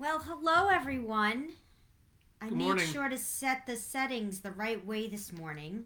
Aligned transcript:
Well, 0.00 0.18
hello 0.20 0.68
everyone. 0.68 1.50
I 2.40 2.48
Good 2.48 2.56
made 2.56 2.64
morning. 2.64 2.86
sure 2.86 3.10
to 3.10 3.18
set 3.18 3.66
the 3.66 3.76
settings 3.76 4.40
the 4.40 4.50
right 4.52 4.82
way 4.86 5.08
this 5.08 5.30
morning. 5.30 5.84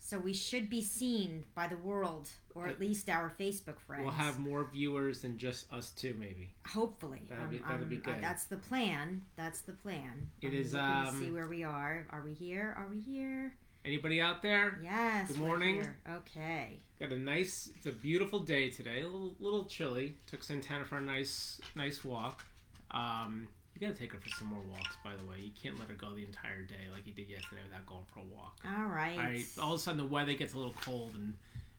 So 0.00 0.18
we 0.18 0.34
should 0.34 0.68
be 0.68 0.82
seen 0.82 1.44
by 1.54 1.66
the 1.66 1.78
world, 1.78 2.28
or 2.54 2.66
at 2.66 2.78
least 2.78 3.08
our 3.08 3.32
Facebook 3.40 3.80
friends. 3.80 4.02
We'll 4.04 4.12
have 4.12 4.38
more 4.38 4.68
viewers 4.70 5.22
than 5.22 5.38
just 5.38 5.72
us 5.72 5.92
two, 5.92 6.14
maybe. 6.20 6.50
Hopefully. 6.66 7.22
That'd 7.26 7.48
be- 7.48 7.60
Um, 7.60 7.68
that'd 7.70 7.88
be 7.88 7.96
um, 7.96 8.02
uh, 8.04 8.12
good. 8.12 8.22
that's 8.22 8.44
the 8.44 8.58
plan. 8.58 9.24
That's 9.36 9.62
the 9.62 9.72
plan. 9.72 10.30
It 10.42 10.48
I'm 10.48 10.54
is, 10.54 10.74
um, 10.74 11.18
see 11.18 11.30
where 11.30 11.48
we 11.48 11.64
are. 11.64 12.06
Are 12.10 12.20
we 12.20 12.34
here? 12.34 12.74
Are 12.76 12.86
we 12.86 13.00
here? 13.00 13.54
Anybody 13.82 14.20
out 14.20 14.42
there? 14.42 14.78
Yes. 14.82 15.28
Good 15.28 15.38
morning. 15.38 15.88
Okay. 16.10 16.80
Got 17.00 17.12
a 17.12 17.18
nice. 17.18 17.70
It's 17.76 17.86
a 17.86 17.92
beautiful 17.92 18.40
day 18.40 18.68
today. 18.68 19.00
A 19.00 19.04
little, 19.06 19.34
little 19.40 19.64
chilly. 19.64 20.18
Took 20.26 20.42
Santana 20.42 20.84
for 20.84 20.98
a 20.98 21.00
nice, 21.00 21.62
nice 21.74 22.04
walk. 22.04 22.44
Um, 22.90 23.48
you 23.74 23.86
gotta 23.86 23.98
take 23.98 24.12
her 24.12 24.18
for 24.18 24.28
some 24.30 24.48
more 24.48 24.62
walks, 24.70 24.96
by 25.04 25.12
the 25.14 25.24
way. 25.24 25.36
You 25.40 25.50
can't 25.60 25.78
let 25.78 25.88
her 25.88 25.94
go 25.94 26.14
the 26.14 26.24
entire 26.24 26.62
day 26.62 26.88
like 26.92 27.06
you 27.06 27.12
did 27.12 27.28
yesterday 27.28 27.62
without 27.64 27.86
going 27.86 28.04
for 28.12 28.20
a 28.20 28.24
walk. 28.24 28.58
All 28.64 28.86
right. 28.86 29.16
All 29.18 29.24
right. 29.24 29.44
All 29.60 29.74
of 29.74 29.80
a 29.80 29.82
sudden, 29.82 29.98
the 29.98 30.06
weather 30.06 30.34
gets 30.34 30.54
a 30.54 30.58
little 30.58 30.74
cold, 30.80 31.12
and 31.14 31.34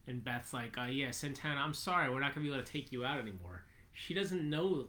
and 0.08 0.24
Beth's 0.24 0.54
like, 0.54 0.78
uh, 0.78 0.84
"Yeah, 0.84 1.12
Santana, 1.12 1.60
I'm 1.60 1.74
sorry, 1.74 2.10
we're 2.10 2.22
not 2.22 2.34
gonna 2.34 2.46
be 2.46 2.54
able 2.54 2.64
to 2.64 2.72
take 2.72 2.92
you 2.92 3.04
out 3.06 3.20
anymore." 3.20 3.64
She 3.94 4.14
doesn't 4.14 4.50
know 4.50 4.88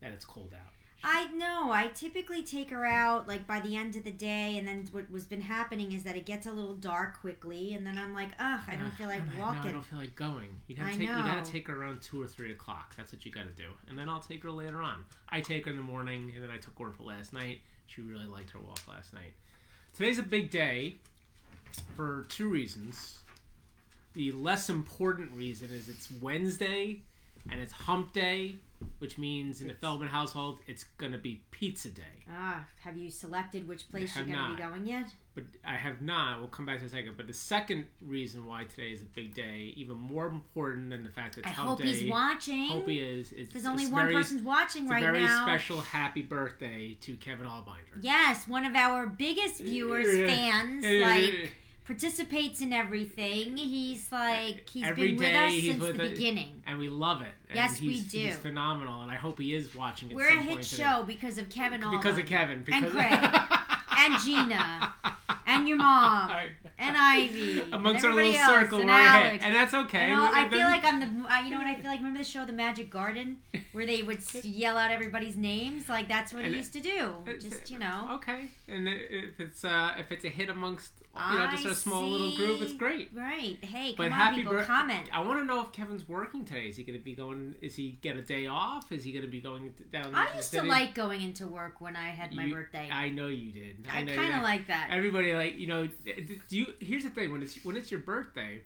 that 0.00 0.12
it's 0.12 0.24
cold 0.24 0.54
out. 0.54 0.72
I 1.04 1.28
know. 1.28 1.70
I 1.70 1.88
typically 1.94 2.42
take 2.42 2.70
her 2.70 2.84
out 2.84 3.28
like 3.28 3.46
by 3.46 3.60
the 3.60 3.76
end 3.76 3.94
of 3.96 4.04
the 4.04 4.10
day, 4.10 4.58
and 4.58 4.66
then 4.66 4.88
what 4.90 5.10
was 5.10 5.24
been 5.24 5.40
happening 5.40 5.92
is 5.92 6.02
that 6.02 6.16
it 6.16 6.26
gets 6.26 6.46
a 6.46 6.52
little 6.52 6.74
dark 6.74 7.20
quickly, 7.20 7.74
and 7.74 7.86
then 7.86 7.96
I'm 7.98 8.14
like, 8.14 8.30
ugh, 8.40 8.60
I 8.66 8.74
don't 8.76 8.92
feel 8.94 9.06
like 9.06 9.20
I'm 9.20 9.38
No, 9.38 9.68
I 9.68 9.72
don't 9.72 9.84
feel 9.84 9.98
like 9.98 10.16
going. 10.16 10.48
You 10.66 10.76
gotta 10.76 10.88
I 10.88 10.92
take. 10.92 11.00
You 11.02 11.06
gotta 11.06 11.50
take 11.50 11.68
her 11.68 11.80
around 11.80 12.02
two 12.02 12.20
or 12.20 12.26
three 12.26 12.52
o'clock. 12.52 12.94
That's 12.96 13.12
what 13.12 13.24
you 13.24 13.30
gotta 13.30 13.50
do, 13.50 13.68
and 13.88 13.98
then 13.98 14.08
I'll 14.08 14.20
take 14.20 14.42
her 14.42 14.50
later 14.50 14.82
on. 14.82 15.04
I 15.28 15.40
take 15.40 15.66
her 15.66 15.70
in 15.70 15.76
the 15.76 15.82
morning, 15.82 16.32
and 16.34 16.42
then 16.42 16.50
I 16.50 16.56
took 16.56 16.78
her 16.78 16.90
for 16.90 17.04
last 17.04 17.32
night. 17.32 17.60
She 17.86 18.00
really 18.02 18.26
liked 18.26 18.50
her 18.50 18.58
walk 18.58 18.80
last 18.88 19.14
night. 19.14 19.32
Today's 19.96 20.18
a 20.18 20.22
big 20.22 20.50
day 20.50 20.96
for 21.96 22.26
two 22.28 22.48
reasons. 22.48 23.18
The 24.14 24.32
less 24.32 24.68
important 24.68 25.30
reason 25.32 25.70
is 25.70 25.88
it's 25.88 26.08
Wednesday, 26.20 27.02
and 27.50 27.60
it's 27.60 27.72
Hump 27.72 28.12
Day, 28.12 28.56
which 28.98 29.18
means 29.18 29.60
in 29.60 29.68
the 29.68 29.74
Feldman 29.74 30.08
household 30.08 30.58
it's 30.66 30.84
gonna 30.98 31.18
be 31.18 31.42
Pizza 31.50 31.88
Day. 31.88 32.02
Ah, 32.30 32.64
have 32.82 32.96
you 32.96 33.10
selected 33.10 33.66
which 33.66 33.88
place 33.90 34.14
you're 34.14 34.24
going 34.24 34.38
to 34.50 34.54
be 34.54 34.62
going 34.62 34.86
yet? 34.86 35.06
But 35.34 35.44
I 35.64 35.76
have 35.76 36.02
not. 36.02 36.40
We'll 36.40 36.48
come 36.48 36.66
back 36.66 36.80
to 36.80 36.86
a 36.86 36.88
second. 36.88 37.14
But 37.16 37.26
the 37.26 37.32
second 37.32 37.86
reason 38.02 38.44
why 38.44 38.64
today 38.64 38.90
is 38.90 39.00
a 39.00 39.06
big 39.06 39.34
day, 39.34 39.72
even 39.76 39.96
more 39.96 40.26
important 40.26 40.90
than 40.90 41.04
the 41.04 41.10
fact 41.10 41.36
that 41.36 41.46
I 41.46 41.50
it's 41.50 41.58
Hump 41.58 41.68
hope 41.70 41.78
Day, 41.78 41.86
he's 41.86 42.10
watching. 42.10 42.68
hope 42.68 42.86
he 42.88 42.98
is. 42.98 43.32
It's, 43.32 43.52
There's 43.52 43.64
only 43.64 43.84
it's 43.84 43.92
one 43.92 44.02
very, 44.02 44.14
person's 44.14 44.42
watching 44.42 44.82
it's 44.84 44.90
right 44.92 45.02
a 45.02 45.06
very 45.06 45.24
now. 45.24 45.44
special 45.44 45.80
happy 45.80 46.22
birthday 46.22 46.98
to 47.00 47.16
Kevin 47.16 47.46
Allbinder. 47.46 48.02
Yes, 48.02 48.46
one 48.46 48.66
of 48.66 48.74
our 48.74 49.06
biggest 49.06 49.60
viewers, 49.60 50.06
fans, 50.30 50.84
like 51.02 51.52
participates 51.88 52.60
in 52.60 52.70
everything. 52.70 53.56
He's 53.56 54.12
like 54.12 54.68
he's 54.68 54.84
Every 54.84 55.12
been 55.14 55.16
with 55.16 55.34
us 55.34 55.52
since 55.52 55.80
with 55.82 55.96
the 55.96 56.08
beginning. 56.10 56.62
and 56.66 56.78
we 56.78 56.90
love 56.90 57.22
it. 57.22 57.32
And 57.48 57.56
Yes, 57.56 57.80
we 57.80 57.94
he's, 57.94 58.12
do. 58.12 58.18
He's 58.18 58.36
phenomenal, 58.36 59.00
and 59.00 59.10
I 59.10 59.14
hope 59.14 59.40
he 59.40 59.54
is 59.54 59.74
watching. 59.74 60.10
At 60.10 60.16
We're 60.16 60.28
a 60.28 60.36
hit 60.42 60.48
point 60.50 60.62
today. 60.64 60.82
show 60.82 61.02
because 61.04 61.38
of 61.38 61.48
Kevin 61.48 61.82
Allman. 61.82 61.98
Because 61.98 62.18
of 62.18 62.26
Kevin. 62.26 62.62
Because 62.62 62.92
Craig. 62.92 63.10
and 63.98 64.20
Gina 64.22 64.92
and 65.48 65.68
your 65.68 65.78
mom 65.78 66.30
and 66.78 66.96
Ivy 66.96 67.60
Amongst 67.72 68.04
and 68.04 68.12
our 68.12 68.16
little 68.22 68.34
else, 68.40 68.46
circle, 68.52 68.80
and 68.80 68.90
hit, 68.90 68.98
Alex. 68.98 69.44
and 69.44 69.54
that's 69.54 69.74
okay. 69.74 70.10
And 70.10 70.20
all- 70.20 70.34
I 70.34 70.48
feel 70.48 70.60
like 70.60 70.84
I'm 70.84 71.00
the. 71.00 71.06
Uh, 71.32 71.40
you 71.42 71.50
know 71.50 71.58
what 71.58 71.66
I 71.66 71.74
feel 71.74 71.86
like? 71.90 71.98
Remember 71.98 72.18
the 72.18 72.24
show, 72.24 72.44
The 72.44 72.52
Magic 72.52 72.90
Garden, 72.90 73.38
where 73.72 73.86
they 73.86 74.02
would 74.02 74.20
yell 74.44 74.76
out 74.78 74.90
everybody's 74.90 75.36
names? 75.36 75.88
Like 75.88 76.08
that's 76.08 76.32
what 76.32 76.44
And 76.44 76.54
used 76.54 76.72
to 76.74 76.80
do. 76.80 77.14
Just 77.40 77.70
you 77.70 77.78
know. 77.78 78.08
Okay, 78.14 78.48
and 78.68 78.88
if 78.88 79.40
it's 79.40 79.64
uh, 79.64 79.92
if 79.98 80.12
it's 80.12 80.24
a 80.24 80.28
hit 80.28 80.48
amongst 80.50 80.92
you 81.32 81.38
know 81.38 81.48
just 81.50 81.66
I 81.66 81.70
a 81.70 81.74
small 81.74 82.06
little 82.08 82.36
group, 82.36 82.60
it's 82.62 82.72
great. 82.74 83.10
Right. 83.14 83.58
Hey, 83.62 83.94
But 83.96 84.06
on, 84.06 84.12
happy 84.12 84.36
people, 84.36 84.52
bir- 84.52 84.64
comment. 84.64 85.08
I 85.12 85.20
want 85.20 85.40
to 85.40 85.44
know 85.44 85.62
if 85.62 85.72
Kevin's 85.72 86.08
working 86.08 86.44
today. 86.44 86.66
Is 86.68 86.76
he 86.76 86.84
going 86.84 86.98
to 86.98 87.04
be 87.04 87.14
going? 87.14 87.54
Is 87.60 87.74
he 87.74 87.98
get 88.02 88.16
a 88.16 88.22
day 88.22 88.46
off? 88.46 88.92
Is 88.92 89.02
he 89.02 89.10
going 89.12 89.24
to 89.24 89.30
be 89.30 89.40
going 89.40 89.74
down? 89.92 90.14
I 90.14 90.28
used 90.36 90.52
to 90.52 90.62
like 90.62 90.94
going 90.94 91.22
into 91.22 91.46
work 91.48 91.80
when 91.80 91.96
I 91.96 92.08
had 92.10 92.32
my 92.34 92.44
You- 92.44 92.54
birthday. 92.54 92.88
I 92.92 93.08
know 93.08 93.26
you 93.28 93.50
did. 93.50 93.86
I 93.92 94.02
know 94.02 94.14
kind 94.14 94.34
of 94.34 94.42
like 94.42 94.68
that. 94.68 94.88
Everybody 94.92 95.34
like 95.38 95.58
you 95.58 95.66
know. 95.66 95.88
Do 96.48 96.56
you? 96.56 96.66
Here's 96.80 97.04
the 97.04 97.10
thing. 97.10 97.32
When 97.32 97.42
it's 97.42 97.56
when 97.64 97.76
it's 97.76 97.90
your 97.90 98.00
birthday, 98.00 98.62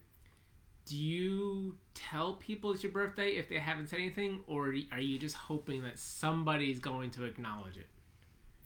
do 0.87 0.97
you 0.97 1.77
tell 1.94 2.34
people 2.34 2.72
it's 2.72 2.83
your 2.83 2.93
birthday 2.93 3.31
if 3.37 3.49
they 3.49 3.59
haven't 3.59 3.88
said 3.88 3.99
anything, 3.99 4.41
or 4.47 4.75
are 4.93 5.00
you 5.00 5.19
just 5.19 5.37
hoping 5.37 5.82
that 5.82 5.99
somebody's 5.99 6.78
going 6.81 7.11
to 7.12 7.25
acknowledge 7.25 7.77
it? 7.77 7.87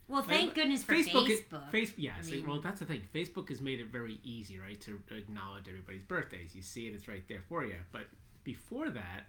Well, 0.09 0.23
thank 0.23 0.47
Like, 0.51 0.55
goodness 0.55 0.85
for 0.85 0.95
Facebook, 0.95 1.27
Facebook. 1.27 1.65
is, 1.65 1.71
face, 1.73 1.93
yes. 1.97 2.29
I 2.29 2.31
mean- 2.31 2.47
well, 2.47 2.61
that's 2.61 2.79
the 2.79 2.87
thing. 2.87 3.03
Facebook 3.13 3.49
has 3.49 3.61
made 3.61 3.81
it 3.81 3.89
very 3.89 4.21
easy, 4.23 4.57
right, 4.57 4.81
to 4.83 5.01
acknowledge 5.11 5.67
everybody's 5.69 6.03
birthdays. 6.05 6.55
You 6.55 6.63
see 6.63 6.87
it; 6.87 6.95
it's 6.95 7.09
right 7.09 7.25
there 7.29 7.43
for 7.49 7.65
you. 7.65 7.75
But 7.91 8.03
before 8.45 8.89
that, 8.91 9.27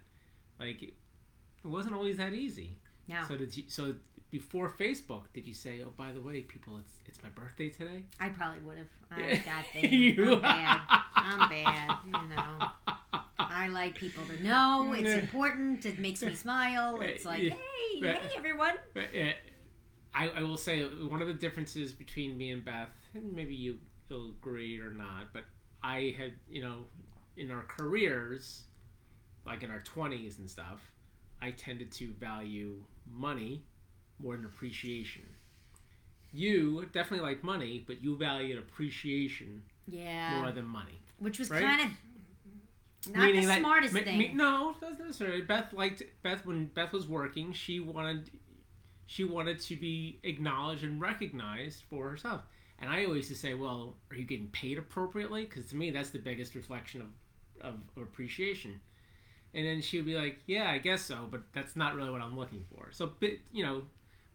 like, 0.60 0.80
it 0.84 0.94
wasn't 1.64 1.94
always 1.96 2.18
that 2.18 2.32
easy. 2.32 2.76
no, 3.08 3.24
So 3.26 3.36
did 3.36 3.56
you? 3.56 3.64
So 3.66 3.94
before 4.30 4.70
Facebook, 4.78 5.22
did 5.32 5.46
you 5.46 5.54
say, 5.54 5.82
"Oh, 5.84 5.92
by 5.96 6.12
the 6.12 6.20
way, 6.20 6.42
people, 6.42 6.76
it's 6.78 6.92
it's 7.06 7.22
my 7.22 7.28
birthday 7.30 7.68
today"? 7.70 8.04
I 8.20 8.28
probably 8.28 8.60
would 8.60 8.78
have. 8.78 8.86
I'm 9.10 9.20
Yeah. 9.20 9.40
that. 9.44 9.82
You- 9.90 10.34
I'm 10.36 10.40
bad. 10.42 10.80
I'm 11.14 11.48
bad. 11.48 11.96
You 12.06 12.12
know. 12.12 12.68
I 13.38 13.68
like 13.68 13.94
people 13.94 14.24
to 14.26 14.42
know. 14.42 14.92
It's 14.96 15.10
important. 15.10 15.86
It 15.86 15.98
makes 15.98 16.22
me 16.22 16.34
smile. 16.34 17.00
It's 17.02 17.24
like, 17.24 17.40
hey, 17.42 17.54
Right. 18.02 18.18
hey, 18.18 18.30
everyone. 18.36 18.74
But, 18.94 19.04
uh, 19.16 19.32
I, 20.14 20.28
I 20.30 20.42
will 20.42 20.56
say 20.56 20.82
one 20.84 21.22
of 21.22 21.28
the 21.28 21.34
differences 21.34 21.92
between 21.92 22.36
me 22.36 22.50
and 22.50 22.64
Beth, 22.64 22.88
and 23.14 23.32
maybe 23.32 23.54
you 23.54 23.78
will 24.10 24.30
agree 24.30 24.78
or 24.80 24.90
not, 24.90 25.32
but 25.32 25.44
I 25.82 26.14
had, 26.18 26.32
you 26.50 26.62
know, 26.62 26.84
in 27.36 27.50
our 27.50 27.62
careers, 27.62 28.64
like 29.46 29.62
in 29.62 29.70
our 29.70 29.82
20s 29.82 30.38
and 30.38 30.50
stuff, 30.50 30.80
I 31.40 31.52
tended 31.52 31.92
to 31.92 32.12
value 32.14 32.82
money 33.10 33.62
more 34.20 34.36
than 34.36 34.44
appreciation. 34.44 35.22
You 36.32 36.84
definitely 36.92 37.26
like 37.26 37.42
money, 37.42 37.84
but 37.86 38.02
you 38.02 38.16
valued 38.16 38.58
appreciation 38.58 39.62
Yeah. 39.86 40.40
more 40.40 40.52
than 40.52 40.66
money. 40.66 41.00
Which 41.18 41.38
was 41.38 41.50
right? 41.50 41.62
kind 41.62 41.80
of 41.82 43.12
not 43.14 43.24
Meaning 43.26 43.46
the 43.46 43.56
smartest 43.56 43.94
me- 43.94 44.02
thing. 44.02 44.18
me- 44.18 44.32
no, 44.34 44.76
that's 44.80 44.98
not 44.98 45.06
necessarily. 45.06 45.40
Beth 45.42 45.72
liked 45.72 46.02
Beth 46.22 46.44
when 46.44 46.66
Beth 46.66 46.92
was 46.92 47.06
working. 47.06 47.52
She 47.52 47.80
wanted 47.80 48.30
she 49.06 49.24
wanted 49.24 49.58
to 49.60 49.76
be 49.76 50.18
acknowledged 50.22 50.84
and 50.84 51.00
recognized 51.00 51.84
for 51.88 52.10
herself. 52.10 52.42
And 52.78 52.90
I 52.90 53.04
always 53.06 53.30
used 53.30 53.30
to 53.30 53.36
say, 53.36 53.54
"Well, 53.54 53.96
are 54.10 54.16
you 54.16 54.24
getting 54.24 54.48
paid 54.48 54.76
appropriately?" 54.78 55.44
Because 55.46 55.66
to 55.70 55.76
me, 55.76 55.90
that's 55.90 56.10
the 56.10 56.18
biggest 56.18 56.54
reflection 56.54 57.00
of, 57.00 57.08
of 57.62 57.74
of 57.96 58.02
appreciation. 58.02 58.80
And 59.54 59.64
then 59.64 59.80
she 59.80 59.96
would 59.96 60.04
be 60.06 60.14
like, 60.14 60.40
"Yeah, 60.46 60.70
I 60.70 60.76
guess 60.78 61.00
so, 61.02 61.26
but 61.30 61.42
that's 61.54 61.74
not 61.74 61.94
really 61.94 62.10
what 62.10 62.20
I'm 62.20 62.36
looking 62.36 62.64
for." 62.74 62.90
So, 62.92 63.12
but, 63.18 63.30
you 63.50 63.64
know, 63.64 63.84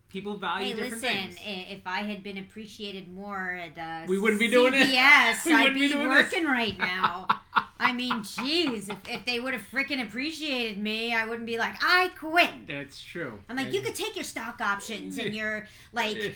people 0.10 0.38
value 0.38 0.68
Hey, 0.68 0.74
different 0.74 1.02
listen! 1.04 1.18
things. 1.32 1.36
If 1.46 1.82
I 1.88 2.00
had 2.02 2.24
been 2.24 2.38
appreciated 2.38 3.12
more 3.12 3.52
at 3.52 3.78
uh, 3.78 4.06
We 4.08 4.20
wouldn't 4.20 4.40
be 4.40 4.48
doing 4.50 4.74
it. 4.76 4.88
We 5.46 5.54
I'd 5.54 5.74
be 5.74 5.82
be 5.82 5.88
doing 5.90 6.10
this. 6.10 6.32
working 6.32 6.46
right 6.46 6.78
now. 6.78 7.28
I 7.80 7.92
mean, 7.92 8.22
jeez, 8.22 8.90
if, 8.90 8.98
if 9.10 9.26
they 9.26 9.40
would 9.40 9.54
have 9.54 9.64
freaking 9.72 10.02
appreciated 10.02 10.78
me, 10.78 11.14
I 11.14 11.26
wouldn't 11.26 11.46
be 11.46 11.58
like, 11.58 11.76
I 11.82 12.10
quit. 12.18 12.68
That's 12.68 13.02
true. 13.02 13.40
I'm 13.50 13.58
like, 13.58 13.66
And- 13.68 13.76
you 13.76 13.82
could 13.82 13.96
take 13.96 14.16
your 14.16 14.24
stock 14.24 14.62
options 14.62 15.18
and 15.18 15.36
your 15.36 15.68
like 15.94 16.36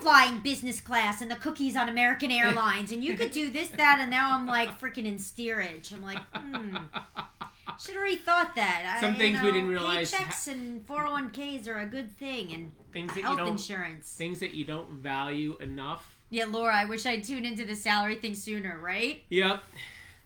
flying 0.00 0.40
business 0.40 0.80
class 0.80 1.22
and 1.22 1.30
the 1.30 1.36
cookies 1.36 1.76
on 1.76 1.88
American 1.88 2.30
Airlines, 2.30 2.92
and 2.92 3.02
you 3.04 3.16
could 3.16 3.30
do 3.30 3.50
this, 3.50 3.68
that, 3.68 3.98
and 4.00 4.10
now 4.10 4.34
I'm 4.36 4.46
like 4.46 4.78
freaking 4.80 5.06
in 5.06 5.18
steerage. 5.18 5.92
I'm 5.92 6.02
like, 6.02 6.18
hmm. 6.34 6.76
Should 7.78 7.90
have 7.94 8.00
already 8.00 8.16
thought 8.16 8.54
that. 8.56 8.94
I- 8.96 9.00
Some 9.00 9.12
you 9.14 9.18
things 9.18 9.40
we 9.42 9.52
didn't 9.52 9.68
realize 9.68 10.12
Paychecks 10.12 10.48
and 10.48 10.86
401ks 10.86 11.68
are 11.68 11.78
a 11.80 11.86
good 11.86 12.16
thing, 12.18 12.52
and 12.52 12.72
things 12.92 13.12
that 13.14 13.20
you 13.20 13.26
health 13.26 13.38
don't 13.38 13.48
insurance. 13.48 14.14
things 14.16 14.40
that 14.40 14.54
you 14.54 14.64
don't 14.64 14.90
value 14.90 15.56
enough 15.60 16.16
Yeah, 16.30 16.44
Laura, 16.46 16.74
I 16.74 16.84
wish 16.84 17.06
I'd 17.06 17.24
tuned 17.24 17.44
into 17.46 17.64
the 17.64 17.74
salary 17.76 18.14
thing 18.16 18.34
sooner, 18.34 18.78
right? 18.80 19.22
Yep. 19.30 19.62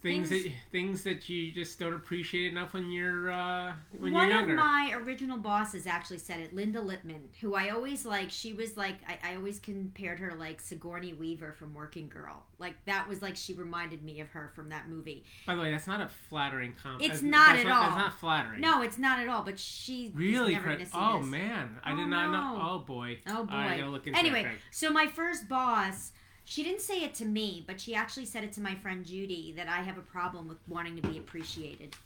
Things, 0.05 0.29
Things- 0.29 0.45
that 0.45 0.53
things 0.71 1.03
that 1.05 1.29
you 1.31 1.51
just 1.51 1.79
don't 1.79 1.95
appreciate 1.95 2.53
enough 2.53 2.75
when 2.75 2.91
you're 2.93 3.33
uh, 3.33 3.73
when 3.99 4.13
One 4.13 4.29
you're 4.29 4.37
younger. 4.37 4.53
of 4.53 4.59
my 4.59 4.93
original 5.03 5.39
bosses 5.39 5.87
actually 5.87 6.19
said 6.19 6.41
it, 6.41 6.55
Linda 6.55 6.83
Lippman, 6.83 7.23
who 7.41 7.55
I 7.55 7.71
always 7.71 8.05
like. 8.05 8.31
She 8.31 8.53
was 8.53 8.77
like, 8.77 8.97
I, 9.09 9.31
I 9.31 9.37
always 9.37 9.59
compared 9.59 10.19
her 10.19 10.29
to 10.33 10.37
like 10.37 10.61
Sigourney 10.61 11.15
Weaver 11.15 11.53
from 11.59 11.73
Working 11.73 12.09
Girl. 12.09 12.43
Like 12.59 12.75
that 12.85 13.09
was 13.09 13.23
like 13.23 13.35
she 13.35 13.55
reminded 13.55 14.03
me 14.03 14.21
of 14.21 14.29
her 14.33 14.53
from 14.55 14.69
that 14.69 14.91
movie. 14.91 15.25
By 15.47 15.55
the 15.55 15.63
way, 15.63 15.71
that's 15.71 15.87
not 15.87 16.03
a 16.03 16.11
flattering 16.29 16.75
comment. 16.83 17.03
It's 17.03 17.23
not 17.23 17.55
that's 17.57 17.61
at 17.61 17.67
That's 17.69 17.91
all. 17.93 17.99
not 17.99 18.21
flattering. 18.21 18.61
No, 18.61 18.83
it's 18.83 18.99
not 18.99 19.21
at 19.21 19.29
all. 19.31 19.43
But 19.43 19.59
she 19.59 20.13
Really, 20.15 20.53
never 20.53 20.65
Craig? 20.67 20.79
gonna 20.81 20.91
see 20.91 20.99
Oh 21.01 21.21
this. 21.23 21.31
man, 21.31 21.79
I 21.83 21.93
Oh, 21.95 21.97
did 21.97 22.09
not 22.09 22.31
know. 22.31 22.61
Oh 22.63 22.79
boy. 22.81 23.21
Oh 23.27 23.45
boy. 23.45 23.55
I 23.55 23.79
gotta 23.79 23.89
look 23.91 24.07
into 24.07 24.19
anyway, 24.19 24.47
so 24.71 24.91
my 24.91 25.07
first 25.07 25.49
boss, 25.49 26.13
she 26.45 26.63
didn't 26.63 26.83
say 26.83 27.03
it 27.03 27.15
to 27.15 27.25
me, 27.25 27.65
but 27.67 27.81
she 27.81 27.95
actually 27.95 28.27
said 28.27 28.45
it 28.45 28.53
to 28.53 28.61
my 28.61 28.75
friend 28.75 29.05
Judy 29.05 29.53
that 29.57 29.69
I 29.69 29.83
have 29.83 29.97
a 29.99 30.03
problem 30.03 30.47
with 30.49 30.59
wanting 30.69 30.97
to 30.97 31.03
be 31.09 31.19
appreciated. 31.19 31.97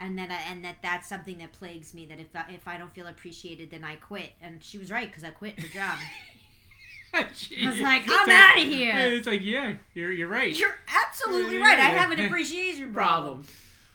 and 0.00 0.16
that 0.18 0.30
I, 0.30 0.52
and 0.52 0.64
that 0.64 0.76
that's 0.82 1.08
something 1.08 1.38
that 1.38 1.52
plagues 1.52 1.92
me. 1.94 2.06
That 2.06 2.20
if 2.20 2.28
I, 2.34 2.44
if 2.52 2.68
I 2.68 2.78
don't 2.78 2.94
feel 2.94 3.08
appreciated, 3.08 3.70
then 3.70 3.84
I 3.84 3.96
quit. 3.96 4.30
And 4.40 4.62
she 4.62 4.78
was 4.78 4.90
right 4.90 5.08
because 5.08 5.24
I 5.24 5.30
quit 5.30 5.58
her 5.60 5.68
job. 5.68 5.98
I 7.14 7.26
was 7.66 7.80
like, 7.80 8.02
I'm 8.08 8.30
out 8.30 8.58
of 8.58 8.64
here. 8.64 8.94
It's 8.96 9.26
like, 9.26 9.40
yeah, 9.42 9.74
you're 9.94 10.12
you're 10.12 10.28
right. 10.28 10.54
You're 10.56 10.78
absolutely 10.94 11.58
right. 11.58 11.78
I 11.78 11.90
have 11.90 12.12
an 12.12 12.20
appreciation 12.24 12.92
problem. 12.92 13.44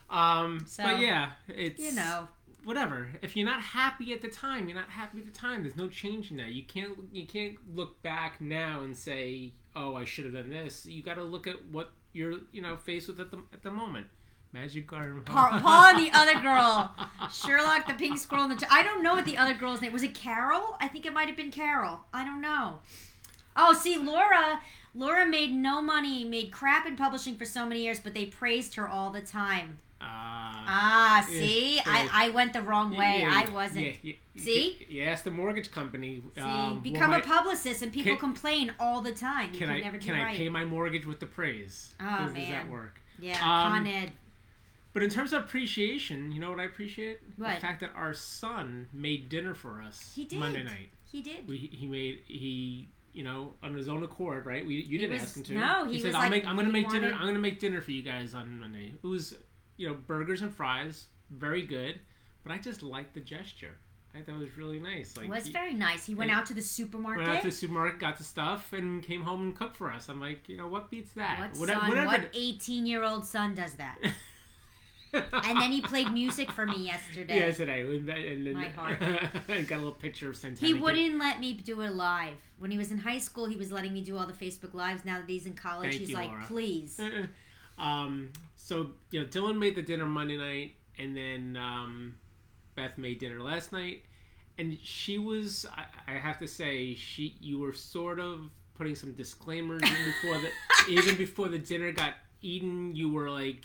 problem. 0.09 0.49
Um, 0.49 0.65
so, 0.67 0.83
but 0.83 0.99
yeah, 0.99 1.29
it's 1.47 1.79
you 1.79 1.93
know 1.93 2.27
whatever. 2.65 3.09
If 3.21 3.37
you're 3.37 3.45
not 3.45 3.61
happy 3.61 4.13
at 4.13 4.21
the 4.21 4.27
time, 4.29 4.67
you're 4.67 4.77
not 4.77 4.89
happy 4.89 5.19
at 5.19 5.25
the 5.25 5.31
time. 5.31 5.63
There's 5.63 5.77
no 5.77 5.87
change 5.87 6.31
in 6.31 6.37
that. 6.37 6.49
You 6.49 6.63
can't 6.63 6.97
you 7.11 7.25
can't 7.25 7.55
look 7.73 8.01
back 8.01 8.41
now 8.41 8.81
and 8.81 8.97
say, 8.97 9.53
"Oh, 9.75 9.95
I 9.95 10.05
should 10.05 10.25
have 10.25 10.33
done 10.33 10.49
this." 10.49 10.85
You 10.85 11.03
got 11.03 11.15
to 11.15 11.23
look 11.23 11.47
at 11.47 11.65
what 11.65 11.91
you're 12.13 12.39
you 12.51 12.61
know 12.61 12.77
faced 12.77 13.07
with 13.07 13.19
at 13.19 13.31
the 13.31 13.39
at 13.53 13.63
the 13.63 13.71
moment. 13.71 14.07
Magic 14.53 14.85
Garden. 14.85 15.21
Paul, 15.25 15.59
Paul 15.59 15.85
and 15.95 15.99
the 15.99 16.11
other 16.15 16.39
girl, 16.39 16.93
Sherlock, 17.31 17.87
the 17.87 17.95
pink 17.95 18.19
squirrel, 18.19 18.43
and 18.43 18.53
the. 18.53 18.57
T- 18.57 18.67
I 18.69 18.83
don't 18.83 19.01
know 19.01 19.15
what 19.15 19.25
the 19.25 19.37
other 19.37 19.55
girl's 19.55 19.81
name 19.81 19.91
was. 19.91 20.03
It 20.03 20.13
Carol? 20.13 20.77
I 20.79 20.87
think 20.87 21.07
it 21.07 21.13
might 21.13 21.27
have 21.27 21.35
been 21.35 21.51
Carol. 21.51 22.01
I 22.13 22.23
don't 22.23 22.39
know. 22.39 22.79
Oh, 23.55 23.73
see, 23.73 23.97
Laura. 23.97 24.61
Laura 24.95 25.25
made 25.25 25.51
no 25.51 25.81
money, 25.81 26.23
made 26.23 26.51
crap 26.51 26.85
in 26.85 26.95
publishing 26.95 27.35
for 27.35 27.45
so 27.45 27.65
many 27.65 27.81
years, 27.81 27.99
but 27.99 28.13
they 28.13 28.25
praised 28.27 28.75
her 28.75 28.87
all 28.87 29.09
the 29.09 29.21
time. 29.21 29.79
Uh, 30.03 30.65
ah, 30.67 31.25
see, 31.27 31.79
I, 31.85 32.09
I 32.11 32.29
went 32.29 32.53
the 32.53 32.61
wrong 32.61 32.95
way. 32.95 33.19
Yeah, 33.21 33.43
I 33.45 33.49
wasn't. 33.51 33.85
Yeah, 33.85 33.93
yeah, 34.01 34.13
see, 34.43 34.85
you 34.87 35.03
asked 35.03 35.23
the 35.23 35.31
mortgage 35.31 35.71
company. 35.71 36.23
See, 36.35 36.41
um, 36.41 36.79
become 36.79 37.13
a 37.13 37.19
publicist, 37.19 37.81
and 37.81 37.91
people 37.91 38.13
can, 38.13 38.19
complain 38.19 38.73
all 38.79 39.01
the 39.01 39.11
time. 39.11 39.51
You 39.53 39.59
can, 39.59 39.67
can 39.67 39.95
I 39.95 39.97
can 39.97 40.15
I 40.15 40.23
right. 40.23 40.37
pay 40.37 40.49
my 40.49 40.65
mortgage 40.65 41.05
with 41.05 41.19
the 41.19 41.25
praise? 41.25 41.93
Oh 41.99 42.03
man, 42.05 42.33
does 42.33 42.49
that 42.49 42.69
work? 42.69 43.01
Yeah, 43.19 43.33
um, 43.35 43.73
Con 43.73 43.87
Ed. 43.87 44.11
But 44.93 45.01
in 45.01 45.09
terms 45.09 45.33
of 45.33 45.43
appreciation, 45.43 46.31
you 46.31 46.39
know 46.39 46.51
what 46.51 46.59
I 46.59 46.65
appreciate? 46.65 47.19
What? 47.37 47.55
The 47.55 47.61
fact 47.61 47.81
that 47.81 47.91
our 47.95 48.13
son 48.13 48.87
made 48.93 49.27
dinner 49.27 49.55
for 49.55 49.81
us. 49.81 50.11
He 50.15 50.25
did. 50.25 50.39
Monday 50.39 50.63
night. 50.63 50.89
He 51.11 51.21
did. 51.21 51.47
We, 51.47 51.57
he 51.57 51.87
made 51.87 52.21
he 52.27 52.89
you 53.11 53.23
know 53.23 53.53
on 53.63 53.73
his 53.73 53.89
own 53.89 54.03
accord, 54.03 54.45
right? 54.45 54.65
We 54.65 54.75
you 54.75 54.99
didn't 54.99 55.13
was, 55.13 55.23
ask 55.23 55.37
him 55.37 55.43
to. 55.43 55.53
No, 55.53 55.85
he, 55.85 55.93
he 55.93 55.99
said, 55.99 56.07
was 56.07 56.15
"I'll 56.15 56.21
like, 56.21 56.31
make 56.31 56.47
I'm 56.47 56.55
gonna 56.55 56.69
make 56.69 56.87
wanted... 56.87 57.01
dinner. 57.01 57.15
I'm 57.15 57.25
gonna 57.27 57.39
make 57.39 57.59
dinner 57.59 57.81
for 57.81 57.91
you 57.91 58.03
guys 58.03 58.33
on 58.33 58.59
Monday." 58.59 58.93
It 59.03 59.07
was 59.07 59.35
you 59.77 59.87
know 59.87 59.93
burgers 59.93 60.41
and 60.41 60.53
fries, 60.53 61.05
very 61.29 61.63
good. 61.63 61.99
But 62.43 62.51
I 62.51 62.57
just 62.57 62.83
liked 62.83 63.13
the 63.13 63.21
gesture. 63.21 63.77
I 64.15 64.21
thought 64.21 64.35
it 64.35 64.39
was 64.39 64.57
really 64.57 64.79
nice. 64.79 65.17
Like 65.17 65.25
it 65.25 65.31
was 65.31 65.45
he, 65.45 65.51
very 65.51 65.73
nice. 65.73 66.05
He 66.05 66.13
went 66.13 66.29
out 66.29 66.45
to 66.47 66.53
the 66.53 66.61
supermarket. 66.61 67.25
Went 67.25 67.37
out 67.37 67.41
to 67.41 67.49
the 67.49 67.55
supermarket, 67.55 67.99
got 67.99 68.17
the 68.17 68.23
stuff, 68.23 68.71
and 68.71 69.01
came 69.01 69.23
home 69.23 69.41
and 69.41 69.55
cooked 69.55 69.77
for 69.77 69.91
us. 69.91 70.07
I'm 70.07 70.21
like, 70.21 70.47
you 70.47 70.57
know, 70.57 70.67
what 70.67 70.91
beats 70.91 71.11
that? 71.15 71.39
What 71.39 71.57
whatever, 71.57 71.79
son? 71.79 71.89
Whatever. 71.89 72.07
What 72.07 72.29
18 72.33 72.85
year 72.85 73.03
old 73.03 73.25
son 73.25 73.55
does 73.55 73.73
that? 73.73 73.97
and 75.13 75.61
then 75.61 75.71
he 75.71 75.81
played 75.81 76.11
music 76.11 76.51
for 76.51 76.65
me 76.65 76.85
yesterday. 76.85 77.37
Yesterday, 77.37 77.81
and 77.95 78.07
then, 78.45 78.53
My 78.53 78.69
heart. 78.69 78.99
Got 79.47 79.71
a 79.71 79.77
little 79.77 79.91
picture 79.91 80.29
of 80.29 80.37
Santana. 80.37 80.67
He 80.67 80.73
wouldn't 80.73 81.17
let 81.17 81.39
me 81.39 81.53
do 81.53 81.81
it 81.81 81.93
live. 81.93 82.35
When 82.59 82.69
he 82.69 82.77
was 82.77 82.91
in 82.91 82.97
high 82.97 83.19
school, 83.19 83.45
he 83.45 83.55
was 83.55 83.71
letting 83.71 83.93
me 83.93 84.01
do 84.01 84.17
all 84.17 84.27
the 84.27 84.33
Facebook 84.33 84.73
lives. 84.73 85.05
Now 85.05 85.19
that 85.19 85.29
he's 85.29 85.45
in 85.45 85.53
college, 85.53 85.89
Thank 85.89 86.01
he's 86.01 86.09
you, 86.09 86.15
like, 86.15 86.29
Laura. 86.29 86.45
please. 86.47 86.99
um, 87.77 88.29
so 88.55 88.91
you 89.11 89.21
know, 89.21 89.25
Dylan 89.25 89.57
made 89.57 89.75
the 89.75 89.81
dinner 89.81 90.05
Monday 90.05 90.37
night, 90.37 90.75
and 90.97 91.15
then 91.15 91.57
um, 91.61 92.15
Beth 92.75 92.97
made 92.97 93.19
dinner 93.19 93.41
last 93.41 93.71
night, 93.71 94.03
and 94.57 94.77
she 94.83 95.17
was. 95.17 95.65
I, 95.75 96.13
I 96.13 96.17
have 96.17 96.39
to 96.39 96.47
say, 96.47 96.95
she 96.95 97.35
you 97.39 97.59
were 97.59 97.73
sort 97.73 98.19
of 98.19 98.49
putting 98.75 98.95
some 98.95 99.13
disclaimers 99.13 99.81
in 99.83 99.89
before 100.05 100.39
the 100.41 100.49
even 100.91 101.15
before 101.15 101.47
the 101.49 101.59
dinner 101.59 101.91
got 101.91 102.13
eaten. 102.41 102.95
You 102.95 103.09
were 103.11 103.29
like, 103.29 103.63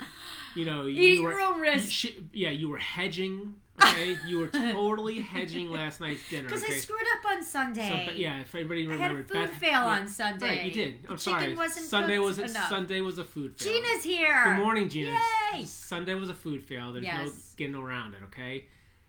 you 0.55 0.65
know, 0.65 0.87
you 0.87 1.01
Eat 1.01 1.23
were 1.23 1.33
your 1.33 1.41
own 1.41 1.61
risk. 1.61 1.91
she, 1.91 2.17
yeah, 2.33 2.51
you 2.51 2.69
were 2.69 2.79
hedging. 2.79 3.55
Okay, 3.91 4.19
you 4.27 4.39
were 4.39 4.49
totally 4.49 5.21
hedging 5.21 5.71
last 5.71 6.01
night's 6.01 6.29
dinner. 6.29 6.45
Because 6.45 6.63
okay? 6.63 6.75
I 6.75 6.79
screwed 6.79 7.01
up 7.19 7.33
on 7.33 7.43
Sunday. 7.43 8.07
So, 8.09 8.13
yeah, 8.15 8.41
if 8.41 8.55
anybody 8.55 8.87
I 8.87 8.93
had 8.93 8.95
a 8.95 9.15
remembered, 9.15 9.29
food 9.29 9.35
Beth, 9.51 9.55
fail 9.59 9.71
yeah, 9.71 9.85
on 9.87 10.09
Sunday. 10.09 10.47
Right, 10.49 10.65
you 10.65 10.71
did. 10.71 10.99
I'm 11.09 11.17
The 11.17 11.21
sorry. 11.23 11.43
chicken 11.43 11.57
wasn't 11.59 11.87
Sunday 11.87 12.19
was 12.19 12.39
a, 12.39 12.45
enough. 12.45 12.69
Sunday 12.69 13.01
was 13.01 13.19
a 13.19 13.25
food 13.25 13.57
fail. 13.59 13.73
Gina's 13.73 14.05
here. 14.05 14.45
Good 14.45 14.63
morning, 14.63 14.89
Gina. 14.89 15.19
Yay! 15.55 15.65
Sunday 15.65 16.15
was 16.15 16.29
a 16.31 16.35
food 16.35 16.63
fail. 16.65 16.93
There's 16.93 17.05
no 17.05 17.31
getting 17.57 17.75
around 17.75 18.15
it. 18.15 18.21
Okay. 18.25 18.67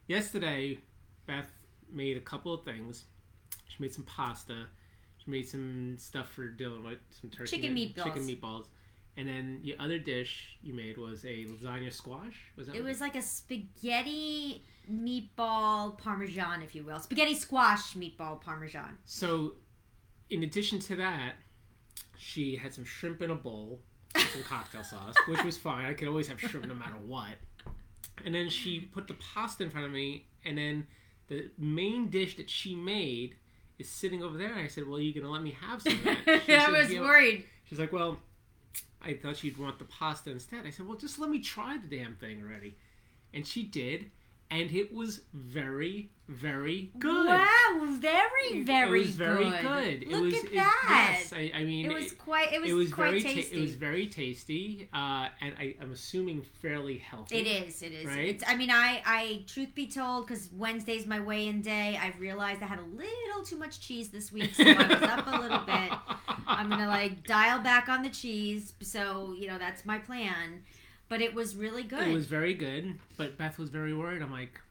Yesterday, 0.07 0.79
Beth 1.27 1.49
made 1.91 2.17
a 2.17 2.21
couple 2.21 2.53
of 2.53 2.63
things. 2.63 3.05
She 3.67 3.75
made 3.79 3.93
some 3.93 4.05
pasta. 4.05 4.65
She 5.23 5.29
made 5.29 5.47
some 5.47 5.95
stuff 5.99 6.31
for 6.31 6.47
Dylan, 6.49 6.83
what 6.83 6.99
some 7.21 7.29
turkey, 7.29 7.57
Chicken 7.57 7.75
meatballs. 7.75 8.03
chicken 8.03 8.27
meatballs, 8.27 8.65
and 9.17 9.27
then 9.27 9.59
the 9.63 9.75
other 9.79 9.99
dish 9.99 10.57
you 10.61 10.73
made 10.73 10.97
was 10.97 11.25
a 11.25 11.45
lasagna 11.45 11.91
squash. 11.91 12.35
Was 12.55 12.67
that? 12.67 12.75
It 12.75 12.83
was 12.83 13.01
like 13.01 13.15
a 13.15 13.21
spaghetti 13.21 14.63
meatball 14.91 15.97
parmesan, 15.97 16.61
if 16.61 16.73
you 16.73 16.83
will. 16.83 16.99
Spaghetti 16.99 17.35
squash 17.35 17.93
meatball 17.95 18.41
parmesan. 18.41 18.97
So, 19.05 19.53
in 20.29 20.43
addition 20.43 20.79
to 20.79 20.95
that, 20.97 21.33
she 22.17 22.55
had 22.55 22.73
some 22.73 22.85
shrimp 22.85 23.21
in 23.21 23.31
a 23.31 23.35
bowl, 23.35 23.81
with 24.15 24.29
some 24.31 24.43
cocktail 24.43 24.83
sauce, 24.83 25.15
which 25.27 25.43
was 25.43 25.57
fine. 25.57 25.85
I 25.85 25.93
could 25.93 26.07
always 26.07 26.27
have 26.27 26.39
shrimp 26.39 26.65
no 26.67 26.73
matter 26.73 26.97
what. 27.05 27.35
And 28.25 28.33
then 28.35 28.49
she 28.49 28.79
put 28.79 29.07
the 29.07 29.15
pasta 29.15 29.63
in 29.63 29.69
front 29.69 29.85
of 29.85 29.91
me, 29.91 30.25
and 30.45 30.57
then 30.57 30.87
the 31.27 31.49
main 31.57 32.09
dish 32.09 32.35
that 32.37 32.49
she 32.49 32.75
made 32.75 33.35
is 33.77 33.89
sitting 33.89 34.23
over 34.23 34.37
there. 34.37 34.51
And 34.51 34.59
I 34.61 34.67
said, 34.67 34.87
"Well, 34.87 34.97
are 34.97 35.01
you 35.01 35.13
gonna 35.13 35.31
let 35.31 35.41
me 35.41 35.55
have 35.61 35.81
some 35.81 35.93
of 35.93 36.03
that?" 36.03 36.43
I 36.49 36.71
was 36.71 36.89
worried. 36.89 37.45
She's 37.65 37.79
like, 37.79 37.93
"Well, 37.93 38.19
I 39.01 39.13
thought 39.13 39.37
she'd 39.37 39.57
want 39.57 39.79
the 39.79 39.85
pasta 39.85 40.31
instead." 40.31 40.65
I 40.65 40.71
said, 40.71 40.87
"Well, 40.87 40.97
just 40.97 41.19
let 41.19 41.29
me 41.29 41.39
try 41.39 41.77
the 41.77 41.87
damn 41.87 42.15
thing 42.15 42.41
already," 42.41 42.75
and 43.33 43.45
she 43.45 43.63
did, 43.63 44.11
and 44.51 44.71
it 44.71 44.93
was 44.93 45.21
very, 45.33 46.09
very 46.27 46.91
good. 46.97 47.27
Wow, 47.27 47.87
very, 47.99 48.63
very 48.63 49.01
it 49.01 49.05
was 49.07 49.15
very 49.15 49.49
good. 49.49 49.61
good. 49.61 50.07
Look 50.07 50.19
it 50.19 50.21
was, 50.21 50.33
at 50.33 50.43
it- 50.45 50.53
that. 50.55 51.15
yes, 51.19 51.33
I, 51.33 51.51
I 51.55 51.63
mean, 51.63 51.85
It 51.85 51.93
was 51.93 52.11
quite. 52.13 52.51
It 52.53 52.61
was, 52.61 52.69
it 52.69 52.73
was 52.73 52.91
quite 52.91 53.09
very 53.09 53.21
ta- 53.21 53.29
tasty. 53.29 53.57
it 53.57 53.61
was 53.61 53.75
very 53.75 54.07
tasty, 54.07 54.89
uh, 54.93 55.27
and 55.41 55.53
I, 55.59 55.75
I'm 55.81 55.91
assuming 55.91 56.41
fairly 56.61 56.97
healthy. 56.97 57.37
It 57.37 57.47
is. 57.67 57.81
It 57.83 57.91
is. 57.91 58.05
Right? 58.05 58.29
It's, 58.29 58.43
I 58.47 58.55
mean, 58.55 58.71
I, 58.71 59.01
I, 59.05 59.43
truth 59.47 59.73
be 59.75 59.87
told, 59.87 60.27
because 60.27 60.49
Wednesday's 60.53 61.05
my 61.05 61.19
weigh-in 61.19 61.61
day, 61.61 61.99
I 62.01 62.13
realized 62.19 62.63
I 62.63 62.65
had 62.67 62.79
a 62.79 62.83
little 62.95 63.43
too 63.45 63.57
much 63.57 63.79
cheese 63.79 64.09
this 64.09 64.31
week, 64.31 64.53
so 64.55 64.63
I 64.63 64.87
was 64.87 65.01
up 65.03 65.27
a 65.27 65.41
little 65.41 65.59
bit. 65.59 65.91
I'm 66.47 66.69
gonna 66.69 66.87
like 66.87 67.23
dial 67.27 67.59
back 67.59 67.87
on 67.89 68.01
the 68.01 68.09
cheese, 68.09 68.73
so 68.81 69.35
you 69.37 69.47
know 69.47 69.57
that's 69.59 69.85
my 69.85 69.99
plan. 69.99 70.63
But 71.09 71.21
it 71.21 71.33
was 71.33 71.55
really 71.55 71.83
good. 71.83 72.07
It 72.07 72.13
was 72.13 72.27
very 72.27 72.53
good, 72.53 72.97
but 73.17 73.37
Beth 73.37 73.57
was 73.57 73.69
very 73.69 73.93
worried. 73.93 74.21
I'm 74.21 74.31
like, 74.31 74.61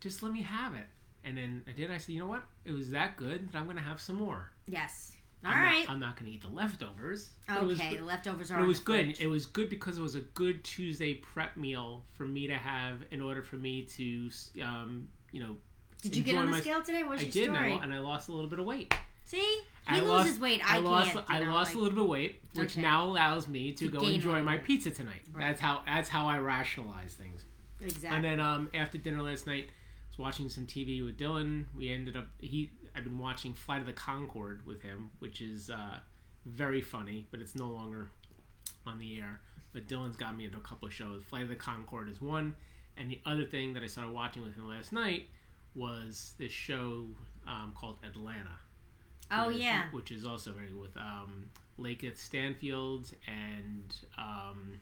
just 0.00 0.22
let 0.22 0.32
me 0.32 0.42
have 0.42 0.74
it. 0.74 0.86
And 1.24 1.36
then 1.36 1.62
I 1.66 1.72
did. 1.72 1.90
I 1.90 1.98
said, 1.98 2.14
you 2.14 2.20
know 2.20 2.28
what? 2.28 2.44
It 2.64 2.72
was 2.72 2.88
that 2.90 3.16
good 3.16 3.50
that 3.52 3.58
I'm 3.58 3.66
gonna 3.66 3.80
have 3.80 4.00
some 4.00 4.16
more. 4.16 4.50
yes. 4.66 5.12
All 5.44 5.52
I'm 5.52 5.62
right. 5.62 5.84
Not, 5.86 5.90
I'm 5.94 6.00
not 6.00 6.16
gonna 6.18 6.32
eat 6.32 6.42
the 6.42 6.48
leftovers. 6.48 7.30
was 7.48 7.78
okay. 7.78 7.90
good- 7.90 8.00
The 8.00 8.04
leftovers 8.04 8.50
are. 8.50 8.60
It 8.60 8.66
was 8.66 8.80
good. 8.80 9.04
fridge. 9.06 9.20
It 9.20 9.28
was 9.28 9.46
good 9.46 9.68
because 9.70 9.96
it 9.96 10.02
was 10.02 10.16
a 10.16 10.20
good 10.20 10.64
Tuesday 10.64 11.14
prep 11.14 11.56
meal 11.56 12.02
for 12.16 12.24
me 12.26 12.48
to 12.48 12.54
have 12.56 13.02
in 13.12 13.20
order 13.20 13.40
for 13.44 13.54
me 13.54 13.82
to, 13.84 14.30
um, 14.64 15.06
you 15.30 15.40
know. 15.40 15.56
Did 16.02 16.16
you 16.16 16.24
get 16.24 16.34
on 16.36 16.46
the 16.46 16.52
my- 16.52 16.60
scale 16.60 16.82
today? 16.82 17.04
What's 17.04 17.20
I 17.22 17.24
your 17.26 17.32
did, 17.32 17.48
and 17.50 17.56
I, 17.56 17.68
and 17.68 17.94
I 17.94 18.00
lost 18.00 18.28
a 18.28 18.32
little 18.32 18.50
bit 18.50 18.58
of 18.58 18.64
weight. 18.66 18.92
See, 19.26 19.60
he 19.88 19.96
I 19.96 20.00
loses 20.00 20.08
lost- 20.32 20.40
weight. 20.40 20.60
I, 20.64 20.78
lost. 20.78 21.12
can't. 21.12 21.24
I 21.28 21.40
know, 21.40 21.52
lost 21.52 21.70
like- 21.70 21.76
a 21.76 21.78
little 21.78 21.94
bit 21.96 22.02
of 22.04 22.08
weight, 22.10 22.42
which 22.54 22.72
Okay. 22.72 22.82
now 22.82 23.04
allows 23.04 23.48
me 23.48 23.72
to 23.72 23.90
To 23.90 23.98
go 23.98 24.06
enjoy 24.06 24.42
my 24.42 24.58
pizza 24.58 24.90
tonight. 24.90 25.22
Right. 25.32 25.48
That's 25.48 25.60
how. 25.60 25.82
That's 25.86 26.08
how 26.08 26.26
I 26.26 26.38
rationalize 26.38 27.14
things. 27.14 27.44
Exactly. 27.80 28.08
And 28.10 28.24
then 28.24 28.40
um, 28.40 28.70
after 28.74 28.98
dinner 28.98 29.22
last 29.22 29.46
night, 29.46 29.68
I 29.68 29.72
was 30.10 30.18
watching 30.18 30.48
some 30.48 30.66
TV 30.66 31.04
with 31.04 31.16
Dylan. 31.16 31.64
We 31.76 31.90
ended 31.90 32.16
up 32.16 32.26
he. 32.38 32.70
I've 32.96 33.04
been 33.04 33.18
watching 33.18 33.54
Flight 33.54 33.80
of 33.80 33.86
the 33.86 33.92
Concord 33.92 34.66
with 34.66 34.82
him, 34.82 35.10
which 35.20 35.40
is 35.40 35.70
uh, 35.70 35.98
very 36.46 36.80
funny, 36.80 37.26
but 37.30 37.40
it's 37.40 37.54
no 37.54 37.68
longer 37.68 38.10
on 38.86 38.98
the 38.98 39.18
air. 39.18 39.40
But 39.72 39.86
Dylan's 39.86 40.16
got 40.16 40.36
me 40.36 40.46
into 40.46 40.56
a 40.56 40.62
couple 40.62 40.88
of 40.88 40.94
shows. 40.94 41.22
Flight 41.30 41.42
of 41.44 41.48
the 41.48 41.54
Concord 41.54 42.08
is 42.08 42.20
one, 42.20 42.56
and 42.96 43.08
the 43.10 43.20
other 43.24 43.44
thing 43.44 43.72
that 43.74 43.82
I 43.84 43.86
started 43.86 44.12
watching 44.12 44.42
with 44.42 44.56
him 44.56 44.68
last 44.68 44.92
night 44.92 45.28
was 45.74 46.32
this 46.38 46.50
show 46.50 47.06
um, 47.46 47.72
called 47.78 47.98
Atlanta. 48.04 48.58
Oh 49.30 49.48
yeah. 49.48 49.84
which 49.92 50.10
is 50.10 50.24
also 50.24 50.52
very 50.52 50.72
with 50.72 50.96
um, 50.96 51.50
LaKeith 51.78 52.16
Stanfield 52.18 53.10
and 53.26 53.94
um, 54.16 54.80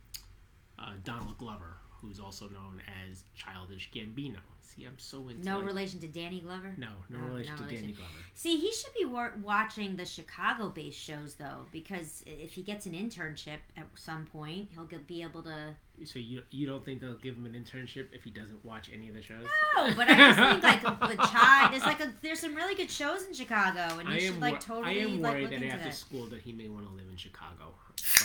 uh, 0.78 0.92
Donald 1.04 1.36
Glover, 1.38 1.76
who's 2.06 2.20
also 2.20 2.48
known 2.48 2.80
as 3.10 3.22
Childish 3.34 3.90
Gambino. 3.94 4.36
See, 4.60 4.84
I'm 4.84 4.98
so 4.98 5.28
into 5.28 5.42
No 5.42 5.56
like- 5.58 5.66
relation 5.66 6.00
to 6.00 6.06
Danny 6.08 6.40
Glover. 6.40 6.74
no, 6.76 6.88
no, 7.08 7.18
No, 7.18 7.26
relation 7.28 7.52
no 7.52 7.56
to 7.58 7.62
relation. 7.64 7.80
Danny 7.82 7.92
Glover. 7.94 8.10
See, 8.34 8.58
he 8.58 8.70
should 8.72 8.92
be 8.98 9.06
wa- 9.06 9.30
watching 9.42 9.96
the 9.96 10.04
Chicago-based 10.04 10.98
shows 10.98 11.34
though, 11.36 11.64
because 11.72 12.22
if 12.26 12.52
he 12.52 12.62
gets 12.62 12.84
an 12.84 12.92
internship 12.92 13.58
at 13.76 13.86
some 13.94 14.26
point, 14.26 14.68
he'll 14.74 14.86
be 15.06 15.22
able 15.22 15.42
to. 15.44 15.74
So 16.04 16.18
you 16.18 16.42
you 16.50 16.66
don't 16.66 16.84
think 16.84 17.00
they'll 17.00 17.14
give 17.14 17.36
him 17.36 17.46
an 17.46 17.52
internship 17.54 18.08
if 18.12 18.22
he 18.22 18.30
doesn't 18.30 18.62
watch 18.66 18.90
any 18.92 19.08
of 19.08 19.14
the 19.14 19.22
shows? 19.22 19.46
No, 19.76 19.94
but 19.96 20.08
I 20.10 20.14
just 20.14 20.38
think 20.38 20.62
like 20.62 20.82
the 21.16 21.22
child. 21.26 21.72
There's 21.72 21.84
like 21.84 22.00
a 22.00 22.12
there's 22.20 22.40
some 22.40 22.54
really 22.54 22.74
good 22.74 22.90
shows 22.90 23.24
in 23.24 23.32
Chicago, 23.32 23.98
and 23.98 24.06
he 24.10 24.26
should 24.26 24.40
like 24.40 24.60
totally 24.60 25.00
I 25.00 25.04
am 25.04 25.22
like 25.22 25.32
worried 25.32 25.50
look 25.52 25.60
that 25.60 25.66
after 25.68 25.84
that. 25.84 25.94
school 25.94 26.26
that 26.26 26.42
he 26.42 26.52
may 26.52 26.68
want 26.68 26.86
to 26.86 26.92
live 26.92 27.06
in 27.10 27.16
Chicago. 27.16 27.72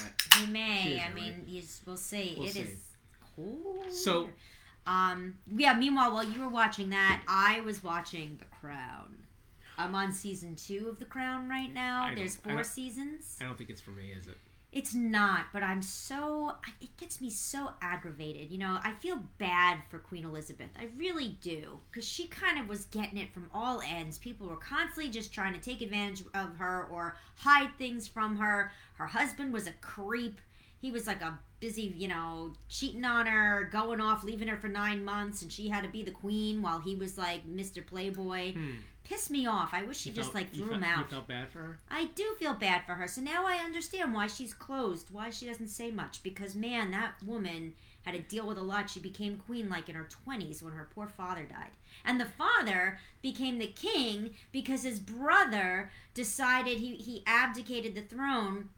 But 0.03 0.35
He 0.37 0.47
may. 0.51 1.01
I 1.01 1.13
mean, 1.13 1.43
he's, 1.45 1.81
we'll 1.85 1.95
see. 1.97 2.35
We'll 2.37 2.47
It 2.49 2.55
is 2.57 2.69
So, 3.89 4.29
Um, 4.87 5.35
yeah. 5.47 5.73
Meanwhile, 5.75 6.11
while 6.13 6.23
you 6.23 6.39
were 6.41 6.49
watching 6.49 6.89
that, 6.89 7.21
I 7.27 7.61
was 7.61 7.83
watching 7.83 8.37
The 8.37 8.45
Crown. 8.45 9.15
I'm 9.77 9.93
on 9.95 10.11
season 10.11 10.55
two 10.55 10.87
of 10.89 10.97
The 10.99 11.05
Crown 11.05 11.47
right 11.47 11.71
now. 11.73 12.05
I 12.05 12.15
There's 12.15 12.35
four 12.35 12.53
don't- 12.55 12.65
seasons. 12.65 13.37
I 13.39 13.45
don't 13.45 13.57
think 13.57 13.69
it's 13.69 13.81
for 13.81 13.91
me, 13.91 14.11
is 14.11 14.27
it? 14.27 14.37
It's 14.71 14.93
not, 14.93 15.47
but 15.51 15.63
I'm 15.63 15.81
so. 15.81 16.55
It 16.79 16.95
gets 16.95 17.19
me 17.19 17.29
so 17.29 17.73
aggravated. 17.81 18.49
You 18.51 18.57
know, 18.57 18.79
I 18.81 18.93
feel 18.93 19.17
bad 19.37 19.79
for 19.89 19.99
Queen 19.99 20.23
Elizabeth. 20.23 20.69
I 20.79 20.87
really 20.95 21.37
do. 21.41 21.81
Because 21.91 22.07
she 22.07 22.27
kind 22.27 22.57
of 22.57 22.69
was 22.69 22.85
getting 22.85 23.17
it 23.17 23.33
from 23.33 23.49
all 23.53 23.81
ends. 23.81 24.17
People 24.17 24.47
were 24.47 24.55
constantly 24.55 25.09
just 25.11 25.33
trying 25.33 25.53
to 25.53 25.59
take 25.59 25.81
advantage 25.81 26.23
of 26.33 26.55
her 26.55 26.85
or 26.85 27.17
hide 27.35 27.77
things 27.77 28.07
from 28.07 28.37
her. 28.37 28.71
Her 28.93 29.07
husband 29.07 29.51
was 29.51 29.67
a 29.67 29.73
creep. 29.73 30.39
He 30.81 30.91
was 30.91 31.05
like 31.07 31.21
a 31.21 31.37
busy, 31.59 31.93
you 31.95 32.07
know, 32.07 32.53
cheating 32.67 33.05
on 33.05 33.27
her, 33.27 33.69
going 33.71 34.01
off, 34.01 34.23
leaving 34.23 34.47
her 34.47 34.57
for 34.57 34.67
nine 34.67 35.05
months, 35.05 35.43
and 35.43 35.51
she 35.51 35.69
had 35.69 35.83
to 35.83 35.89
be 35.89 36.01
the 36.03 36.09
queen 36.11 36.61
while 36.61 36.79
he 36.79 36.95
was 36.95 37.17
like 37.17 37.47
Mr. 37.47 37.85
Playboy. 37.85 38.53
Hmm. 38.53 38.71
Pissed 39.03 39.29
me 39.31 39.45
off. 39.45 39.69
I 39.73 39.83
wish 39.83 39.97
she 39.99 40.09
You 40.09 40.15
just 40.15 40.31
felt- 40.31 40.35
like 40.45 40.53
threw 40.55 40.71
him 40.71 40.81
felt- 40.81 40.93
out. 40.97 41.03
You 41.05 41.11
felt 41.11 41.27
bad 41.27 41.49
for 41.49 41.59
her. 41.59 41.79
I 41.89 42.05
do 42.15 42.33
feel 42.39 42.53
bad 42.53 42.85
for 42.85 42.93
her. 42.95 43.07
So 43.07 43.21
now 43.21 43.45
I 43.45 43.57
understand 43.57 44.13
why 44.13 44.27
she's 44.27 44.53
closed, 44.53 45.09
why 45.11 45.29
she 45.31 45.45
doesn't 45.47 45.67
say 45.67 45.91
much. 45.91 46.23
Because, 46.23 46.55
man, 46.55 46.91
that 46.91 47.21
woman 47.23 47.73
had 48.03 48.13
to 48.15 48.21
deal 48.21 48.47
with 48.47 48.57
a 48.57 48.63
lot. 48.63 48.89
She 48.89 48.99
became 48.99 49.37
queen 49.37 49.69
like 49.69 49.89
in 49.89 49.95
her 49.95 50.07
20s 50.25 50.63
when 50.63 50.73
her 50.73 50.87
poor 50.95 51.07
father 51.07 51.43
died. 51.43 51.71
And 52.05 52.19
the 52.19 52.25
father 52.25 52.99
became 53.21 53.59
the 53.59 53.67
king 53.67 54.33
because 54.51 54.83
his 54.83 54.99
brother 54.99 55.91
decided 56.13 56.77
he, 56.79 56.95
he 56.95 57.21
abdicated 57.27 57.93
the 57.95 58.01
throne 58.01 58.69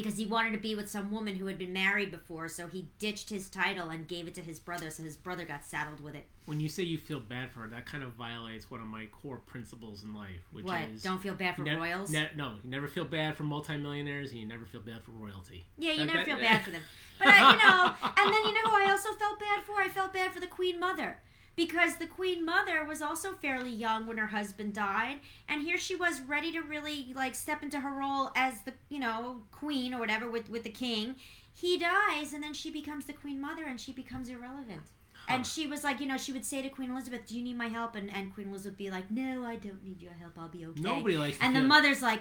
because 0.00 0.16
he 0.16 0.26
wanted 0.26 0.52
to 0.52 0.58
be 0.58 0.76
with 0.76 0.88
some 0.88 1.10
woman 1.10 1.34
who 1.34 1.46
had 1.46 1.58
been 1.58 1.72
married 1.72 2.12
before. 2.12 2.46
So 2.48 2.68
he 2.68 2.86
ditched 3.00 3.30
his 3.30 3.48
title 3.50 3.88
and 3.90 4.06
gave 4.06 4.28
it 4.28 4.34
to 4.36 4.40
his 4.40 4.60
brother. 4.60 4.90
So 4.90 5.02
his 5.02 5.16
brother 5.16 5.44
got 5.44 5.64
saddled 5.64 6.00
with 6.00 6.14
it. 6.14 6.24
When 6.46 6.60
you 6.60 6.68
say 6.68 6.84
you 6.84 6.98
feel 6.98 7.18
bad 7.18 7.50
for 7.50 7.60
her, 7.60 7.68
that 7.68 7.84
kind 7.84 8.04
of 8.04 8.12
violates 8.12 8.70
one 8.70 8.80
of 8.80 8.86
my 8.86 9.06
core 9.06 9.38
principles 9.38 10.04
in 10.04 10.14
life, 10.14 10.40
which 10.52 10.64
what? 10.64 10.82
is 10.94 11.02
Don't 11.02 11.20
feel 11.20 11.34
bad 11.34 11.56
for 11.56 11.62
ne- 11.62 11.74
royals? 11.74 12.10
ne- 12.10 12.30
no, 12.36 12.52
you 12.62 12.70
never 12.70 12.86
feel 12.86 13.04
bad 13.04 13.36
for 13.36 13.42
multimillionaires, 13.42 14.30
and 14.30 14.38
you 14.38 14.46
never 14.46 14.64
feel 14.64 14.80
bad 14.80 15.02
for 15.02 15.10
royalty. 15.10 15.66
Yeah, 15.78 15.90
you 15.92 15.98
That- 15.98 16.06
never 16.06 16.18
that- 16.18 16.26
feel 16.26 16.38
bad 16.48 16.62
for 16.64 16.70
them. 16.70 16.82
But 17.18 17.28
I, 17.28 17.50
you 17.52 17.58
know, 17.58 17.94
and 18.16 18.32
then 18.32 18.44
you 18.44 18.54
know 18.54 18.70
who 18.70 18.76
I 18.86 18.90
also 18.92 19.12
felt 19.14 19.40
bad 19.40 19.64
for? 19.64 19.80
I 19.80 19.88
felt 19.88 20.12
bad 20.14 20.32
for 20.32 20.38
the 20.38 20.46
Queen 20.46 20.78
Mother. 20.78 21.18
Because 21.58 21.96
the 21.96 22.06
Queen 22.06 22.44
Mother 22.44 22.84
was 22.84 23.02
also 23.02 23.32
fairly 23.32 23.72
young 23.72 24.06
when 24.06 24.16
her 24.16 24.28
husband 24.28 24.74
died, 24.74 25.18
and 25.48 25.60
here 25.60 25.76
she 25.76 25.96
was 25.96 26.20
ready 26.20 26.52
to 26.52 26.60
really 26.60 27.12
like 27.16 27.34
step 27.34 27.64
into 27.64 27.80
her 27.80 27.90
role 27.90 28.30
as 28.36 28.60
the, 28.60 28.72
you 28.88 29.00
know, 29.00 29.42
queen 29.50 29.92
or 29.92 29.98
whatever 29.98 30.30
with 30.30 30.48
with 30.48 30.62
the 30.62 30.70
king. 30.70 31.16
He 31.52 31.76
dies 31.76 32.32
and 32.32 32.40
then 32.44 32.54
she 32.54 32.70
becomes 32.70 33.06
the 33.06 33.12
Queen 33.12 33.40
Mother 33.40 33.64
and 33.64 33.80
she 33.80 33.92
becomes 33.92 34.28
irrelevant. 34.28 34.82
And 35.28 35.44
she 35.44 35.66
was 35.66 35.82
like, 35.82 35.98
you 35.98 36.06
know, 36.06 36.16
she 36.16 36.32
would 36.32 36.44
say 36.44 36.62
to 36.62 36.68
Queen 36.68 36.92
Elizabeth, 36.92 37.26
"Do 37.26 37.36
you 37.36 37.42
need 37.42 37.58
my 37.58 37.66
help?" 37.66 37.96
And 37.96 38.08
and 38.14 38.32
Queen 38.32 38.50
Elizabeth 38.50 38.74
would 38.74 38.78
be 38.78 38.90
like, 38.92 39.10
"No, 39.10 39.44
I 39.44 39.56
don't 39.56 39.82
need 39.82 40.00
your 40.00 40.12
help. 40.12 40.38
I'll 40.38 40.48
be 40.48 40.64
okay." 40.64 40.80
Nobody 40.80 41.16
likes. 41.18 41.38
To 41.38 41.44
and 41.44 41.56
the 41.56 41.60
feel, 41.60 41.68
mother's 41.68 42.02
like, 42.02 42.20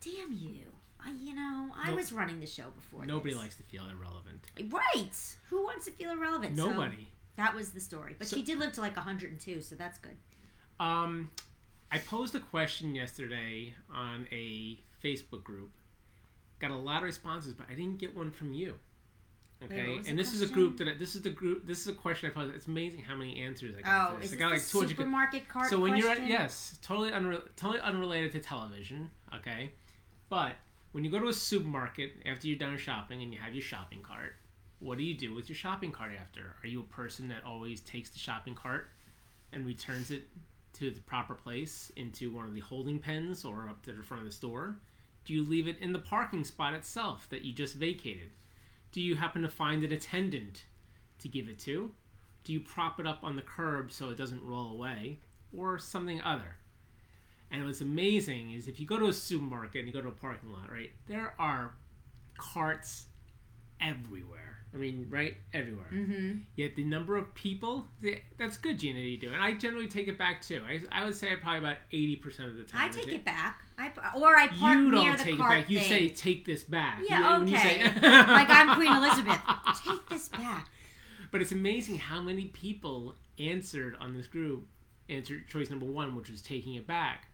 "Damn 0.00 0.32
you! 0.32 0.64
I, 0.98 1.12
you 1.22 1.34
know, 1.34 1.70
I 1.76 1.88
Nope. 1.88 1.96
was 1.96 2.10
running 2.10 2.40
the 2.40 2.46
show 2.46 2.70
before." 2.74 3.04
Nobody 3.04 3.34
this." 3.34 3.42
likes 3.42 3.56
to 3.56 3.62
feel 3.64 3.86
irrelevant. 3.86 4.46
Right. 4.70 5.12
Who 5.50 5.62
wants 5.62 5.84
to 5.84 5.92
feel 5.92 6.10
irrelevant? 6.10 6.56
Nobody. 6.56 7.08
That 7.38 7.54
was 7.54 7.70
the 7.70 7.80
story. 7.80 8.14
But 8.18 8.26
So- 8.26 8.36
she 8.36 8.42
did 8.42 8.58
live 8.58 8.72
to 8.74 8.80
like 8.80 8.96
102, 8.96 9.62
so 9.62 9.74
that's 9.76 9.98
good. 9.98 10.16
Um, 10.78 11.30
I 11.90 11.98
posed 11.98 12.34
a 12.34 12.40
question 12.40 12.94
yesterday 12.94 13.74
on 13.88 14.28
a 14.30 14.82
Facebook 15.02 15.44
group. 15.44 15.70
Got 16.58 16.72
a 16.72 16.76
lot 16.76 16.98
of 16.98 17.04
responses, 17.04 17.54
but 17.54 17.66
I 17.70 17.74
didn't 17.74 17.98
get 17.98 18.14
one 18.14 18.30
from 18.32 18.52
you. 18.52 18.78
Okay, 19.62 19.98
the 19.98 20.10
and 20.10 20.18
this 20.18 20.32
is 20.34 20.42
a 20.42 20.46
group 20.46 20.76
that 20.78 20.86
I, 20.88 20.94
this 20.94 21.16
is 21.16 21.22
the 21.22 21.30
group. 21.30 21.66
This 21.66 21.80
is 21.80 21.88
a 21.88 21.92
question 21.92 22.30
I 22.30 22.32
posed. 22.32 22.54
It's 22.54 22.66
amazing 22.66 23.02
how 23.02 23.16
many 23.16 23.40
answers 23.40 23.74
I 23.76 23.82
got. 23.82 24.12
Oh, 24.12 24.22
is 24.22 24.32
I 24.32 24.36
got 24.36 24.52
like 24.52 24.64
200 24.64 24.90
supermarket 24.90 25.48
cart 25.48 25.68
so 25.68 25.80
when 25.80 25.96
you're 25.96 26.10
at 26.10 26.24
yes 26.28 26.78
totally 26.80 27.10
unre- 27.10 27.42
totally 27.56 27.80
unrelated 27.80 28.30
to 28.32 28.40
television 28.40 29.10
okay 29.34 29.72
but 30.28 30.54
when 30.92 31.04
you 31.04 31.10
go 31.10 31.18
to 31.18 31.26
a 31.26 31.32
supermarket 31.32 32.12
after 32.24 32.46
you're 32.46 32.58
done 32.58 32.78
shopping 32.78 33.20
and 33.22 33.32
you 33.32 33.40
have 33.40 33.52
your 33.52 33.62
shopping 33.62 34.00
cart 34.00 34.36
what 34.80 34.98
do 34.98 35.04
you 35.04 35.14
do 35.14 35.34
with 35.34 35.48
your 35.48 35.56
shopping 35.56 35.90
cart 35.90 36.12
after? 36.20 36.54
Are 36.62 36.66
you 36.66 36.80
a 36.80 36.94
person 36.94 37.28
that 37.28 37.44
always 37.44 37.80
takes 37.80 38.10
the 38.10 38.18
shopping 38.18 38.54
cart 38.54 38.88
and 39.52 39.66
returns 39.66 40.10
it 40.10 40.28
to 40.74 40.90
the 40.90 41.00
proper 41.00 41.34
place 41.34 41.90
into 41.96 42.32
one 42.32 42.46
of 42.46 42.54
the 42.54 42.60
holding 42.60 42.98
pens 42.98 43.44
or 43.44 43.68
up 43.68 43.82
to 43.84 43.92
the 43.92 44.02
front 44.02 44.22
of 44.22 44.28
the 44.28 44.34
store? 44.34 44.76
Do 45.24 45.34
you 45.34 45.44
leave 45.44 45.68
it 45.68 45.78
in 45.80 45.92
the 45.92 45.98
parking 45.98 46.44
spot 46.44 46.74
itself 46.74 47.26
that 47.30 47.42
you 47.42 47.52
just 47.52 47.74
vacated? 47.74 48.30
Do 48.92 49.00
you 49.00 49.16
happen 49.16 49.42
to 49.42 49.48
find 49.48 49.84
an 49.84 49.92
attendant 49.92 50.64
to 51.20 51.28
give 51.28 51.48
it 51.48 51.58
to? 51.60 51.90
Do 52.44 52.52
you 52.52 52.60
prop 52.60 53.00
it 53.00 53.06
up 53.06 53.20
on 53.22 53.36
the 53.36 53.42
curb 53.42 53.92
so 53.92 54.10
it 54.10 54.16
doesn't 54.16 54.42
roll 54.42 54.72
away 54.72 55.18
or 55.54 55.78
something 55.78 56.22
other? 56.22 56.56
And 57.50 57.64
what's 57.64 57.80
amazing 57.80 58.52
is 58.52 58.68
if 58.68 58.78
you 58.78 58.86
go 58.86 58.98
to 58.98 59.06
a 59.06 59.12
supermarket 59.12 59.80
and 59.80 59.88
you 59.88 59.92
go 59.92 60.02
to 60.02 60.08
a 60.08 60.12
parking 60.12 60.52
lot 60.52 60.70
right 60.70 60.90
there 61.06 61.34
are 61.38 61.72
carts 62.36 63.06
everywhere 63.80 64.57
i 64.74 64.76
mean 64.76 65.06
right 65.08 65.36
everywhere 65.54 65.86
Mm-hmm. 65.92 66.38
yet 66.56 66.76
the 66.76 66.84
number 66.84 67.16
of 67.16 67.32
people 67.34 67.86
that's 68.38 68.56
good 68.58 68.78
gina 68.78 68.98
you 69.00 69.16
do 69.16 69.32
and 69.32 69.42
i 69.42 69.52
generally 69.52 69.88
take 69.88 70.08
it 70.08 70.18
back 70.18 70.42
too 70.42 70.60
i, 70.68 70.80
I 70.92 71.04
would 71.04 71.14
say 71.16 71.34
probably 71.36 71.58
about 71.60 71.76
80% 71.92 72.24
of 72.48 72.56
the 72.56 72.64
time 72.64 72.88
I 72.90 72.92
take 72.92 73.08
it 73.08 73.24
back. 73.24 73.60
I 73.78 73.90
or 74.16 74.36
I 74.36 74.48
park 74.48 74.76
you 74.78 74.90
don't 74.90 75.16
the 75.18 75.24
take 75.24 75.34
it 75.34 75.38
back 75.38 75.70
you 75.70 75.78
say 75.80 76.08
take 76.08 76.44
this 76.44 76.64
back 76.64 77.00
Yeah, 77.08 77.38
you 77.38 77.44
okay. 77.44 77.56
say- 77.56 77.84
like 78.02 78.50
I'm 78.50 78.74
Queen 78.74 78.92
Elizabeth. 78.96 79.38
Take 79.84 80.08
this 80.10 80.28
back. 80.28 80.68
But 81.30 81.40
it's 81.42 81.52
amazing 81.52 81.98
how 81.98 82.20
many 82.20 82.46
people 82.46 83.14
answered 83.38 83.96
on 84.00 84.14
this 84.16 84.26
group, 84.26 84.66
answered 85.08 85.46
choice 85.48 85.70
number 85.70 85.86
one, 85.86 86.16
which 86.16 86.28
was 86.30 86.42
taking 86.42 86.74
it 86.74 86.86
back. 86.86 87.28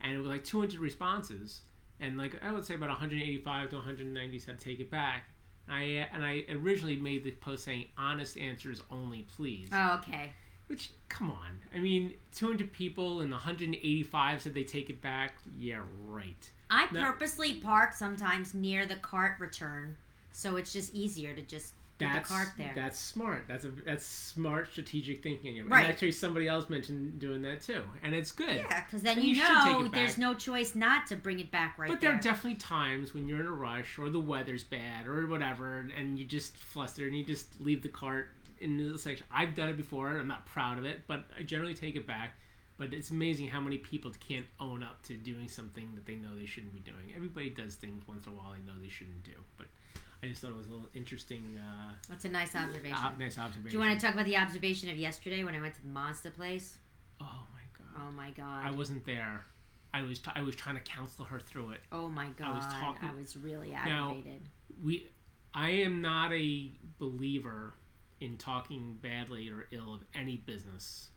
And 0.00 0.12
it 0.12 0.18
was 0.18 0.26
like 0.28 0.44
200 0.44 0.78
responses. 0.78 1.62
And 1.98 2.16
like 2.16 2.38
I 2.44 2.52
would 2.52 2.64
say 2.64 2.74
about 2.74 2.90
185 2.90 3.70
to 3.70 3.76
190 3.76 4.38
said 4.38 4.60
take 4.60 4.78
it 4.80 4.90
back. 4.90 5.24
I 5.70 6.06
and 6.12 6.24
I 6.24 6.44
originally 6.50 6.96
made 6.96 7.24
the 7.24 7.32
post 7.32 7.64
saying 7.64 7.86
honest 7.96 8.36
answers 8.38 8.82
only, 8.90 9.26
please. 9.36 9.68
Oh, 9.72 9.94
okay. 10.00 10.32
Which 10.66 10.90
come 11.08 11.30
on, 11.30 11.58
I 11.74 11.78
mean 11.78 12.14
200 12.34 12.72
people 12.72 13.20
and 13.22 13.30
185 13.30 14.42
said 14.42 14.54
they 14.54 14.64
take 14.64 14.90
it 14.90 15.00
back. 15.00 15.34
Yeah, 15.58 15.80
right. 16.06 16.50
I 16.70 16.86
No. 16.92 17.02
purposely 17.02 17.54
park 17.54 17.94
sometimes 17.94 18.52
near 18.52 18.84
the 18.84 18.96
cart 18.96 19.40
return, 19.40 19.96
so 20.32 20.56
it's 20.56 20.72
just 20.72 20.94
easier 20.94 21.34
to 21.34 21.40
just 21.42 21.72
That's 21.98 22.28
the 22.28 22.34
cart 22.34 22.48
there. 22.56 22.72
that's 22.74 22.98
smart. 22.98 23.44
That's 23.48 23.64
a 23.64 23.70
that's 23.84 24.06
smart 24.06 24.70
strategic 24.70 25.22
thinking. 25.22 25.58
And 25.58 25.72
actually, 25.72 26.12
somebody 26.12 26.46
else 26.48 26.68
mentioned 26.70 27.18
doing 27.18 27.42
that 27.42 27.60
too, 27.62 27.82
and 28.02 28.14
it's 28.14 28.30
good. 28.32 28.56
yeah, 28.56 28.84
because 28.84 29.02
then 29.02 29.16
Then 29.16 29.24
you, 29.24 29.34
you 29.34 29.42
know 29.42 29.88
there's 29.88 30.16
no 30.18 30.34
choice 30.34 30.74
not 30.74 31.06
to 31.08 31.16
bring 31.16 31.40
it 31.40 31.50
back 31.50 31.78
right 31.78 31.90
but 31.90 32.00
there 32.00 32.10
there. 32.10 32.18
are 32.18 32.22
definitely 32.22 32.58
times 32.58 33.14
when 33.14 33.26
you're 33.26 33.40
in 33.40 33.46
a 33.46 33.50
rush 33.52 33.98
or 33.98 34.10
the 34.10 34.20
weather's 34.20 34.64
bad 34.64 35.06
or 35.06 35.26
whatever, 35.26 35.88
and 35.96 36.18
you 36.18 36.24
just 36.24 36.56
fluster 36.56 37.06
and 37.06 37.16
you 37.16 37.24
just 37.24 37.60
leave 37.60 37.82
the 37.82 37.88
cart 37.88 38.28
in 38.60 38.76
the 38.76 38.98
section. 38.98 39.24
I've 39.32 39.54
done 39.54 39.68
it 39.68 39.76
before. 39.76 40.08
and 40.10 40.18
I'm 40.20 40.28
not 40.28 40.44
proud 40.46 40.78
of 40.78 40.84
it, 40.84 41.02
but 41.06 41.24
I 41.38 41.42
generally 41.42 41.74
take 41.74 41.96
it 41.96 42.06
back. 42.06 42.34
But 42.76 42.94
it's 42.94 43.10
amazing 43.10 43.48
how 43.48 43.60
many 43.60 43.76
people 43.78 44.12
can't 44.28 44.46
own 44.60 44.84
up 44.84 45.02
to 45.08 45.14
doing 45.14 45.48
something 45.48 45.88
that 45.96 46.06
they 46.06 46.14
know 46.14 46.28
they 46.38 46.46
shouldn't 46.46 46.72
be 46.72 46.78
doing. 46.80 47.12
Everybody 47.16 47.50
does 47.50 47.74
things 47.74 48.06
once 48.06 48.26
in 48.26 48.32
a 48.32 48.36
while 48.36 48.52
they 48.52 48.64
know 48.64 48.78
they 48.80 48.88
shouldn't 48.88 49.24
do. 49.24 49.32
But 49.56 49.66
I 50.22 50.26
just 50.26 50.40
thought 50.42 50.50
it 50.50 50.56
was 50.56 50.66
a 50.66 50.70
little 50.70 50.88
interesting, 50.94 51.58
uh, 51.58 51.92
That's 52.08 52.24
a 52.24 52.28
nice 52.28 52.54
observation. 52.56 52.96
ob- 52.96 53.18
nice 53.18 53.38
observation. 53.38 53.70
Do 53.70 53.72
you 53.76 53.78
want 53.88 53.98
to 53.98 54.04
talk 54.04 54.14
about 54.14 54.26
the 54.26 54.36
observation 54.36 54.88
of 54.90 54.96
yesterday 54.96 55.44
when 55.44 55.54
I 55.54 55.60
went 55.60 55.74
to 55.76 55.82
the 55.82 55.88
Mazda 55.88 56.30
place? 56.32 56.76
Oh 57.20 57.46
my 57.52 57.60
god! 57.78 58.02
Oh 58.08 58.10
my 58.12 58.30
god. 58.30 58.66
I 58.66 58.70
wasn't 58.72 59.04
there. 59.06 59.44
I 59.94 60.02
was 60.02 60.18
t- 60.18 60.30
I 60.34 60.42
was 60.42 60.54
trying 60.56 60.74
to 60.76 60.82
counsel 60.82 61.24
her 61.24 61.38
through 61.40 61.70
it. 61.70 61.80
oh 61.92 62.08
my 62.08 62.26
god. 62.36 62.48
I 62.48 62.54
was 62.56 62.66
talking- 62.66 63.08
I 63.08 63.14
was 63.14 63.36
really 63.36 63.70
Now- 63.70 64.10
aggravated. 64.10 64.48
we 64.82 65.08
I 65.54 65.70
am 65.70 66.02
not 66.02 66.32
a 66.32 66.72
believer 66.98 67.74
in 68.20 68.36
talking 68.36 68.94
badly 69.00 69.48
or 69.50 69.66
ill 69.70 69.94
of 69.94 70.04
any 70.14 70.36
business. 70.38 71.10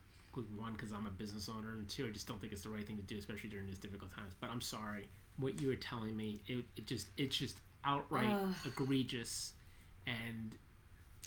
One, 0.55 0.71
because 0.73 0.93
I'm 0.93 1.05
a 1.07 1.11
business 1.11 1.49
owner, 1.49 1.73
and 1.73 1.89
two, 1.89 2.07
I 2.07 2.11
just 2.11 2.25
don't 2.25 2.39
think 2.39 2.53
it's 2.53 2.61
the 2.61 2.69
right 2.69 2.87
thing 2.87 2.95
to 2.95 3.03
do, 3.03 3.17
especially 3.17 3.49
during 3.49 3.65
these 3.67 3.77
difficult 3.79 4.15
times. 4.15 4.33
But 4.39 4.49
I'm 4.49 4.61
sorry, 4.61 5.09
what 5.35 5.59
you 5.59 5.67
were 5.67 5.75
telling 5.75 6.15
me, 6.15 6.39
it, 6.47 6.63
it 6.77 6.87
just 6.87 7.07
it's 7.17 7.35
just 7.35 7.57
outright 7.85 8.29
Ugh. 8.29 8.53
egregious, 8.65 9.53
and 10.07 10.53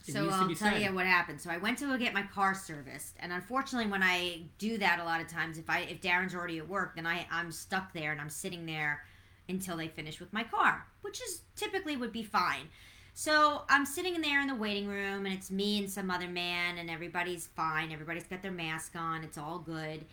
it 0.07 0.13
So 0.13 0.23
needs 0.23 0.35
to 0.35 0.43
I'll 0.43 0.49
be 0.49 0.55
tell 0.55 0.73
said. 0.73 0.83
you 0.83 0.95
what 0.95 1.07
happened. 1.07 1.41
So 1.41 1.51
I 1.51 1.57
went 1.59 1.79
to 1.79 1.87
go 1.87 1.97
get 1.97 2.13
my 2.15 2.23
car 2.23 2.55
serviced, 2.55 3.17
and 3.21 3.33
unfortunately, 3.33 3.91
when 3.91 4.03
I 4.03 4.43
do 4.59 4.79
that, 4.79 4.99
a 5.01 5.05
lot 5.05 5.21
of 5.21 5.29
times, 5.29 5.59
if 5.59 5.69
I 5.71 5.81
if 5.81 6.01
Darren's 6.01 6.35
already 6.35 6.59
at 6.59 6.69
work, 6.69 6.97
then 6.97 7.07
I 7.07 7.27
I'm 7.31 7.51
stuck 7.53 7.93
there 7.93 8.13
and 8.13 8.21
I'm 8.21 8.31
sitting 8.31 8.67
there 8.67 9.03
until 9.49 9.77
they 9.77 9.89
finish 9.89 10.21
with 10.21 10.33
my 10.33 10.45
car, 10.45 10.87
which 11.03 11.21
is 11.23 11.43
typically 11.57 11.97
would 11.97 12.13
be 12.13 12.23
fine. 12.23 12.69
So 13.17 13.63
I'm 13.69 13.87
sitting 13.87 14.17
in 14.17 14.23
there 14.23 14.41
in 14.41 14.49
the 14.49 14.55
waiting 14.57 14.89
room, 14.89 15.25
and 15.25 15.35
it's 15.35 15.51
me 15.51 15.79
and 15.79 15.91
some 15.91 16.11
other 16.11 16.29
man, 16.29 16.79
and 16.79 16.91
everybody's 16.91 17.47
fine. 17.47 17.93
Everybody's 17.93 18.25
got 18.25 18.43
their 18.43 18.51
mask 18.51 18.97
on. 18.97 19.23
It's 19.23 19.39
all 19.39 19.59
good. 19.59 20.05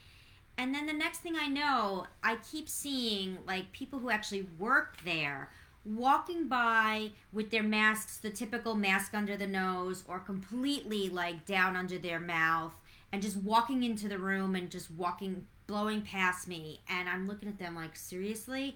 And 0.57 0.75
then 0.75 0.85
the 0.85 0.93
next 0.93 1.19
thing 1.19 1.35
I 1.35 1.47
know, 1.47 2.05
I 2.23 2.37
keep 2.51 2.69
seeing 2.69 3.39
like 3.47 3.71
people 3.71 3.97
who 3.97 4.11
actually 4.11 4.47
work 4.59 4.97
there 5.03 5.49
walking 5.83 6.47
by 6.47 7.11
with 7.31 7.49
their 7.49 7.63
masks, 7.63 8.17
the 8.17 8.29
typical 8.29 8.75
mask 8.75 9.13
under 9.13 9.35
the 9.35 9.47
nose, 9.47 10.03
or 10.07 10.19
completely 10.19 11.09
like 11.09 11.45
down 11.45 11.75
under 11.75 11.97
their 11.97 12.19
mouth, 12.19 12.73
and 13.11 13.21
just 13.21 13.37
walking 13.37 13.83
into 13.83 14.07
the 14.07 14.19
room 14.19 14.55
and 14.55 14.69
just 14.69 14.91
walking, 14.91 15.45
blowing 15.67 16.01
past 16.01 16.47
me. 16.47 16.81
And 16.89 17.09
I'm 17.09 17.27
looking 17.27 17.49
at 17.49 17.59
them 17.59 17.75
like, 17.75 17.95
seriously? 17.95 18.75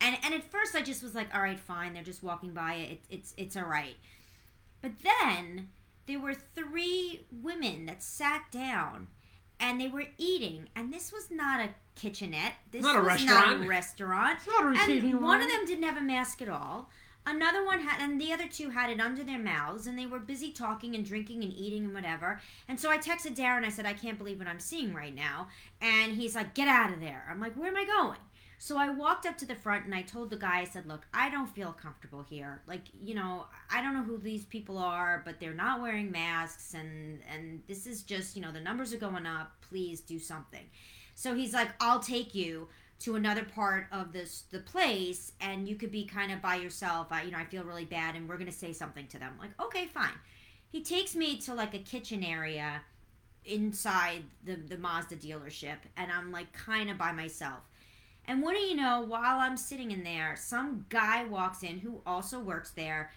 And, 0.00 0.16
and 0.24 0.34
at 0.34 0.50
first 0.50 0.74
I 0.74 0.82
just 0.82 1.02
was 1.02 1.14
like, 1.14 1.34
all 1.34 1.42
right, 1.42 1.60
fine. 1.60 1.94
They're 1.94 2.02
just 2.02 2.22
walking 2.22 2.52
by. 2.52 2.74
It, 2.74 3.00
it's, 3.10 3.34
it's 3.36 3.56
all 3.56 3.64
right. 3.64 3.96
But 4.82 4.92
then 5.02 5.68
there 6.06 6.20
were 6.20 6.34
three 6.34 7.26
women 7.30 7.86
that 7.86 8.02
sat 8.02 8.50
down 8.50 9.08
and 9.60 9.80
they 9.80 9.88
were 9.88 10.04
eating. 10.18 10.68
And 10.76 10.92
this 10.92 11.12
was 11.12 11.30
not 11.30 11.60
a 11.60 11.70
kitchenette. 11.94 12.54
This 12.70 12.82
Not 12.82 12.96
a 12.96 12.98
was 12.98 13.06
restaurant. 13.06 13.58
not 13.58 13.66
a 13.66 13.68
restaurant. 13.68 14.38
It's 14.38 14.46
not 14.46 14.62
a 14.64 14.66
receiving 14.66 15.12
And 15.12 15.22
one 15.22 15.40
of 15.42 15.48
them 15.48 15.64
didn't 15.66 15.84
have 15.84 15.96
a 15.96 16.02
mask 16.02 16.42
at 16.42 16.48
all. 16.48 16.90
Another 17.28 17.64
one 17.64 17.80
had, 17.80 18.00
and 18.00 18.20
the 18.20 18.32
other 18.32 18.46
two 18.46 18.70
had 18.70 18.88
it 18.88 19.00
under 19.00 19.24
their 19.24 19.38
mouths, 19.40 19.88
and 19.88 19.98
they 19.98 20.06
were 20.06 20.20
busy 20.20 20.52
talking 20.52 20.94
and 20.94 21.04
drinking 21.04 21.42
and 21.42 21.52
eating 21.52 21.84
and 21.84 21.92
whatever. 21.92 22.40
And 22.68 22.78
so 22.78 22.88
I 22.88 22.98
texted 22.98 23.34
Darren. 23.34 23.64
I 23.64 23.68
said, 23.68 23.84
I 23.84 23.94
can't 23.94 24.16
believe 24.16 24.38
what 24.38 24.46
I'm 24.46 24.60
seeing 24.60 24.94
right 24.94 25.12
now. 25.14 25.48
And 25.80 26.12
he's 26.12 26.36
like, 26.36 26.54
Get 26.54 26.68
out 26.68 26.92
of 26.92 27.00
there. 27.00 27.24
I'm 27.28 27.40
like, 27.40 27.54
Where 27.56 27.68
am 27.68 27.76
I 27.76 27.84
going? 27.84 28.18
So 28.58 28.78
I 28.78 28.88
walked 28.88 29.26
up 29.26 29.36
to 29.38 29.46
the 29.46 29.54
front 29.54 29.84
and 29.84 29.94
I 29.94 30.02
told 30.02 30.30
the 30.30 30.36
guy, 30.36 30.60
I 30.60 30.64
said, 30.64 30.86
Look, 30.86 31.06
I 31.12 31.30
don't 31.30 31.48
feel 31.48 31.72
comfortable 31.72 32.24
here. 32.28 32.62
Like, 32.66 32.82
you 33.02 33.14
know, 33.14 33.46
I 33.70 33.82
don't 33.82 33.94
know 33.94 34.02
who 34.02 34.18
these 34.18 34.44
people 34.44 34.78
are, 34.78 35.22
but 35.24 35.38
they're 35.40 35.54
not 35.54 35.82
wearing 35.82 36.10
masks, 36.10 36.74
and 36.74 37.20
and 37.32 37.62
this 37.66 37.86
is 37.86 38.02
just, 38.02 38.36
you 38.36 38.42
know, 38.42 38.52
the 38.52 38.60
numbers 38.60 38.92
are 38.94 38.98
going 38.98 39.26
up. 39.26 39.52
Please 39.68 40.00
do 40.00 40.18
something. 40.18 40.64
So 41.14 41.34
he's 41.34 41.52
like, 41.52 41.68
I'll 41.80 42.00
take 42.00 42.34
you 42.34 42.68
to 42.98 43.16
another 43.16 43.44
part 43.44 43.86
of 43.92 44.12
this 44.12 44.44
the 44.50 44.60
place 44.60 45.32
and 45.40 45.68
you 45.68 45.76
could 45.76 45.90
be 45.90 46.04
kind 46.04 46.32
of 46.32 46.40
by 46.40 46.56
yourself 46.56 47.08
I, 47.10 47.22
you 47.22 47.30
know 47.30 47.38
i 47.38 47.44
feel 47.44 47.62
really 47.62 47.84
bad 47.84 48.14
and 48.14 48.28
we're 48.28 48.38
to 48.38 48.52
say 48.52 48.72
something 48.72 49.06
to 49.08 49.18
them 49.18 49.34
like 49.38 49.50
okay 49.60 49.86
fine 49.86 50.14
he 50.72 50.82
takes 50.82 51.14
me 51.14 51.36
to 51.38 51.54
like 51.54 51.74
a 51.74 51.78
kitchen 51.78 52.24
area 52.24 52.80
inside 53.44 54.24
the 54.44 54.56
the 54.56 54.78
mazda 54.78 55.16
dealership 55.16 55.76
and 55.96 56.10
i'm 56.10 56.32
like 56.32 56.52
kind 56.52 56.90
of 56.90 56.96
by 56.96 57.12
myself 57.12 57.60
and 58.28 58.42
what 58.42 58.54
do 58.54 58.62
you 58.62 58.74
know 58.74 59.04
while 59.06 59.38
i'm 59.38 59.56
sitting 59.56 59.90
in 59.90 60.02
there 60.04 60.34
some 60.36 60.84
guy 60.88 61.24
walks 61.24 61.62
in 61.62 61.78
who 61.78 62.00
also 62.06 62.38
works 62.38 62.70
there 62.70 63.10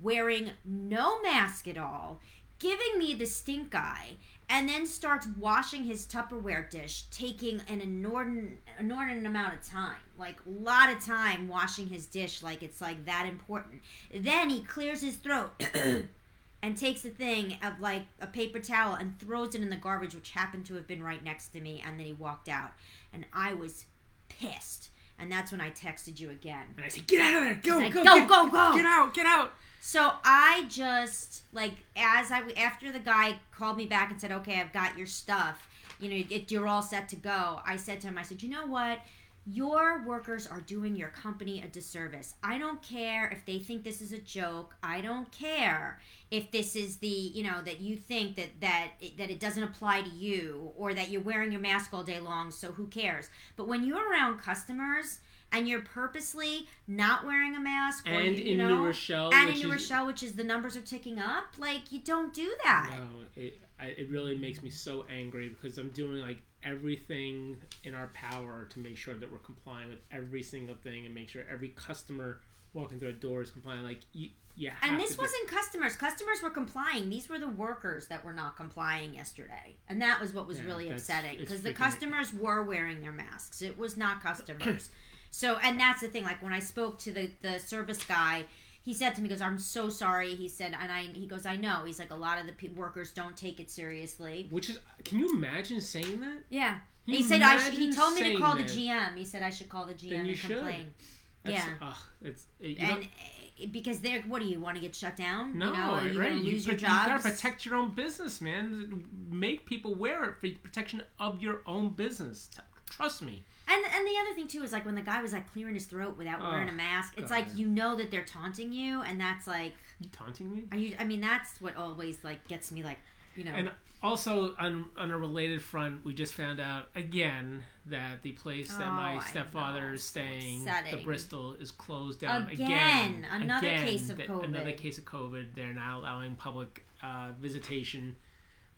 wearing 0.00 0.50
no 0.64 1.20
mask 1.22 1.66
at 1.68 1.78
all 1.78 2.20
giving 2.58 2.98
me 2.98 3.14
the 3.14 3.26
stink 3.26 3.74
eye 3.74 4.16
and 4.48 4.68
then 4.68 4.86
starts 4.86 5.26
washing 5.38 5.84
his 5.84 6.06
Tupperware 6.06 6.70
dish, 6.70 7.04
taking 7.10 7.60
an 7.68 7.80
inordinate, 7.80 8.58
inordinate 8.78 9.26
amount 9.26 9.54
of 9.54 9.68
time, 9.68 9.96
like 10.18 10.36
a 10.46 10.62
lot 10.62 10.90
of 10.90 11.04
time 11.04 11.48
washing 11.48 11.88
his 11.88 12.06
dish, 12.06 12.42
like 12.42 12.62
it's 12.62 12.80
like 12.80 13.04
that 13.06 13.26
important. 13.26 13.82
Then 14.14 14.48
he 14.50 14.62
clears 14.62 15.02
his 15.02 15.16
throat 15.16 15.50
and 16.62 16.76
takes 16.76 17.04
a 17.04 17.10
thing 17.10 17.56
of 17.62 17.80
like 17.80 18.02
a 18.20 18.26
paper 18.26 18.60
towel 18.60 18.94
and 18.94 19.18
throws 19.18 19.54
it 19.56 19.62
in 19.62 19.70
the 19.70 19.76
garbage, 19.76 20.14
which 20.14 20.30
happened 20.30 20.64
to 20.66 20.74
have 20.74 20.86
been 20.86 21.02
right 21.02 21.24
next 21.24 21.48
to 21.48 21.60
me, 21.60 21.82
and 21.84 21.98
then 21.98 22.06
he 22.06 22.12
walked 22.12 22.48
out, 22.48 22.70
and 23.12 23.26
I 23.32 23.54
was 23.54 23.86
pissed. 24.28 24.90
And 25.18 25.32
that's 25.32 25.50
when 25.50 25.60
I 25.60 25.70
texted 25.70 26.20
you 26.20 26.30
again. 26.30 26.64
And 26.76 26.84
I 26.84 26.88
said, 26.88 27.06
"Get 27.06 27.20
out 27.22 27.36
of 27.36 27.42
there! 27.44 27.54
Go, 27.54 27.80
go, 27.80 27.90
go, 27.90 28.04
get, 28.04 28.28
go, 28.28 28.48
go! 28.50 28.76
Get 28.76 28.84
out! 28.84 29.14
Get 29.14 29.26
out!" 29.26 29.52
So 29.80 30.12
I 30.24 30.66
just 30.68 31.42
like 31.52 31.72
as 31.96 32.30
I 32.30 32.42
after 32.56 32.92
the 32.92 32.98
guy 32.98 33.38
called 33.50 33.76
me 33.76 33.86
back 33.86 34.10
and 34.10 34.20
said, 34.20 34.32
"Okay, 34.32 34.60
I've 34.60 34.72
got 34.72 34.98
your 34.98 35.06
stuff. 35.06 35.66
You 36.00 36.10
know, 36.10 36.24
it, 36.28 36.50
you're 36.50 36.68
all 36.68 36.82
set 36.82 37.08
to 37.10 37.16
go." 37.16 37.60
I 37.64 37.76
said 37.76 38.00
to 38.02 38.08
him, 38.08 38.18
"I 38.18 38.22
said, 38.22 38.42
you 38.42 38.50
know 38.50 38.66
what? 38.66 38.98
Your 39.48 40.02
workers 40.04 40.48
are 40.48 40.60
doing 40.60 40.96
your 40.96 41.10
company 41.10 41.62
a 41.62 41.68
disservice. 41.68 42.34
I 42.42 42.58
don't 42.58 42.82
care 42.82 43.28
if 43.28 43.46
they 43.46 43.60
think 43.60 43.84
this 43.84 44.00
is 44.02 44.10
a 44.10 44.18
joke. 44.18 44.74
I 44.82 45.00
don't 45.00 45.30
care 45.30 46.00
if 46.32 46.50
this 46.50 46.74
is 46.74 46.96
the 46.96 47.06
you 47.06 47.44
know 47.44 47.62
that 47.64 47.80
you 47.80 47.96
think 47.96 48.34
that 48.36 48.60
that 48.60 48.88
it, 49.00 49.16
that 49.18 49.30
it 49.30 49.38
doesn't 49.38 49.62
apply 49.62 50.02
to 50.02 50.10
you 50.10 50.72
or 50.76 50.94
that 50.94 51.10
you're 51.10 51.22
wearing 51.22 51.52
your 51.52 51.60
mask 51.60 51.94
all 51.94 52.02
day 52.02 52.18
long. 52.18 52.50
So 52.50 52.72
who 52.72 52.88
cares? 52.88 53.30
But 53.54 53.68
when 53.68 53.84
you're 53.84 54.10
around 54.10 54.38
customers." 54.38 55.20
And 55.52 55.68
you're 55.68 55.80
purposely 55.82 56.66
not 56.88 57.24
wearing 57.24 57.54
a 57.54 57.60
mask, 57.60 58.08
or 58.08 58.10
And 58.10 58.36
you, 58.36 58.42
you 58.42 58.50
in 58.52 58.58
know, 58.58 58.78
New 58.78 58.86
Rochelle, 58.86 59.32
and 59.32 59.46
which 59.46 59.54
in 59.54 59.68
New 59.68 59.74
is, 59.74 59.82
Rochelle, 59.82 60.06
which 60.08 60.24
is 60.24 60.32
the 60.32 60.42
numbers 60.42 60.76
are 60.76 60.82
ticking 60.82 61.20
up. 61.20 61.44
Like 61.56 61.92
you 61.92 62.00
don't 62.00 62.34
do 62.34 62.52
that. 62.64 62.90
No, 62.98 63.42
it, 63.42 63.60
I, 63.78 63.86
it 63.86 64.10
really 64.10 64.36
makes 64.36 64.60
me 64.60 64.70
so 64.70 65.06
angry 65.08 65.48
because 65.48 65.78
I'm 65.78 65.90
doing 65.90 66.20
like 66.20 66.42
everything 66.66 67.56
in 67.84 67.94
our 67.94 68.08
power 68.08 68.66
to 68.72 68.78
make 68.78 68.96
sure 68.96 69.14
that 69.14 69.30
we're 69.30 69.38
complying 69.38 69.88
with 69.88 70.00
every 70.10 70.42
single 70.42 70.74
thing 70.74 71.06
and 71.06 71.14
make 71.14 71.28
sure 71.28 71.42
every 71.50 71.68
customer 71.68 72.40
walking 72.74 72.98
through 72.98 73.10
a 73.10 73.12
door 73.12 73.42
is 73.42 73.50
complying. 73.50 73.82
Like 73.82 74.00
you, 74.12 74.30
you 74.56 74.70
And 74.82 74.98
this 75.00 75.16
wasn't 75.16 75.48
customers. 75.48 75.96
Customers 75.96 76.42
were 76.42 76.50
complying. 76.50 77.08
These 77.08 77.28
were 77.28 77.38
the 77.38 77.48
workers 77.48 78.06
that 78.08 78.24
were 78.24 78.32
not 78.32 78.56
complying 78.56 79.14
yesterday, 79.14 79.76
and 79.88 80.00
that 80.02 80.20
was 80.20 80.32
what 80.32 80.46
was 80.46 80.58
Yeah, 80.58 80.66
really 80.66 80.90
upsetting 80.90 81.38
because 81.38 81.62
the 81.62 81.72
customers 81.72 82.32
were 82.32 82.62
wearing 82.62 83.00
their 83.00 83.12
masks. 83.12 83.62
It 83.62 83.78
was 83.78 83.96
not 83.96 84.22
customers. 84.22 84.90
so, 85.30 85.58
and 85.62 85.78
that's 85.78 86.00
the 86.00 86.08
thing. 86.08 86.24
Like 86.24 86.42
when 86.42 86.52
I 86.52 86.60
spoke 86.60 86.98
to 87.00 87.12
the 87.12 87.30
the 87.42 87.58
service 87.58 88.02
guy. 88.04 88.44
He 88.86 88.94
said 88.94 89.14
to 89.16 89.20
me, 89.20 89.28
"He 89.28 89.34
goes, 89.34 89.42
I'm 89.42 89.58
so 89.58 89.88
sorry." 89.90 90.34
He 90.36 90.48
said, 90.48 90.74
and 90.80 90.90
I, 90.90 91.02
he 91.12 91.26
goes, 91.26 91.44
"I 91.44 91.56
know." 91.56 91.82
He's 91.84 91.98
like, 91.98 92.12
"A 92.12 92.16
lot 92.16 92.38
of 92.40 92.46
the 92.46 92.52
pe- 92.52 92.68
workers 92.68 93.10
don't 93.10 93.36
take 93.36 93.58
it 93.60 93.68
seriously." 93.70 94.46
Which 94.50 94.70
is, 94.70 94.78
can 95.04 95.18
you 95.18 95.28
imagine 95.34 95.80
saying 95.80 96.20
that? 96.20 96.38
Yeah, 96.50 96.76
Can 97.04 97.14
he 97.14 97.22
said 97.24 97.42
I. 97.42 97.58
He 97.70 97.92
told 97.92 98.14
me 98.14 98.32
to 98.32 98.38
call 98.40 98.54
that? 98.56 98.68
the 98.68 98.72
GM. 98.88 99.16
He 99.16 99.24
said 99.24 99.42
I 99.42 99.50
should 99.50 99.68
call 99.68 99.84
the 99.86 99.94
GM 99.94 100.10
Then 100.10 100.24
you 100.24 100.30
and 100.32 100.38
should. 100.38 100.56
complain. 100.58 100.94
That's, 101.42 101.56
Yeah. 101.66 101.72
ugh, 101.82 101.96
it's 102.22 102.44
it, 102.60 102.78
and 102.78 103.04
uh, 103.04 103.66
because 103.72 103.98
they're 104.00 104.22
what 104.22 104.40
do 104.40 104.46
you 104.48 104.60
want 104.60 104.76
to 104.76 104.80
get 104.80 104.94
shut 104.94 105.16
down? 105.16 105.58
no, 105.58 105.66
you 105.66 105.72
know, 105.72 106.00
you 106.12 106.20
right? 106.20 106.28
gonna 106.30 106.40
You, 106.42 106.52
lose 106.52 106.66
your 106.66 106.76
you 106.76 106.80
gotta 106.86 107.20
protect 107.22 107.66
your 107.66 107.74
own 107.74 107.90
business, 107.90 108.40
man. 108.40 109.04
Make 109.30 109.66
people 109.66 109.94
wear 109.96 110.24
it 110.24 110.34
for 110.40 110.48
protection 110.62 111.02
of 111.18 111.42
your 111.42 111.62
own 111.66 111.88
business. 111.90 112.50
Trust 112.88 113.22
me. 113.22 113.44
And 113.68 113.84
and 113.94 114.06
the 114.06 114.12
other 114.22 114.34
thing 114.34 114.46
too 114.48 114.62
is 114.62 114.72
like 114.72 114.84
when 114.86 114.94
the 114.94 115.00
guy 115.02 115.20
was 115.22 115.32
like 115.32 115.50
clearing 115.52 115.74
his 115.74 115.86
throat 115.86 116.16
without 116.16 116.40
wearing 116.40 116.68
Oh, 116.68 116.72
a 116.72 116.74
mask, 116.74 117.14
it's 117.16 117.30
God. 117.30 117.36
like 117.36 117.46
you 117.56 117.66
know 117.66 117.96
that 117.96 118.10
they're 118.10 118.24
taunting 118.24 118.72
you, 118.72 119.02
and 119.02 119.20
that's 119.20 119.46
like, 119.46 119.72
You 120.00 120.08
taunting 120.12 120.52
me? 120.54 120.64
are 120.70 120.76
you? 120.78 120.94
I 121.00 121.04
mean, 121.04 121.20
that's 121.20 121.60
what 121.60 121.76
always 121.76 122.22
like 122.22 122.46
gets 122.48 122.70
me 122.70 122.82
like, 122.84 122.98
you 123.34 123.44
know. 123.44 123.52
And 123.52 123.70
also 124.02 124.54
on 124.60 124.86
on 124.96 125.10
a 125.10 125.18
related 125.18 125.62
front, 125.62 126.04
we 126.04 126.14
just 126.14 126.34
found 126.34 126.60
out 126.60 126.88
again 126.94 127.64
that 127.86 128.22
the 128.22 128.32
place 128.32 128.68
that 128.68 128.86
Oh, 128.86 128.92
my 128.92 129.20
stepfather 129.30 129.94
is 129.94 130.02
staying, 130.04 130.64
the. 130.64 130.96
Bristol, 131.04 131.54
is 131.58 131.70
closed 131.70 132.20
down 132.20 132.48
Again, 132.48 132.66
again. 132.66 133.26
another 133.32 133.66
Again, 133.68 133.86
case 133.86 134.10
of 134.10 134.18
COVID. 134.18 134.44
Another 134.44 134.72
case 134.72 134.98
of 134.98 135.04
COVID. 135.04 135.46
They're 135.54 135.72
now 135.72 136.00
allowing 136.00 136.34
public 136.36 136.84
uh, 137.02 137.28
visitation 137.40 138.14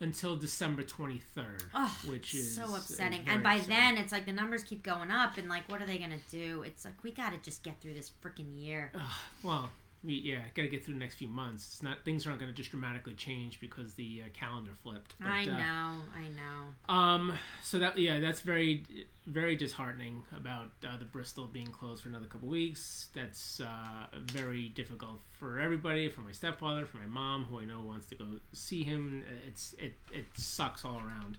until 0.01 0.37
December 0.37 0.83
twenty 0.83 1.19
third, 1.35 1.63
Oh, 1.75 1.97
which 2.07 2.35
is 2.35 2.55
so 2.57 2.65
uh, 2.65 2.77
upsetting. 2.77 3.21
And 3.27 3.43
by 3.43 3.55
upsetting. 3.55 3.77
then, 3.77 3.97
it's 3.99 4.13
like 4.13 4.27
the 4.27 4.33
numbers 4.33 4.63
keep 4.63 4.83
going 4.83 5.11
up, 5.11 5.39
and 5.39 5.49
like, 5.49 5.69
what 5.71 5.83
are 5.83 5.87
they 5.87 5.99
gonna 5.99 6.19
do? 6.31 6.63
It's 6.67 6.85
like 6.85 7.03
we 7.03 7.11
gotta 7.13 7.39
just 7.39 7.63
get 7.63 7.81
through 7.81 7.95
this 7.95 8.11
freaking 8.23 8.57
year. 8.57 8.93
Ugh, 8.95 9.01
well, 9.43 9.71
we 10.05 10.15
yeah, 10.15 10.41
gotta 10.55 10.69
get 10.69 10.85
through 10.85 10.95
the 10.95 11.01
next 11.01 11.17
few 11.17 11.29
months. 11.29 11.69
It's 11.73 11.83
not 11.83 12.05
things 12.05 12.27
aren't 12.27 12.39
gonna 12.39 12.53
just 12.53 12.71
dramatically 12.71 13.15
change 13.15 13.61
because 13.61 13.95
the 13.95 14.23
uh, 14.25 14.29
calendar 14.33 14.71
flipped. 14.83 15.15
But, 15.19 15.29
I 15.29 15.43
uh, 15.43 15.47
know, 15.47 16.03
I 16.17 16.29
know. 16.37 16.95
Um. 16.95 17.33
So 17.63 17.79
that 17.79 17.99
yeah, 17.99 18.21
that's 18.21 18.41
very 18.41 18.85
very 19.27 19.57
disheartening 19.57 20.23
about 20.37 20.71
uh, 20.87 20.97
the 20.97 21.05
Bristol 21.05 21.47
being 21.47 21.67
closed 21.67 22.03
for 22.03 22.09
another 22.09 22.27
couple 22.27 22.49
weeks. 22.49 23.09
That's 23.15 23.61
uh, 23.61 24.07
very 24.21 24.69
difficult 24.69 25.21
for 25.33 25.59
everybody. 25.59 26.09
For 26.09 26.21
my 26.21 26.33
stepfather, 26.33 26.87
for 26.87 26.99
my 26.99 27.07
mom, 27.07 27.45
who 27.45 27.61
I 27.61 27.65
know 27.65 27.81
wants 27.81 28.07
to 28.07 28.15
go 28.15 28.25
see 28.53 28.85
him. 28.85 29.25
It's 29.47 29.75
it 29.79 29.95
it 30.13 30.27
sucks 30.35 30.85
all 30.85 30.97
around. 30.99 31.39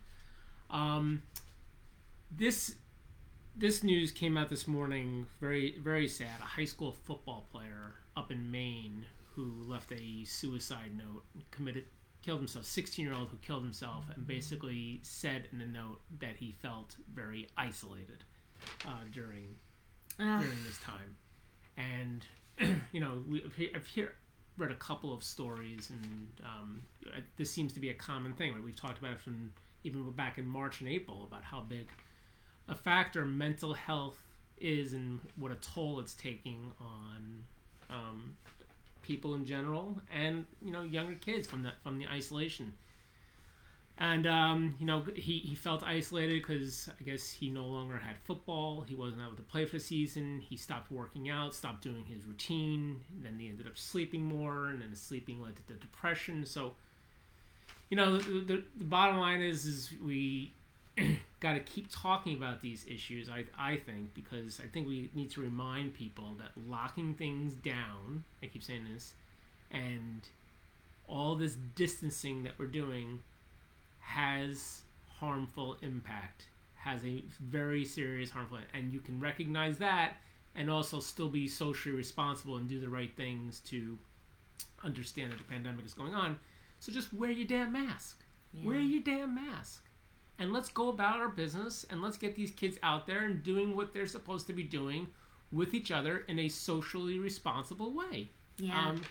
Um. 0.69 1.23
This 2.31 2.75
this 3.55 3.83
news 3.83 4.11
came 4.11 4.37
out 4.37 4.49
this 4.49 4.67
morning. 4.67 5.27
Very 5.39 5.77
very 5.79 6.07
sad. 6.07 6.39
A 6.41 6.45
high 6.45 6.65
school 6.65 6.91
football 6.91 7.47
player 7.51 7.95
up 8.19 8.31
in 8.31 8.51
Maine 8.51 9.05
who 9.33 9.63
left 9.65 9.91
a 9.93 10.25
suicide 10.25 10.91
note 10.97 11.23
committed 11.51 11.85
killed 12.21 12.39
himself 12.39 12.65
16 12.65 13.05
year 13.05 13.15
old 13.15 13.29
who 13.29 13.37
killed 13.37 13.63
himself 13.63 14.03
and 14.13 14.27
basically 14.27 14.99
said 15.03 15.47
in 15.53 15.59
the 15.59 15.65
note 15.65 16.01
that 16.19 16.35
he 16.37 16.53
felt 16.61 16.97
very 17.13 17.47
isolated 17.57 18.25
uh, 18.85 18.91
during 19.13 19.55
Ugh. 20.19 20.41
during 20.41 20.57
this 20.65 20.77
time 20.79 21.15
and 21.77 22.25
you 22.91 22.99
know 22.99 23.23
we, 23.27 23.41
I've 23.73 23.85
he- 23.85 24.01
here 24.01 24.15
read 24.57 24.71
a 24.71 24.75
couple 24.75 25.13
of 25.13 25.23
stories 25.23 25.89
and 25.89 26.27
um, 26.43 26.81
uh, 27.07 27.21
this 27.37 27.49
seems 27.49 27.71
to 27.71 27.79
be 27.79 27.89
a 27.89 27.93
common 27.93 28.33
thing 28.33 28.53
right? 28.53 28.61
we've 28.61 28.75
talked 28.75 28.99
about 28.99 29.13
it 29.13 29.21
from 29.21 29.53
even 29.85 30.11
back 30.11 30.37
in 30.37 30.45
March 30.45 30.81
and 30.81 30.89
April 30.89 31.23
about 31.25 31.43
how 31.43 31.61
big 31.61 31.87
a 32.67 32.75
factor 32.75 33.23
mental 33.23 33.73
health 33.73 34.21
is 34.59 34.91
and 34.91 35.21
what 35.37 35.53
a 35.53 35.55
toll 35.55 36.01
it's 36.01 36.13
taking 36.15 36.73
on 36.81 37.45
um, 37.89 38.35
people 39.01 39.35
in 39.35 39.45
general 39.45 39.99
and 40.13 40.45
you 40.61 40.71
know 40.71 40.83
younger 40.83 41.15
kids 41.15 41.47
from 41.47 41.63
the 41.63 41.71
from 41.83 41.97
the 41.97 42.07
isolation 42.07 42.73
And 43.97 44.25
um, 44.27 44.75
you 44.79 44.85
know, 44.85 45.03
he, 45.13 45.39
he 45.39 45.55
felt 45.55 45.83
isolated 45.83 46.41
because 46.41 46.89
I 46.99 47.03
guess 47.03 47.29
he 47.29 47.49
no 47.49 47.65
longer 47.65 47.97
had 47.97 48.15
football. 48.23 48.81
He 48.87 48.95
wasn't 48.95 49.21
able 49.23 49.35
to 49.35 49.41
play 49.43 49.65
for 49.65 49.73
the 49.77 49.83
season. 49.83 50.39
He 50.39 50.55
stopped 50.55 50.89
working 50.89 51.29
out, 51.29 51.53
stopped 51.53 51.81
doing 51.83 52.05
his 52.05 52.25
routine. 52.25 53.01
Then 53.21 53.37
he 53.37 53.49
ended 53.49 53.67
up 53.67 53.77
sleeping 53.77 54.23
more, 54.23 54.67
and 54.67 54.81
then 54.81 54.89
the 54.91 54.95
sleeping 54.95 55.41
led 55.41 55.57
to 55.57 55.67
the 55.67 55.73
depression. 55.73 56.45
So, 56.45 56.75
you 57.89 57.97
know, 57.97 58.17
the, 58.17 58.39
the, 58.39 58.63
the 58.77 58.83
bottom 58.85 59.17
line 59.17 59.41
is 59.41 59.65
is 59.65 59.91
we 60.03 60.53
got 61.39 61.53
to 61.53 61.59
keep 61.59 61.87
talking 61.91 62.35
about 62.35 62.61
these 62.61 62.85
issues. 62.87 63.29
I 63.29 63.45
I 63.57 63.77
think 63.77 64.13
because 64.13 64.59
I 64.63 64.67
think 64.67 64.87
we 64.87 65.09
need 65.13 65.31
to 65.31 65.41
remind 65.41 65.93
people 65.93 66.35
that 66.39 66.51
locking 66.67 67.13
things 67.13 67.53
down. 67.53 68.23
I 68.43 68.47
keep 68.47 68.63
saying 68.63 68.85
this, 68.93 69.13
and 69.71 70.21
all 71.07 71.35
this 71.35 71.55
distancing 71.75 72.43
that 72.43 72.53
we're 72.57 72.67
doing 72.67 73.19
has 73.99 74.81
harmful 75.19 75.77
impact 75.81 76.45
has 76.75 77.03
a 77.03 77.23
very 77.41 77.83
serious 77.83 78.29
harmful 78.29 78.57
and 78.73 78.93
you 78.93 78.99
can 79.01 79.19
recognize 79.19 79.77
that 79.77 80.13
and 80.55 80.69
also 80.69 80.99
still 80.99 81.27
be 81.27 81.47
socially 81.47 81.93
responsible 81.93 82.55
and 82.57 82.69
do 82.69 82.79
the 82.79 82.87
right 82.87 83.11
things 83.17 83.59
to 83.59 83.97
understand 84.83 85.31
that 85.31 85.37
the 85.37 85.43
pandemic 85.43 85.85
is 85.85 85.93
going 85.93 86.13
on 86.15 86.39
so 86.79 86.91
just 86.91 87.13
wear 87.13 87.31
your 87.31 87.45
damn 87.47 87.71
mask 87.73 88.23
Yeah. 88.53 88.67
wear 88.67 88.79
your 88.79 89.01
damn 89.01 89.35
mask 89.35 89.83
and 90.39 90.51
let's 90.53 90.69
go 90.69 90.89
about 90.89 91.19
our 91.19 91.29
business 91.29 91.85
and 91.89 92.01
let's 92.01 92.17
get 92.17 92.35
these 92.35 92.51
kids 92.51 92.77
out 92.81 93.05
there 93.05 93.25
and 93.25 93.43
doing 93.43 93.75
what 93.75 93.93
they're 93.93 94.07
supposed 94.07 94.47
to 94.47 94.53
be 94.53 94.63
doing 94.63 95.07
with 95.51 95.73
each 95.73 95.91
other 95.91 96.19
in 96.27 96.39
a 96.39 96.47
socially 96.49 97.19
responsible 97.19 97.91
way 97.93 98.29
Yeah. 98.57 98.89
um, 98.89 99.01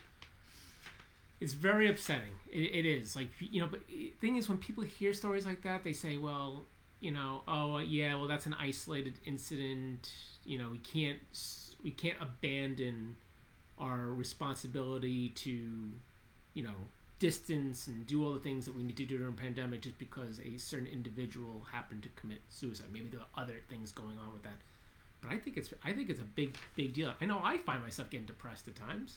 it's 1.41 1.53
very 1.53 1.89
upsetting. 1.89 2.33
It, 2.51 2.75
it 2.75 2.87
is 2.87 3.15
like 3.15 3.29
you 3.39 3.61
know, 3.61 3.69
but 3.69 3.87
the 3.87 4.13
thing 4.21 4.37
is, 4.37 4.49
when 4.49 4.59
people 4.59 4.83
hear 4.83 5.15
stories 5.15 5.47
like 5.47 5.63
that, 5.63 5.85
they 5.85 5.93
say, 5.93 6.17
"Well, 6.17 6.65
you 7.01 7.13
know, 7.13 7.43
oh 7.47 7.79
yeah, 7.79 8.17
well 8.17 8.27
that's 8.27 8.47
an 8.47 8.57
isolated 8.59 9.15
incident. 9.25 10.11
You 10.45 10.59
know, 10.59 10.71
we 10.71 10.79
can't 10.79 11.19
we 11.83 11.93
can't 11.93 12.17
abandon 12.21 13.17
our 13.79 14.07
responsibility 14.07 15.29
to, 15.29 15.51
you 16.55 16.63
know, 16.65 16.75
distance 17.19 17.87
and 17.87 18.07
do 18.07 18.25
all 18.25 18.33
the 18.33 18.41
things 18.41 18.65
that 18.65 18.75
we 18.77 18.83
need 18.83 18.97
to 18.97 19.05
do 19.05 19.19
during 19.19 19.33
a 19.33 19.37
pandemic 19.37 19.83
just 19.83 19.99
because 19.99 20.41
a 20.41 20.57
certain 20.59 20.87
individual 20.87 21.67
happened 21.73 22.03
to 22.05 22.09
commit 22.21 22.41
suicide. 22.49 22.87
Maybe 22.93 23.09
there 23.09 23.21
are 23.21 23.43
other 23.43 23.61
things 23.69 23.93
going 23.93 24.19
on 24.19 24.33
with 24.33 24.43
that." 24.45 24.59
But 25.21 25.33
I 25.33 25.37
think 25.37 25.57
it's 25.57 25.73
I 25.85 25.93
think 25.93 26.11
it's 26.11 26.21
a 26.21 26.25
big 26.25 26.57
big 26.77 26.95
deal. 26.95 27.13
I 27.21 27.27
know 27.27 27.41
I 27.43 27.59
find 27.59 27.83
myself 27.83 28.11
getting 28.11 28.27
depressed 28.27 28.69
at 28.69 28.77
times, 28.77 29.17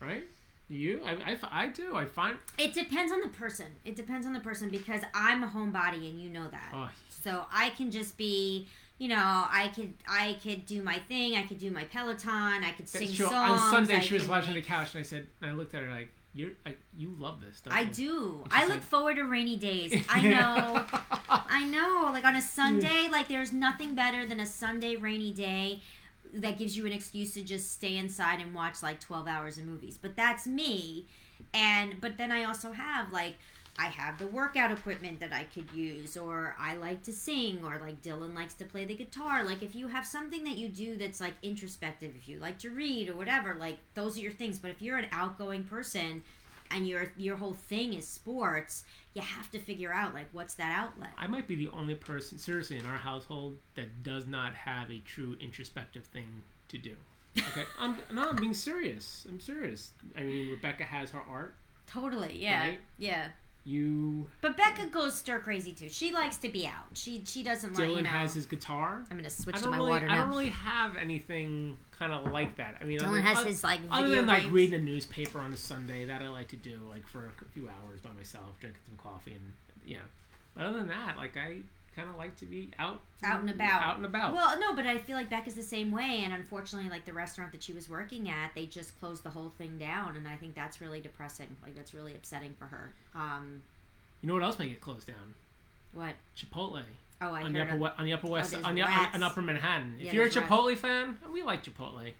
right? 0.00 0.24
You, 0.68 1.00
I, 1.06 1.12
I, 1.32 1.38
I 1.52 1.66
do. 1.68 1.94
I 1.94 2.06
find 2.06 2.36
It 2.58 2.74
depends 2.74 3.12
on 3.12 3.20
the 3.20 3.28
person. 3.28 3.66
It 3.84 3.94
depends 3.94 4.26
on 4.26 4.32
the 4.32 4.40
person 4.40 4.68
because 4.68 5.00
I'm 5.14 5.44
a 5.44 5.46
homebody 5.46 6.10
and 6.10 6.20
you 6.20 6.28
know 6.28 6.48
that. 6.50 6.72
oh, 6.74 6.90
So 7.08 7.44
I 7.52 7.70
can 7.70 7.92
just 7.92 8.16
be, 8.16 8.66
you 8.98 9.06
know, 9.06 9.14
I 9.16 9.70
could 9.76 9.94
I 10.08 10.36
could 10.42 10.66
do 10.66 10.82
my 10.82 10.98
thing. 11.08 11.36
I 11.36 11.42
could 11.44 11.60
do 11.60 11.70
my 11.70 11.84
Peloton. 11.84 12.64
I 12.64 12.72
could 12.76 12.88
sing 12.88 13.06
songs. 13.06 13.32
on 13.32 13.70
Sunday 13.70 13.96
I 13.98 14.00
she 14.00 14.14
was 14.14 14.26
watching 14.26 14.54
the 14.54 14.62
couch 14.62 14.94
and 14.94 15.00
I 15.00 15.04
said, 15.04 15.28
and 15.40 15.52
I 15.52 15.54
looked 15.54 15.72
at 15.72 15.84
her 15.84 15.90
like, 15.90 16.08
"You're, 16.36 16.52
I, 16.64 16.76
you 16.96 17.14
love 17.18 17.40
this." 17.40 17.60
Don't 17.62 17.74
I 17.74 17.80
you? 17.80 17.86
do. 17.90 18.44
I 18.50 18.64
look 18.66 18.74
said- 18.74 18.84
forward 18.84 19.16
to 19.16 19.24
rainy 19.24 19.56
days. 19.56 20.04
I 20.08 20.20
know. 20.20 20.84
I 21.28 21.64
know. 21.64 22.10
Like 22.12 22.24
on 22.24 22.36
a 22.36 22.42
Sunday, 22.42 23.08
like 23.10 23.26
there's 23.28 23.52
nothing 23.52 23.94
better 23.94 24.26
than 24.26 24.38
a 24.40 24.46
Sunday 24.46 24.96
rainy 24.96 25.32
day 25.32 25.82
that 26.34 26.58
gives 26.58 26.76
you 26.76 26.84
an 26.86 26.92
excuse 26.92 27.32
to 27.34 27.42
just 27.42 27.72
stay 27.72 27.96
inside 27.96 28.40
and 28.40 28.54
watch 28.54 28.82
like 28.82 29.00
12 29.00 29.26
hours 29.26 29.56
of 29.58 29.64
movies. 29.64 29.98
But 30.00 30.14
that's 30.16 30.46
me. 30.46 31.06
And 31.54 32.00
but 32.00 32.18
then 32.18 32.30
I 32.30 32.44
also 32.44 32.72
have 32.72 33.12
like 33.12 33.36
I 33.78 33.86
have 33.88 34.18
the 34.18 34.26
workout 34.26 34.70
equipment 34.72 35.20
that 35.20 35.32
I 35.34 35.44
could 35.44 35.70
use 35.72 36.16
or 36.16 36.56
I 36.58 36.76
like 36.76 37.02
to 37.04 37.12
sing 37.12 37.60
or 37.62 37.78
like 37.78 38.00
Dylan 38.02 38.34
likes 38.34 38.54
to 38.54 38.64
play 38.64 38.86
the 38.86 38.94
guitar. 38.94 39.44
Like 39.44 39.62
if 39.62 39.74
you 39.74 39.88
have 39.88 40.06
something 40.06 40.44
that 40.44 40.56
you 40.56 40.68
do 40.68 40.96
that's 40.96 41.20
like 41.20 41.34
introspective, 41.42 42.12
if 42.16 42.26
you 42.28 42.38
like 42.38 42.58
to 42.60 42.70
read 42.70 43.10
or 43.10 43.16
whatever, 43.16 43.54
like 43.58 43.76
those 43.94 44.16
are 44.16 44.20
your 44.20 44.32
things. 44.32 44.58
But 44.58 44.70
if 44.70 44.80
you're 44.80 44.96
an 44.96 45.08
outgoing 45.12 45.64
person 45.64 46.22
and 46.70 46.88
your 46.88 47.12
your 47.18 47.36
whole 47.36 47.52
thing 47.68 47.92
is 47.92 48.08
sports, 48.08 48.84
you 49.14 49.20
have 49.22 49.50
to 49.50 49.58
figure 49.58 49.92
out 49.92 50.14
like 50.14 50.26
what's 50.32 50.54
that 50.54 50.72
outlet. 50.74 51.10
I 51.18 51.26
might 51.26 51.46
be 51.46 51.54
the 51.54 51.68
only 51.68 51.94
person, 51.96 52.38
seriously, 52.38 52.78
in 52.78 52.86
our 52.86 52.96
household 52.96 53.58
that 53.74 54.02
does 54.02 54.26
not 54.26 54.54
have 54.54 54.90
a 54.90 55.00
true 55.00 55.36
introspective 55.38 56.04
thing 56.04 56.26
to 56.68 56.78
do. 56.78 56.96
Okay, 57.38 57.64
I'm 57.78 57.98
no, 58.10 58.30
I'm 58.30 58.36
being 58.36 58.54
serious. 58.54 59.26
I'm 59.28 59.38
serious. 59.38 59.90
I 60.16 60.22
mean, 60.22 60.48
Rebecca 60.50 60.84
has 60.84 61.10
her 61.10 61.22
art. 61.30 61.54
Totally, 61.86 62.36
yeah, 62.38 62.60
Right? 62.68 62.80
yeah. 62.98 63.28
You, 63.66 64.28
But 64.42 64.56
Becca 64.56 64.86
goes 64.86 65.14
stir 65.16 65.40
crazy 65.40 65.72
too. 65.72 65.88
She 65.88 66.12
likes 66.12 66.36
to 66.36 66.48
be 66.48 66.68
out. 66.68 66.86
She 66.94 67.24
she 67.26 67.42
doesn't 67.42 67.74
like 67.76 67.88
Dylan 67.88 68.04
has 68.04 68.32
his 68.32 68.46
guitar. 68.46 69.04
I'm 69.10 69.16
gonna 69.16 69.28
switch 69.28 69.60
to 69.60 69.68
my 69.68 69.78
really, 69.78 69.90
water 69.90 70.06
I 70.08 70.14
don't 70.14 70.28
really 70.28 70.50
have 70.50 70.96
anything 70.96 71.76
kind 71.98 72.12
of 72.12 72.30
like 72.30 72.54
that. 72.58 72.76
I 72.80 72.84
mean, 72.84 73.00
Dylan 73.00 73.08
other, 73.08 73.20
has 73.22 73.38
other- 73.38 73.48
his 73.48 73.64
like 73.64 73.80
other 73.90 74.08
than 74.08 74.26
like 74.26 74.44
reading 74.52 74.78
a 74.80 74.82
newspaper 74.82 75.40
on 75.40 75.52
a 75.52 75.56
Sunday, 75.56 76.04
that 76.04 76.22
I 76.22 76.28
like 76.28 76.46
to 76.48 76.56
do, 76.56 76.78
like 76.88 77.08
for 77.08 77.26
a 77.26 77.44
few 77.52 77.68
hours 77.68 78.00
by 78.00 78.10
myself, 78.12 78.56
drinking 78.60 78.82
some 78.86 78.96
coffee, 78.98 79.32
and 79.32 79.52
yeah. 79.84 79.98
But 80.54 80.66
other 80.66 80.78
than 80.78 80.88
that, 80.88 81.16
like 81.16 81.36
I 81.36 81.58
kind 81.96 82.08
of 82.10 82.16
like 82.16 82.36
to 82.36 82.44
be 82.44 82.70
out, 82.78 83.00
Out 83.24 83.40
and 83.40 83.48
about. 83.50 83.82
out 83.82 83.96
and 83.96 84.04
about. 84.04 84.34
Well, 84.34 84.60
no, 84.60 84.74
but 84.74 84.86
I 84.86 84.98
feel 84.98 85.16
like 85.16 85.30
Becca's 85.30 85.54
the 85.54 85.62
same 85.62 85.90
way, 85.90 86.22
and 86.24 86.32
unfortunately, 86.34 86.90
like 86.90 87.04
the 87.06 87.12
restaurant 87.14 87.50
that 87.52 87.62
she 87.62 87.72
was 87.72 87.88
working 87.88 88.28
at, 88.28 88.50
they 88.54 88.66
just 88.66 88.98
closed 89.00 89.22
the 89.22 89.30
whole 89.30 89.52
thing 89.58 89.78
down, 89.78 90.16
and 90.16 90.28
I 90.28 90.36
think 90.36 90.54
that's 90.54 90.80
really 90.80 91.00
depressing. 91.00 91.48
Like 91.62 91.74
that's 91.74 91.94
really 91.94 92.14
upsetting 92.14 92.54
for 92.58 92.66
her. 92.66 92.92
Um, 93.14 93.62
you 94.22 94.28
know 94.28 94.34
what 94.34 94.42
else 94.42 94.58
might 94.58 94.68
get 94.68 94.80
closed 94.80 95.06
down? 95.06 95.34
what? 95.92 96.14
Chipotle 96.36 96.82
Oh, 97.22 97.32
I 97.32 97.42
on 97.42 97.54
the 97.54 97.62
upper 97.62 97.76
of- 97.76 97.92
on 97.98 98.04
the 98.04 98.12
upper 98.12 98.26
west 98.26 98.50
there's 98.50 98.62
on 98.64 98.74
the 98.74 98.82
on, 98.82 98.88
rats. 98.88 99.14
on 99.14 99.22
upper 99.22 99.40
Manhattan. 99.40 99.94
Yeah, 99.98 100.08
if 100.08 100.12
you're 100.14 100.24
a 100.24 100.30
there's 100.30 100.36
rats. 100.36 100.50
Chipotle 100.52 100.76
fan, 100.76 101.16
we 101.32 101.42
like 101.42 101.64
Chipotle. 101.64 102.12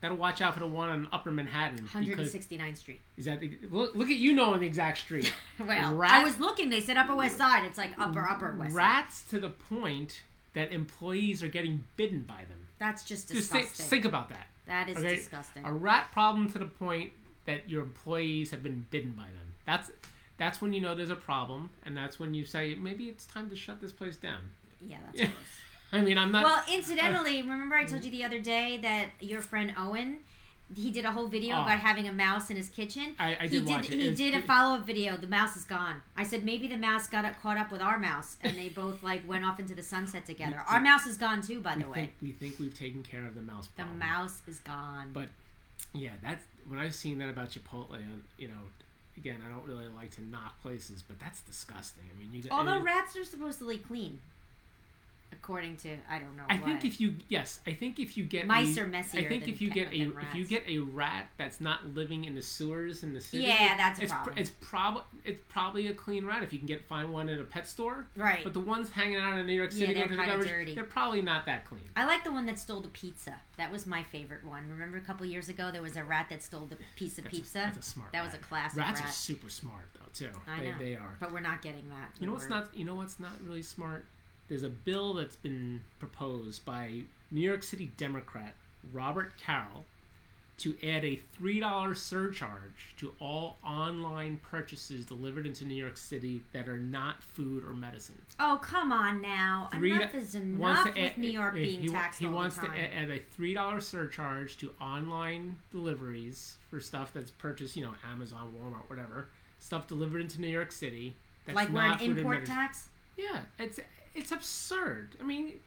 Gotta 0.00 0.14
watch 0.14 0.40
out 0.40 0.54
for 0.54 0.60
the 0.60 0.66
one 0.66 0.88
on 0.90 1.08
Upper 1.12 1.30
Manhattan 1.32 1.88
because 1.92 2.32
169th 2.32 2.76
Street. 2.78 3.00
is 3.16 3.24
that 3.24 3.40
the, 3.40 3.58
look, 3.70 3.96
look 3.96 4.08
at 4.10 4.16
you 4.16 4.32
knowing 4.32 4.60
the 4.60 4.66
exact 4.66 4.98
street. 4.98 5.32
Well, 5.58 5.94
Rat- 5.94 6.10
I 6.12 6.22
was 6.24 6.38
looking. 6.38 6.70
They 6.70 6.80
said 6.80 6.96
Upper 6.96 7.16
West 7.16 7.36
Side. 7.36 7.64
It's 7.64 7.76
like 7.78 7.90
Upper 7.98 8.20
Upper 8.28 8.54
West 8.56 8.70
Side. 8.70 8.76
Rats 8.76 9.22
to 9.30 9.40
the 9.40 9.50
point 9.50 10.22
that 10.54 10.72
employees 10.72 11.42
are 11.42 11.48
getting 11.48 11.84
bitten 11.96 12.20
by 12.22 12.44
them. 12.48 12.58
That's 12.78 13.02
just 13.02 13.26
Just 13.28 13.50
disgusting. 13.52 13.62
think, 13.74 13.90
think 13.90 14.04
about 14.04 14.28
that. 14.28 14.46
that 14.66 14.88
is 14.88 14.98
okay? 14.98 15.16
disgusting. 15.16 15.64
A 15.64 15.72
rat 15.72 16.12
problem 16.12 16.48
to 16.52 16.58
the 16.60 16.66
point 16.66 17.10
that 17.46 17.68
your 17.68 17.82
employees 17.82 18.52
have 18.52 18.62
been 18.62 18.86
bitten 18.90 19.10
by 19.12 19.24
them. 19.24 19.54
That's 19.66 19.90
that's 20.36 20.60
when 20.62 20.72
you 20.72 20.80
know 20.80 20.94
there's 20.94 21.10
a 21.10 21.16
problem, 21.16 21.70
and 21.84 21.96
that's 21.96 22.20
when 22.20 22.34
you 22.34 22.44
say 22.44 22.76
maybe 22.76 23.06
it's 23.08 23.26
time 23.26 23.50
to 23.50 23.56
shut 23.56 23.80
this 23.80 23.90
place 23.90 24.16
down. 24.16 24.42
Yeah, 24.80 24.98
that's 25.06 25.18
Yeah. 25.18 25.24
gross. 25.26 25.36
I 25.92 26.00
mean, 26.02 26.18
I'm 26.18 26.30
not. 26.32 26.44
Well, 26.44 26.62
incidentally, 26.72 27.40
remember 27.42 27.74
I 27.74 27.84
told 27.84 28.04
you 28.04 28.10
the 28.10 28.24
other 28.24 28.40
day 28.40 28.78
that 28.82 29.06
your 29.20 29.40
friend 29.40 29.72
Owen, 29.78 30.18
he 30.74 30.90
did 30.90 31.06
a 31.06 31.10
whole 31.12 31.28
video 31.28 31.56
Oh. 31.56 31.62
about 31.62 31.78
having 31.80 32.08
a 32.08 32.12
mouse 32.12 32.50
in 32.50 32.56
his 32.58 32.68
kitchen. 32.68 33.14
I, 33.18 33.36
I 33.40 33.42
he 33.44 33.48
did 33.48 33.64
did. 33.64 33.68
watch 33.68 33.86
it. 33.86 33.92
He 33.94 34.00
It's- 34.02 34.18
did 34.18 34.34
a 34.34 34.42
follow 34.42 34.76
up 34.76 34.86
video. 34.86 35.16
The 35.16 35.26
mouse 35.26 35.56
is 35.56 35.64
gone. 35.64 36.02
I 36.16 36.24
said 36.24 36.44
maybe 36.44 36.68
the 36.68 36.76
mouse 36.76 37.08
got 37.08 37.24
up, 37.24 37.40
caught 37.40 37.56
up 37.56 37.72
with 37.72 37.80
our 37.80 37.98
mouse, 37.98 38.36
and 38.42 38.56
they 38.56 38.68
both 38.68 39.02
like 39.02 39.26
went 39.26 39.44
off 39.46 39.58
into 39.58 39.74
the 39.74 39.82
sunset 39.82 40.26
together. 40.26 40.62
Our 40.68 40.80
mouse 40.80 41.06
is 41.06 41.16
gone 41.16 41.40
too, 41.40 41.60
by 41.60 41.76
the 41.76 41.88
way. 41.88 41.94
think, 41.94 42.12
we 42.20 42.32
think 42.32 42.58
we've 42.58 42.78
taken 42.78 43.02
care 43.02 43.24
of 43.26 43.34
the 43.34 43.40
mouse 43.42 43.68
The 43.76 43.86
mouse 43.86 44.42
is 44.46 44.58
gone. 44.58 45.10
But 45.14 45.28
yeah, 45.94 46.10
that's 46.22 46.44
when 46.68 46.78
I've 46.78 46.94
seen 46.94 47.16
that 47.18 47.30
about 47.30 47.48
Chipotle. 47.50 47.94
uh, 47.94 47.98
You 48.36 48.48
know, 48.48 48.60
again, 49.16 49.38
I 49.46 49.48
don't 49.48 49.64
really 49.66 49.88
like 49.96 50.10
to 50.16 50.22
knock 50.22 50.60
places, 50.60 51.02
but 51.02 51.18
that's 51.18 51.40
disgusting. 51.40 52.04
I 52.14 52.18
mean, 52.18 52.28
you. 52.34 52.42
I 52.50 52.58
Although 52.58 52.74
mean, 52.74 52.84
rats 52.84 53.16
are 53.16 53.24
supposedly 53.24 53.78
clean, 53.78 54.20
according 55.32 55.76
to 55.78 55.96
I 56.10 56.18
don't 56.18 56.36
know. 56.36 56.42
I 56.48 56.54
what. 56.56 56.64
think 56.64 56.84
if 56.84 57.00
you 57.00 57.14
yes, 57.28 57.60
I 57.66 57.72
think 57.72 57.98
if 57.98 58.16
you 58.16 58.24
get 58.24 58.46
mice 58.46 58.76
a, 58.76 58.82
are 58.82 58.86
messier. 58.86 59.20
I 59.20 59.28
think 59.28 59.44
than 59.44 59.52
if 59.54 59.60
you 59.60 59.70
get 59.70 59.88
a 59.92 60.02
if 60.02 60.34
you 60.34 60.44
get 60.44 60.64
a 60.66 60.78
rat 60.78 61.28
that's 61.36 61.60
not 61.60 61.86
living 61.94 62.24
in 62.24 62.34
the 62.34 62.42
sewers 62.42 63.02
in 63.02 63.12
the 63.14 63.20
city, 63.20 63.44
Yeah, 63.44 63.76
that's 63.76 63.98
a 64.00 64.02
it's 64.04 64.12
pr- 64.12 64.16
problem. 64.18 64.38
it's 64.38 64.50
probably 64.60 65.02
it's 65.24 65.44
probably 65.48 65.86
a 65.88 65.94
clean 65.94 66.24
rat 66.24 66.42
if 66.42 66.52
you 66.52 66.58
can 66.58 66.66
get 66.66 66.84
find 66.86 67.12
one 67.12 67.28
at 67.28 67.38
a 67.40 67.44
pet 67.44 67.66
store. 67.68 68.06
right. 68.16 68.42
But 68.44 68.54
the 68.54 68.60
ones 68.60 68.90
hanging 68.90 69.16
out 69.18 69.38
in 69.38 69.46
New 69.46 69.52
York 69.52 69.70
Yeah, 69.72 69.80
City, 69.86 69.94
they're 69.94 70.06
going 70.08 70.10
to 70.10 70.16
the 70.16 70.22
kinda 70.22 70.36
garbage, 70.36 70.48
dirty. 70.50 70.74
they're 70.74 70.84
probably 70.84 71.22
not 71.22 71.46
that 71.46 71.66
clean. 71.66 71.82
I 71.96 72.04
like 72.06 72.24
the 72.24 72.32
one 72.32 72.46
that 72.46 72.58
stole 72.58 72.80
the 72.80 72.88
pizza. 72.88 73.34
That 73.56 73.70
was 73.72 73.86
my 73.86 74.02
favorite 74.04 74.44
one. 74.44 74.68
Remember 74.68 74.96
a 74.98 75.00
couple 75.02 75.26
years 75.26 75.48
ago 75.48 75.70
there 75.72 75.82
was 75.82 75.96
a 75.96 76.04
rat 76.04 76.26
that 76.30 76.42
stole 76.42 76.66
the 76.66 76.76
piece 76.96 77.18
of 77.18 77.24
That's 77.24 77.34
a- 77.36 77.40
pizza. 77.40 77.58
that's 77.74 77.86
a 77.86 77.90
smart. 77.90 78.12
that 78.12 78.22
was 78.24 78.32
rat. 78.32 78.40
a 78.42 78.44
classic 78.44 78.78
Rats 78.78 79.00
rat. 79.00 79.08
are 79.08 79.12
super 79.12 79.48
smart 79.50 79.86
though 79.94 80.00
too. 80.14 80.30
I 80.46 80.60
they, 80.60 80.70
know. 80.70 80.78
they 80.78 80.94
are. 80.94 81.16
But 81.20 81.32
we're 81.32 81.40
not 81.40 81.62
getting 81.62 81.88
that. 81.90 82.10
You 82.20 82.26
know 82.26 82.32
what's 82.34 82.48
not? 82.48 82.68
You 82.74 82.84
know 82.84 82.94
what's 82.94 83.18
not 83.20 83.32
really 83.44 83.62
smart? 83.62 84.06
There's 84.48 84.62
a 84.62 84.68
bill 84.68 85.14
that's 85.14 85.36
been 85.36 85.82
proposed 85.98 86.64
by 86.64 87.02
New 87.30 87.40
York 87.40 87.62
City 87.62 87.92
Democrat 87.96 88.54
Robert 88.92 89.32
Carroll 89.38 89.84
to 90.58 90.74
add 90.82 91.04
a 91.04 91.20
three 91.32 91.60
dollar 91.60 91.94
surcharge 91.94 92.94
to 92.96 93.14
all 93.20 93.58
online 93.64 94.40
purchases 94.42 95.06
delivered 95.06 95.46
into 95.46 95.64
New 95.64 95.74
York 95.74 95.96
City 95.96 96.42
that 96.52 96.68
are 96.68 96.78
not 96.78 97.22
food 97.22 97.64
or 97.64 97.72
medicine. 97.74 98.20
Oh 98.40 98.58
come 98.60 98.92
on 98.92 99.22
now! 99.22 99.68
Three- 99.72 99.92
enough 99.92 100.14
is 100.14 100.34
enough 100.34 100.86
with 100.86 100.98
add- 100.98 101.18
New 101.18 101.30
York 101.30 101.54
being 101.54 101.80
he, 101.80 101.88
taxed 101.88 102.18
He 102.18 102.26
wants 102.26 102.56
to 102.58 102.66
add 102.66 103.10
a 103.10 103.20
three 103.36 103.54
dollar 103.54 103.80
surcharge 103.80 104.56
to 104.58 104.72
online 104.80 105.56
deliveries 105.70 106.56
for 106.70 106.80
stuff 106.80 107.12
that's 107.14 107.30
purchased, 107.30 107.76
you 107.76 107.84
know, 107.84 107.94
Amazon, 108.10 108.52
Walmart, 108.58 108.88
whatever. 108.88 109.28
Stuff 109.60 109.86
delivered 109.86 110.20
into 110.20 110.40
New 110.40 110.48
York 110.48 110.72
City 110.72 111.14
That's 111.46 111.56
like 111.56 111.70
we're 111.70 111.82
an 111.82 112.00
import 112.00 112.46
tax. 112.46 112.88
Yeah, 113.16 113.40
it's 113.58 113.80
it's 114.14 114.32
absurd. 114.32 115.16
I 115.20 115.24
mean, 115.24 115.60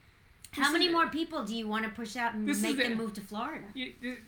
How 0.52 0.72
many 0.72 0.88
is- 0.88 0.92
more 0.92 1.08
people 1.08 1.44
do 1.46 1.56
you 1.56 1.68
want 1.68 1.86
to 1.86 1.92
push 1.92 2.16
out 2.16 2.34
and 2.34 2.46
make 2.46 2.58
the- 2.78 2.84
them 2.84 2.96
move 2.98 3.14
to 3.14 3.22
Florida? 3.22 3.66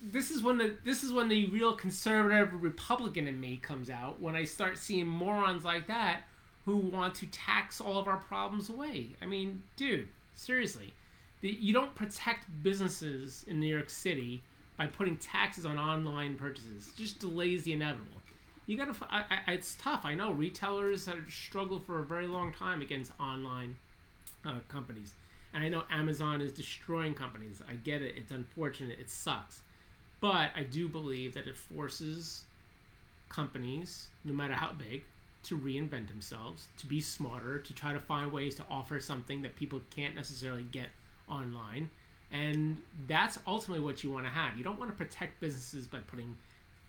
this 0.03 0.31
is 0.31 0.41
when 0.41 0.57
the 0.57 0.77
this 0.83 1.03
is 1.03 1.11
when 1.11 1.27
the 1.27 1.47
real 1.47 1.75
conservative 1.75 2.61
Republican 2.63 3.27
in 3.27 3.39
me 3.39 3.57
comes 3.57 3.89
out 3.89 4.19
when 4.21 4.35
I 4.35 4.43
start 4.45 4.77
seeing 4.77 5.07
morons 5.07 5.63
like 5.65 5.87
that 5.87 6.23
who 6.65 6.77
want 6.77 7.13
to 7.15 7.25
tax 7.27 7.81
all 7.81 7.97
of 7.97 8.07
our 8.07 8.17
problems 8.17 8.69
away. 8.69 9.15
I 9.21 9.25
mean, 9.25 9.63
dude, 9.75 10.07
seriously, 10.35 10.93
the, 11.41 11.49
you 11.51 11.73
don't 11.73 11.93
protect 11.93 12.45
businesses 12.63 13.43
in 13.47 13.59
New 13.59 13.67
York 13.67 13.89
City 13.89 14.41
by 14.77 14.87
putting 14.87 15.17
taxes 15.17 15.65
on 15.65 15.77
online 15.77 16.35
purchases. 16.35 16.87
It 16.87 16.95
just 16.95 17.19
delays 17.19 17.63
the 17.63 17.73
inevitable. 17.73 18.21
You 18.65 18.77
gotta. 18.77 18.95
I, 19.09 19.25
I, 19.47 19.51
it's 19.51 19.75
tough. 19.75 20.05
I 20.05 20.15
know 20.15 20.31
retailers 20.31 21.05
have 21.07 21.17
struggled 21.29 21.85
for 21.85 21.99
a 21.99 22.05
very 22.05 22.27
long 22.27 22.53
time 22.53 22.81
against 22.81 23.11
online 23.19 23.75
uh, 24.45 24.55
companies. 24.67 25.13
And 25.53 25.63
I 25.63 25.69
know 25.69 25.83
Amazon 25.91 26.41
is 26.41 26.51
destroying 26.51 27.13
companies. 27.13 27.61
I 27.69 27.73
get 27.73 28.01
it. 28.01 28.15
It's 28.17 28.31
unfortunate. 28.31 28.99
It 28.99 29.09
sucks. 29.09 29.61
But 30.19 30.51
I 30.55 30.63
do 30.63 30.87
believe 30.87 31.33
that 31.35 31.47
it 31.47 31.57
forces 31.57 32.43
companies, 33.29 34.07
no 34.23 34.33
matter 34.33 34.53
how 34.53 34.71
big, 34.71 35.03
to 35.43 35.57
reinvent 35.57 36.07
themselves, 36.07 36.67
to 36.77 36.85
be 36.85 37.01
smarter, 37.01 37.59
to 37.59 37.73
try 37.73 37.93
to 37.93 37.99
find 37.99 38.31
ways 38.31 38.55
to 38.55 38.63
offer 38.69 38.99
something 38.99 39.41
that 39.41 39.55
people 39.55 39.81
can't 39.95 40.15
necessarily 40.15 40.63
get 40.71 40.87
online. 41.27 41.89
And 42.31 42.77
that's 43.07 43.37
ultimately 43.45 43.83
what 43.83 44.03
you 44.03 44.11
want 44.11 44.25
to 44.25 44.31
have. 44.31 44.57
You 44.57 44.63
don't 44.63 44.79
want 44.79 44.91
to 44.91 44.97
protect 44.97 45.39
businesses 45.39 45.85
by 45.85 45.99
putting 45.99 46.35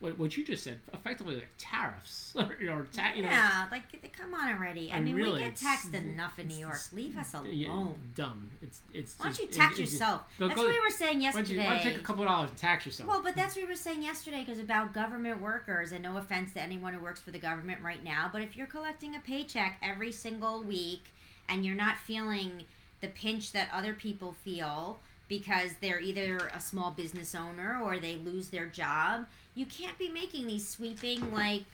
what, 0.00 0.18
what 0.18 0.36
you 0.36 0.44
just 0.44 0.64
said, 0.64 0.80
effectively 0.92 1.36
like 1.36 1.48
tariffs 1.56 2.34
or, 2.36 2.42
or 2.70 2.86
ta- 2.92 3.12
you 3.16 3.22
know, 3.22 3.28
yeah, 3.30 3.66
like 3.70 3.82
come 4.12 4.34
on 4.34 4.52
already. 4.54 4.90
I 4.92 4.96
And 4.96 5.04
mean, 5.06 5.14
really, 5.14 5.40
we 5.42 5.48
get 5.48 5.56
taxed 5.56 5.94
enough 5.94 6.38
in 6.38 6.48
New 6.48 6.56
York. 6.58 6.78
Leave 6.92 7.16
us 7.16 7.32
alone. 7.32 7.48
yeah, 7.52 7.86
dumb. 8.14 8.50
It's 8.60 8.80
it's. 8.92 9.14
Why 9.18 9.26
don't 9.26 9.38
you 9.38 9.46
tax 9.46 9.74
it's- 9.74 9.92
yourself? 9.92 10.22
That's 10.38 10.54
go- 10.54 10.62
what 10.64 10.70
we 10.72 10.78
were 10.80 10.90
saying 10.90 11.20
Why 11.22 11.32
don't 11.32 11.48
you, 11.48 11.58
why 11.58 11.64
don't 11.64 11.70
you 11.70 11.74
yesterday. 11.76 11.90
take 11.94 12.00
a 12.00 12.04
couple 12.04 12.22
of 12.24 12.28
dollars 12.28 12.50
and 12.50 12.58
tax 12.58 12.84
yourself? 12.86 13.08
Well, 13.08 13.22
but 13.22 13.34
that's 13.36 13.56
what 13.56 13.62
we 13.64 13.68
were 13.68 13.76
saying 13.76 14.02
yesterday 14.02 14.44
because 14.44 14.60
about 14.60 14.92
government 14.92 15.40
workers, 15.40 15.92
and 15.92 16.02
no 16.02 16.16
offense 16.18 16.52
to 16.54 16.60
anyone 16.60 16.92
who 16.92 17.00
works 17.02 17.20
for 17.20 17.30
the 17.30 17.38
government 17.38 17.80
right 17.82 18.02
now, 18.04 18.28
but 18.32 18.42
if 18.42 18.56
you're 18.56 18.66
collecting 18.66 19.14
a 19.14 19.20
paycheck 19.20 19.78
every 19.82 20.12
single 20.12 20.62
week 20.62 21.04
and 21.48 21.64
you're 21.64 21.74
not 21.76 21.96
feeling 21.98 22.64
the 23.00 23.08
pinch 23.08 23.52
that 23.52 23.68
other 23.72 23.94
people 23.94 24.32
feel 24.32 24.98
because 25.28 25.70
they're 25.80 26.00
either 26.00 26.50
a 26.54 26.60
small 26.60 26.90
business 26.90 27.34
owner 27.34 27.80
or 27.82 27.98
they 27.98 28.16
lose 28.16 28.48
their 28.48 28.66
job, 28.66 29.26
you 29.54 29.66
can't 29.66 29.98
be 29.98 30.08
making 30.08 30.46
these 30.46 30.68
sweeping, 30.68 31.32
like, 31.32 31.64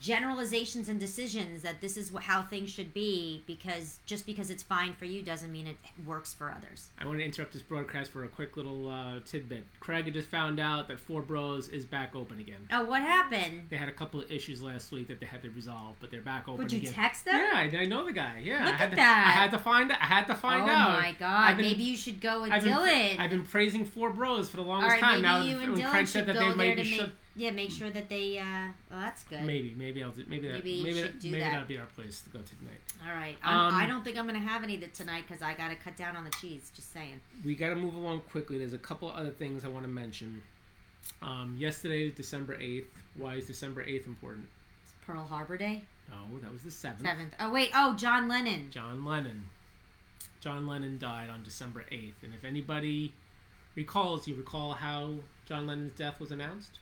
generalizations 0.00 0.88
and 0.88 1.00
decisions 1.00 1.62
that 1.62 1.80
this 1.80 1.96
is 1.96 2.12
how 2.22 2.42
things 2.42 2.70
should 2.70 2.92
be 2.92 3.42
because 3.46 3.98
just 4.06 4.26
because 4.26 4.50
it's 4.50 4.62
fine 4.62 4.94
for 4.94 5.04
you 5.04 5.22
doesn't 5.22 5.50
mean 5.50 5.66
it 5.66 5.76
works 6.06 6.34
for 6.34 6.50
others. 6.50 6.90
I 6.98 7.06
want 7.06 7.18
to 7.18 7.24
interrupt 7.24 7.52
this 7.52 7.62
broadcast 7.62 8.10
for 8.12 8.24
a 8.24 8.28
quick 8.28 8.56
little 8.56 8.88
uh, 8.88 9.20
tidbit. 9.24 9.64
Craig 9.80 10.04
had 10.04 10.14
just 10.14 10.28
found 10.28 10.60
out 10.60 10.88
that 10.88 11.00
Four 11.00 11.22
Bros 11.22 11.68
is 11.68 11.84
back 11.84 12.14
open 12.14 12.38
again. 12.40 12.68
Oh, 12.70 12.84
what 12.84 13.02
happened? 13.02 13.62
They 13.70 13.76
had 13.76 13.88
a 13.88 13.92
couple 13.92 14.20
of 14.20 14.30
issues 14.30 14.62
last 14.62 14.92
week 14.92 15.08
that 15.08 15.20
they 15.20 15.26
had 15.26 15.42
to 15.42 15.50
resolve, 15.50 15.96
but 16.00 16.10
they're 16.10 16.20
back 16.20 16.48
open 16.48 16.64
Would 16.64 16.72
you 16.72 16.80
again. 16.80 16.92
text 16.92 17.24
them? 17.24 17.36
Yeah, 17.36 17.50
I, 17.54 17.82
I 17.82 17.86
know 17.86 18.04
the 18.04 18.12
guy. 18.12 18.40
Yeah, 18.42 18.64
Look 18.64 18.74
I 18.74 18.76
had 18.76 18.84
at 18.86 18.90
to, 18.90 18.96
that. 18.96 19.24
I 19.26 19.30
had 19.40 19.50
to 19.52 19.58
find. 19.58 19.92
I 19.92 19.96
had 19.96 20.26
to 20.26 20.34
find 20.34 20.62
oh 20.62 20.72
out. 20.72 20.98
Oh 20.98 21.02
my 21.02 21.12
god! 21.18 21.56
Been- 21.56 21.66
maybe 21.66 21.82
you 21.82 21.96
should 21.96 22.20
go 22.20 22.44
and 22.44 22.52
I've 22.52 22.64
been, 22.64 23.20
I've 23.20 23.30
been 23.30 23.44
praising 23.44 23.84
Four 23.84 24.10
Bros 24.10 24.48
for 24.48 24.56
the 24.56 24.62
longest 24.62 24.92
right, 24.92 25.00
time. 25.00 25.22
now 25.22 25.42
you 25.42 25.58
and 25.58 25.72
when 25.72 25.80
Dylan 25.80 25.90
Craig 25.90 26.06
said 26.08 26.26
that 26.26 26.36
they 26.36 26.54
might 26.54 26.76
be. 26.76 27.00
Yeah, 27.36 27.50
make 27.50 27.70
sure 27.70 27.90
that 27.90 28.08
they. 28.08 28.38
uh 28.38 28.44
Well, 28.90 29.00
that's 29.00 29.22
good. 29.24 29.42
Maybe, 29.42 29.74
maybe 29.76 30.02
I'll 30.02 30.10
do. 30.10 30.24
Maybe 30.26 30.48
that. 30.48 30.54
Maybe, 30.64 30.82
maybe, 30.82 31.02
that, 31.02 31.22
maybe 31.22 31.38
that. 31.40 31.50
that'll 31.52 31.66
be 31.68 31.78
our 31.78 31.86
place 31.86 32.20
to 32.22 32.30
go 32.30 32.40
to 32.40 32.56
tonight. 32.56 32.80
All 33.06 33.14
right, 33.14 33.36
Um, 33.44 33.74
I 33.74 33.86
don't 33.86 34.02
think 34.02 34.16
I'm 34.16 34.26
gonna 34.26 34.38
have 34.38 34.62
any 34.62 34.78
tonight 34.78 35.24
because 35.28 35.42
I 35.42 35.54
gotta 35.54 35.76
cut 35.76 35.96
down 35.96 36.16
on 36.16 36.24
the 36.24 36.30
cheese. 36.40 36.70
Just 36.74 36.92
saying. 36.92 37.20
we 37.44 37.54
got 37.54 37.68
to 37.70 37.76
move 37.76 37.94
along 37.94 38.20
quickly. 38.30 38.58
There's 38.58 38.72
a 38.72 38.78
couple 38.78 39.10
other 39.10 39.30
things 39.30 39.64
I 39.64 39.68
want 39.68 39.84
to 39.84 39.90
mention. 39.90 40.42
Um, 41.22 41.54
yesterday, 41.58 42.08
is 42.08 42.14
December 42.14 42.56
8th. 42.56 42.86
Why 43.16 43.34
is 43.34 43.46
December 43.46 43.84
8th 43.84 44.06
important? 44.06 44.46
It's 44.84 44.92
Pearl 45.06 45.24
Harbor 45.26 45.56
Day, 45.56 45.84
No, 46.10 46.38
that 46.40 46.52
was 46.52 46.62
the 46.62 46.70
7th. 46.70 47.02
seventh. 47.02 47.34
Oh 47.38 47.50
wait, 47.52 47.70
oh 47.74 47.94
John 47.94 48.28
Lennon. 48.28 48.70
John 48.70 49.04
Lennon. 49.04 49.44
John 50.40 50.66
Lennon 50.66 50.98
died 50.98 51.30
on 51.30 51.42
December 51.42 51.84
8th. 51.92 52.22
And 52.22 52.34
if 52.34 52.44
anybody 52.44 53.12
recalls, 53.74 54.26
you 54.28 54.34
recall 54.34 54.72
how 54.72 55.14
John 55.46 55.66
Lennon's 55.66 55.94
death 55.96 56.18
was 56.20 56.30
announced? 56.32 56.78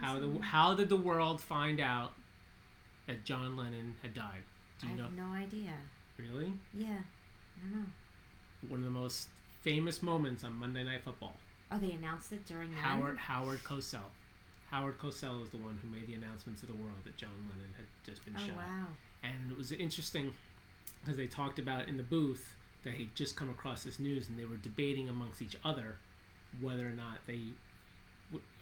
How, 0.00 0.18
the, 0.18 0.38
how 0.42 0.74
did 0.74 0.88
the 0.88 0.96
world 0.96 1.40
find 1.40 1.80
out 1.80 2.12
that 3.06 3.24
John 3.24 3.56
Lennon 3.56 3.94
had 4.02 4.14
died? 4.14 4.42
Do 4.80 4.88
I 4.88 4.94
know? 4.94 5.02
have 5.04 5.12
no 5.12 5.32
idea. 5.32 5.72
Really? 6.18 6.52
Yeah, 6.74 6.86
I 7.56 7.60
don't 7.68 7.80
know. 7.80 7.86
One 8.68 8.80
of 8.80 8.84
the 8.84 8.90
most 8.90 9.28
famous 9.62 10.02
moments 10.02 10.44
on 10.44 10.54
Monday 10.54 10.84
Night 10.84 11.02
Football. 11.04 11.34
Oh, 11.70 11.78
they 11.78 11.92
announced 11.92 12.32
it 12.32 12.46
during 12.46 12.70
that. 12.70 12.78
Howard 12.80 13.18
Howard 13.18 13.64
Cosell. 13.64 14.00
Howard 14.70 14.98
Cosell 14.98 15.42
is 15.42 15.50
the 15.50 15.56
one 15.58 15.78
who 15.82 15.88
made 15.88 16.06
the 16.06 16.14
announcement 16.14 16.58
to 16.60 16.66
the 16.66 16.74
world 16.74 16.96
that 17.04 17.16
John 17.16 17.30
Lennon 17.50 17.72
had 17.76 17.86
just 18.06 18.24
been 18.24 18.34
Oh 18.36 18.46
shot. 18.46 18.56
wow. 18.56 18.86
And 19.22 19.50
it 19.50 19.56
was 19.58 19.72
interesting 19.72 20.32
because 21.02 21.16
they 21.16 21.26
talked 21.26 21.58
about 21.58 21.88
in 21.88 21.96
the 21.96 22.02
booth 22.02 22.54
that 22.84 22.94
he'd 22.94 23.14
just 23.14 23.36
come 23.36 23.50
across 23.50 23.82
this 23.84 23.98
news 23.98 24.28
and 24.28 24.38
they 24.38 24.44
were 24.44 24.56
debating 24.56 25.08
amongst 25.08 25.40
each 25.42 25.56
other 25.64 25.96
whether 26.60 26.86
or 26.86 26.90
not 26.92 27.18
they 27.26 27.40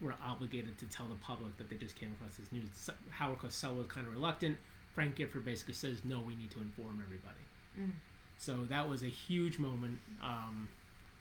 were 0.00 0.14
obligated 0.24 0.78
to 0.78 0.86
tell 0.86 1.06
the 1.06 1.14
public 1.16 1.56
that 1.58 1.68
they 1.70 1.76
just 1.76 1.96
came 1.98 2.12
across 2.12 2.36
this 2.36 2.50
news. 2.52 2.68
So 2.74 2.92
Howard 3.10 3.38
Cosell 3.38 3.76
was 3.76 3.86
kind 3.86 4.06
of 4.06 4.12
reluctant. 4.12 4.56
Frank 4.94 5.16
Gifford 5.16 5.44
basically 5.44 5.74
says, 5.74 5.98
no, 6.04 6.20
we 6.20 6.34
need 6.34 6.50
to 6.50 6.60
inform 6.60 7.02
everybody. 7.04 7.44
Mm. 7.78 7.92
So 8.38 8.64
that 8.68 8.88
was 8.88 9.02
a 9.02 9.08
huge 9.08 9.58
moment 9.58 9.98
um, 10.22 10.68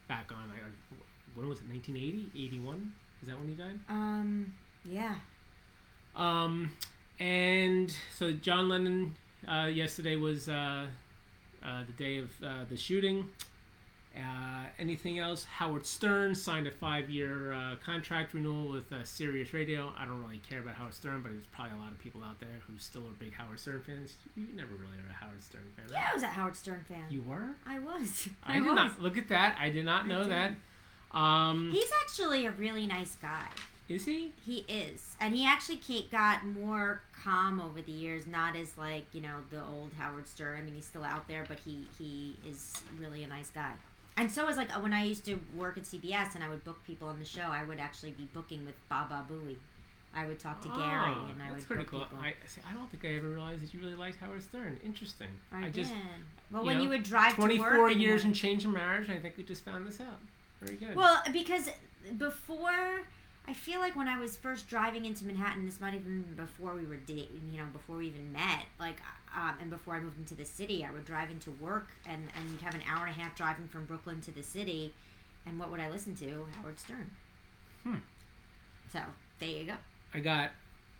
back 0.07 0.31
on, 0.31 0.51
I, 0.51 0.59
when 1.35 1.47
was 1.47 1.59
it, 1.59 1.69
1980? 1.69 2.31
81? 2.35 2.93
Is 3.21 3.27
that 3.27 3.37
when 3.37 3.49
he 3.49 3.53
died? 3.53 3.79
Um. 3.89 4.53
Yeah. 4.85 5.15
Um, 6.15 6.71
and 7.19 7.93
so 8.17 8.31
John 8.31 8.69
Lennon 8.69 9.15
uh, 9.47 9.65
yesterday 9.65 10.15
was 10.15 10.49
uh, 10.49 10.87
uh, 11.63 11.83
the 11.85 11.93
day 11.93 12.17
of 12.17 12.29
uh, 12.43 12.65
the 12.69 12.77
shooting. 12.77 13.29
Uh, 14.15 14.65
anything 14.79 15.19
else? 15.19 15.45
Howard 15.45 15.85
Stern 15.85 16.33
signed 16.33 16.67
a 16.67 16.71
five-year 16.71 17.53
uh, 17.53 17.75
contract 17.83 18.33
renewal 18.33 18.69
with 18.69 18.91
uh, 18.91 19.03
Sirius 19.03 19.53
Radio. 19.53 19.93
I 19.97 20.05
don't 20.05 20.21
really 20.21 20.41
care 20.49 20.59
about 20.59 20.75
Howard 20.75 20.93
Stern, 20.95 21.21
but 21.21 21.31
there's 21.31 21.45
probably 21.51 21.77
a 21.77 21.81
lot 21.81 21.91
of 21.91 21.99
people 21.99 22.23
out 22.23 22.39
there 22.39 22.59
who 22.67 22.73
still 22.79 23.03
are 23.03 23.13
big 23.19 23.33
Howard 23.33 23.59
Stern 23.59 23.81
fans. 23.85 24.15
You 24.35 24.47
never 24.55 24.71
really 24.73 24.97
were 24.97 25.11
a 25.11 25.13
Howard 25.13 25.43
Stern 25.43 25.61
fan. 25.75 25.85
Yeah. 25.91 26.07
I 26.09 26.13
was 26.13 26.23
a 26.23 26.27
Howard 26.27 26.55
Stern 26.55 26.83
fan. 26.89 27.03
You 27.09 27.21
were? 27.21 27.55
I 27.67 27.79
was. 27.79 28.27
I, 28.43 28.53
did 28.55 28.65
was. 28.65 28.75
not. 28.75 29.01
Look 29.01 29.17
at 29.17 29.29
that. 29.29 29.55
I 29.59 29.69
did 29.69 29.85
not 29.85 30.07
know 30.07 30.23
did. 30.23 30.31
that. 30.31 30.51
Um, 31.11 31.71
He's 31.71 31.89
actually 32.03 32.45
a 32.45 32.51
really 32.51 32.87
nice 32.87 33.15
guy. 33.21 33.47
is 33.87 34.05
he? 34.05 34.33
He 34.45 34.65
is, 34.67 35.15
and 35.19 35.35
he 35.35 35.45
actually 35.45 35.79
got 36.11 36.45
more 36.45 37.01
calm 37.23 37.59
over 37.59 37.81
the 37.81 37.91
years. 37.91 38.27
Not 38.27 38.55
as 38.55 38.77
like 38.77 39.05
you 39.13 39.21
know 39.21 39.37
the 39.49 39.63
old 39.63 39.91
Howard 39.97 40.27
Stern. 40.27 40.57
I 40.59 40.61
mean, 40.61 40.75
he's 40.75 40.85
still 40.85 41.03
out 41.03 41.27
there, 41.27 41.45
but 41.47 41.59
he 41.59 41.87
he 41.97 42.37
is 42.47 42.73
really 42.99 43.23
a 43.23 43.27
nice 43.27 43.49
guy. 43.49 43.71
And 44.19 44.29
so 44.29 44.49
is 44.49 44.57
like 44.57 44.69
when 44.83 44.93
I 44.93 45.03
used 45.05 45.23
to 45.25 45.39
work 45.55 45.77
at 45.77 45.83
CBS 45.83 46.35
and 46.35 46.43
I 46.43 46.49
would 46.49 46.63
book 46.65 46.79
people 46.85 47.07
on 47.07 47.19
the 47.19 47.25
show. 47.25 47.43
I 47.43 47.63
would 47.63 47.79
actually 47.79 48.11
be 48.11 48.27
booking 48.33 48.65
with 48.65 48.75
Baba 48.89 49.25
Booey. 49.31 49.55
I 50.13 50.25
would 50.25 50.39
talk 50.39 50.61
to 50.63 50.69
ah, 50.71 50.77
Gary 50.77 51.15
Oh, 51.15 51.29
and 51.31 51.41
I 51.41 51.45
that's 51.45 51.55
would 51.59 51.67
pretty 51.67 51.83
book 51.83 51.91
cool. 51.91 51.99
people. 52.01 52.17
I, 52.19 52.33
see, 52.45 52.59
I 52.69 52.73
don't 52.73 52.89
think 52.91 53.05
I 53.05 53.15
ever 53.17 53.29
realized 53.29 53.61
that 53.61 53.73
you 53.73 53.79
really 53.79 53.95
liked 53.95 54.19
Howard 54.19 54.43
Stern. 54.43 54.77
Interesting. 54.83 55.27
I, 55.53 55.67
I 55.67 55.69
just. 55.69 55.93
Well, 56.51 56.63
you 56.63 56.67
when 56.67 56.77
know, 56.77 56.83
you 56.83 56.89
would 56.89 57.03
drive 57.03 57.35
24 57.35 57.91
years 57.91 58.21
would- 58.21 58.27
and 58.27 58.35
change 58.35 58.65
in 58.65 58.73
marriage, 58.73 59.09
I 59.09 59.19
think 59.19 59.37
we 59.37 59.43
just 59.43 59.63
found 59.63 59.87
this 59.87 60.01
out. 60.01 60.19
Very 60.61 60.75
good. 60.75 60.95
Well, 60.95 61.21
because 61.31 61.69
before, 62.17 63.03
I 63.49 63.53
feel 63.53 63.79
like 63.79 63.95
when 63.95 64.07
I 64.07 64.19
was 64.19 64.37
first 64.37 64.67
driving 64.67 65.05
into 65.05 65.25
Manhattan, 65.25 65.65
this 65.65 65.81
might 65.81 65.95
have 65.95 66.03
been 66.03 66.21
before 66.35 66.75
we 66.75 66.85
were 66.85 66.97
dating, 66.97 67.49
you 67.51 67.57
know, 67.57 67.65
before 67.73 67.97
we 67.97 68.05
even 68.05 68.31
met, 68.31 68.65
like, 68.79 69.01
um, 69.35 69.55
and 69.59 69.71
before 69.71 69.95
I 69.95 69.99
moved 69.99 70.19
into 70.19 70.35
the 70.35 70.45
city, 70.45 70.85
I 70.87 70.91
would 70.91 71.03
drive 71.03 71.31
into 71.31 71.49
work, 71.53 71.87
and 72.05 72.27
and 72.35 72.51
you'd 72.51 72.61
have 72.61 72.75
an 72.75 72.83
hour 72.87 73.07
and 73.07 73.15
a 73.15 73.19
half 73.19 73.35
driving 73.35 73.67
from 73.67 73.85
Brooklyn 73.85 74.21
to 74.21 74.31
the 74.31 74.43
city, 74.43 74.93
and 75.47 75.57
what 75.57 75.71
would 75.71 75.79
I 75.79 75.89
listen 75.89 76.15
to? 76.17 76.45
Howard 76.61 76.79
Stern. 76.79 77.09
Hmm. 77.83 77.95
So 78.93 78.99
there 79.39 79.49
you 79.49 79.63
go. 79.63 79.73
I 80.13 80.19
got 80.19 80.51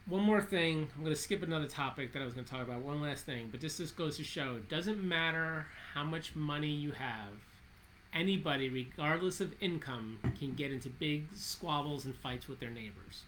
one 0.07 0.23
more 0.23 0.41
thing. 0.41 0.87
I'm 0.95 1.03
going 1.03 1.15
to 1.15 1.21
skip 1.21 1.43
another 1.43 1.67
topic 1.67 2.13
that 2.13 2.21
I 2.23 2.25
was 2.25 2.33
going 2.33 2.45
to 2.45 2.51
talk 2.51 2.63
about. 2.63 2.81
One 2.81 2.99
last 2.99 3.27
thing, 3.27 3.49
but 3.51 3.61
this 3.61 3.77
just 3.77 3.95
goes 3.95 4.17
to 4.17 4.23
show 4.23 4.55
it 4.55 4.69
doesn't 4.69 5.03
matter 5.03 5.67
how 5.93 6.03
much 6.03 6.35
money 6.35 6.71
you 6.71 6.93
have. 6.93 7.29
Anybody, 8.13 8.69
regardless 8.69 9.39
of 9.39 9.53
income, 9.61 10.17
can 10.39 10.53
get 10.53 10.71
into 10.71 10.89
big 10.89 11.25
squabbles 11.35 12.05
and 12.05 12.15
fights 12.15 12.47
with 12.47 12.59
their 12.59 12.71
neighbors. 12.71 13.21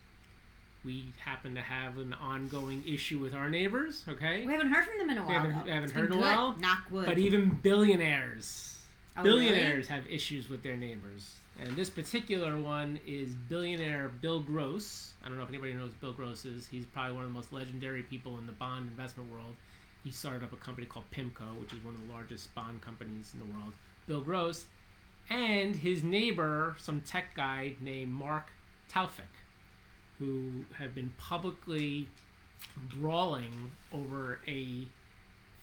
We 0.83 1.13
happen 1.23 1.53
to 1.53 1.61
have 1.61 1.99
an 1.99 2.13
ongoing 2.13 2.83
issue 2.87 3.19
with 3.19 3.35
our 3.35 3.49
neighbors, 3.49 4.03
okay? 4.09 4.43
We 4.45 4.51
haven't 4.53 4.71
heard 4.71 4.85
from 4.85 4.97
them 4.97 5.09
in 5.11 5.17
a 5.19 5.21
We 5.21 5.27
while. 5.27 5.39
haven't- 5.41 5.65
though. 5.67 5.71
haven't 5.71 5.91
heard 5.91 6.11
in 6.11 6.17
a 6.17 6.21
while, 6.21 6.55
Knock 6.57 6.89
wood. 6.89 7.05
But 7.05 7.19
even 7.19 7.49
billionaires 7.61 8.79
Oh, 9.17 9.23
really? 9.23 9.45
billionaires 9.45 9.87
have 9.89 10.07
issues 10.07 10.49
with 10.49 10.63
their 10.63 10.75
neighbors. 10.77 11.35
And 11.59 11.75
this 11.75 11.89
particular 11.91 12.57
one 12.57 12.99
is 13.05 13.35
billionaire 13.35 14.09
Bill 14.09 14.39
Gross. 14.39 15.13
I 15.23 15.27
don't 15.27 15.37
know 15.37 15.43
if 15.43 15.49
anybody 15.49 15.73
knows 15.73 15.91
Bill 16.01 16.13
Gross 16.13 16.43
is. 16.45 16.65
He's 16.65 16.85
probably 16.87 17.13
one 17.13 17.25
of 17.25 17.29
the 17.29 17.33
most 17.35 17.53
legendary 17.53 18.01
people 18.01 18.39
in 18.39 18.47
the 18.47 18.53
bond 18.53 18.89
investment 18.89 19.29
world. 19.31 19.55
He 20.03 20.09
started 20.09 20.41
up 20.43 20.53
a 20.53 20.57
company 20.57 20.87
called 20.87 21.05
PIMCO, 21.11 21.59
which 21.59 21.71
is 21.73 21.83
one 21.83 21.93
of 21.93 22.07
the 22.07 22.11
largest 22.11 22.55
bond 22.55 22.81
companies 22.81 23.31
in 23.35 23.39
the 23.39 23.45
world. 23.53 23.73
Bill 24.07 24.21
Gross 24.21 24.65
and 25.29 25.75
his 25.75 26.03
neighbor, 26.03 26.75
some 26.79 27.01
tech 27.01 27.35
guy 27.35 27.75
named 27.79 28.11
Mark 28.11 28.47
Towfiq, 28.91 29.21
who 30.19 30.65
have 30.77 30.93
been 30.93 31.13
publicly 31.17 32.07
brawling 32.95 33.71
over 33.93 34.39
a 34.47 34.87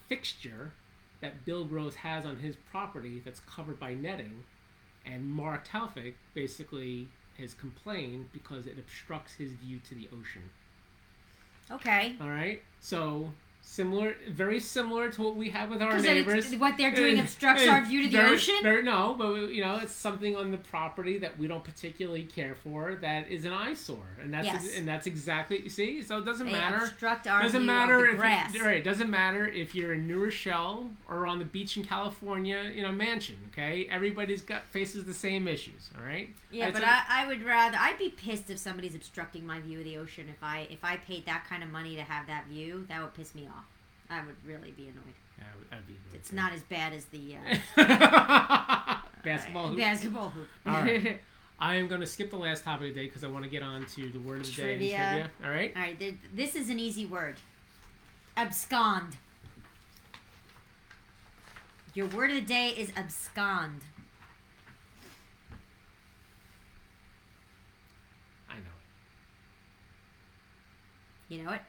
fixture 0.08 0.72
that 1.20 1.44
Bill 1.44 1.64
Gross 1.64 1.94
has 1.96 2.24
on 2.24 2.36
his 2.36 2.56
property 2.70 3.20
that's 3.24 3.40
covered 3.40 3.78
by 3.78 3.94
netting, 3.94 4.44
and 5.04 5.26
Mark 5.26 5.66
Towfiq 5.66 6.14
basically 6.34 7.08
has 7.38 7.54
complained 7.54 8.26
because 8.32 8.66
it 8.66 8.78
obstructs 8.78 9.34
his 9.34 9.52
view 9.52 9.80
to 9.88 9.94
the 9.94 10.08
ocean. 10.08 10.42
Okay. 11.70 12.16
All 12.20 12.30
right, 12.30 12.62
so 12.80 13.30
similar, 13.70 14.14
very 14.30 14.58
similar 14.58 15.10
to 15.10 15.22
what 15.22 15.36
we 15.36 15.50
have 15.50 15.68
with 15.70 15.82
our 15.82 15.98
neighbors. 16.00 16.50
what 16.56 16.76
they're 16.78 16.94
doing 16.94 17.18
obstructs 17.20 17.66
our 17.68 17.84
view 17.84 18.02
to 18.02 18.08
the 18.08 18.16
very- 18.16 18.30
ocean? 18.34 18.54
very- 18.62 18.82
no, 18.82 19.14
but 19.16 19.50
you 19.52 19.62
know, 19.62 19.76
it's 19.76 19.92
something 19.92 20.34
on 20.36 20.50
the 20.50 20.56
property 20.56 21.18
that 21.18 21.38
we 21.38 21.46
don't 21.46 21.62
particularly 21.62 22.24
care 22.24 22.54
for 22.54 22.94
that 22.96 23.28
is 23.30 23.44
an 23.44 23.52
eyesore, 23.52 24.16
and 24.20 24.32
that's 24.32 24.46
Yes. 24.46 24.76
and 24.76 24.88
that's 24.88 25.06
exactly 25.06 25.60
you 25.62 25.68
see. 25.68 26.02
So 26.02 26.18
it 26.18 26.24
doesn't 26.24 26.46
They 26.46 26.52
matter. 26.52 26.76
obstruct 26.76 27.26
our 27.26 27.42
doesn't 27.42 27.60
view 27.60 27.66
matter 27.66 27.96
of 27.98 28.02
the 28.06 28.10
if 28.12 28.16
grass. 28.16 28.54
You, 28.54 28.64
right, 28.64 28.78
it 28.78 28.84
doesn't 28.84 29.10
matter 29.10 29.46
if 29.46 29.74
you're 29.74 29.92
in 29.92 30.06
New 30.08 30.24
Rochelle 30.24 30.90
or 31.06 31.26
on 31.26 31.38
the 31.38 31.44
beach 31.44 31.76
in 31.76 31.84
California 31.84 32.56
in 32.74 32.84
a 32.86 32.92
mansion. 32.92 33.36
Okay, 33.52 33.86
everybody's 33.90 34.42
got 34.42 34.64
faces 34.70 35.04
the 35.04 35.14
same 35.14 35.46
issues. 35.46 35.90
All 35.98 36.04
right. 36.04 36.34
Yeah, 36.50 36.68
It's 36.68 36.78
but 36.78 36.82
a- 36.88 36.90
I, 36.90 37.04
I 37.24 37.26
would 37.26 37.42
rather 37.44 37.76
I'd 37.78 37.98
be 37.98 38.08
pissed 38.08 38.48
if 38.48 38.58
somebody's 38.58 38.94
obstructing 38.94 39.46
my 39.46 39.60
view 39.60 39.78
of 39.80 39.84
the 39.84 39.98
ocean. 39.98 40.26
If 40.30 40.42
I 40.42 40.66
if 40.70 40.82
I 40.82 40.96
paid 40.96 41.26
that 41.26 41.44
kind 41.46 41.62
of 41.62 41.70
money 41.70 41.94
to 41.96 42.02
have 42.02 42.26
that 42.28 42.46
view, 42.46 42.86
that 42.88 43.02
would 43.02 43.12
piss 43.14 43.34
me 43.34 43.46
off. 43.46 43.57
I 44.10 44.24
would 44.24 44.36
really 44.44 44.70
be 44.72 44.84
annoyed. 44.88 45.14
Yeah, 45.38 45.44
that'd 45.70 45.86
be 45.86 45.92
really 46.06 46.18
It's 46.18 46.32
not 46.32 46.52
as 46.52 46.62
bad 46.62 46.92
as 46.92 47.04
the 47.06 47.36
uh, 47.76 48.96
basketball. 49.24 49.68
hoop. 49.68 49.78
basketball 49.78 50.30
hoop. 50.30 50.48
All 50.66 50.74
right. 50.74 51.20
I 51.60 51.74
am 51.74 51.88
going 51.88 52.00
to 52.00 52.06
skip 52.06 52.30
the 52.30 52.36
last 52.36 52.62
topic 52.64 52.88
of 52.90 52.94
the 52.94 53.00
day 53.00 53.06
because 53.06 53.24
I 53.24 53.26
want 53.26 53.44
to 53.44 53.50
get 53.50 53.62
on 53.62 53.84
to 53.96 54.08
the 54.10 54.20
word 54.20 54.40
of 54.42 54.46
the 54.46 54.52
day. 54.52 54.62
Trivia. 54.62 54.96
trivia. 54.96 55.30
All 55.44 55.50
right. 55.50 55.72
All 55.74 55.82
right, 55.82 56.14
this 56.34 56.54
is 56.54 56.70
an 56.70 56.78
easy 56.78 57.04
word. 57.04 57.36
Abscond. 58.36 59.16
Your 61.94 62.06
word 62.06 62.30
of 62.30 62.36
the 62.36 62.42
day 62.42 62.68
is 62.68 62.92
abscond. 62.96 63.80
I 68.48 68.54
know. 68.54 68.60
It. 71.28 71.34
You 71.34 71.42
know 71.42 71.50
it? 71.52 71.62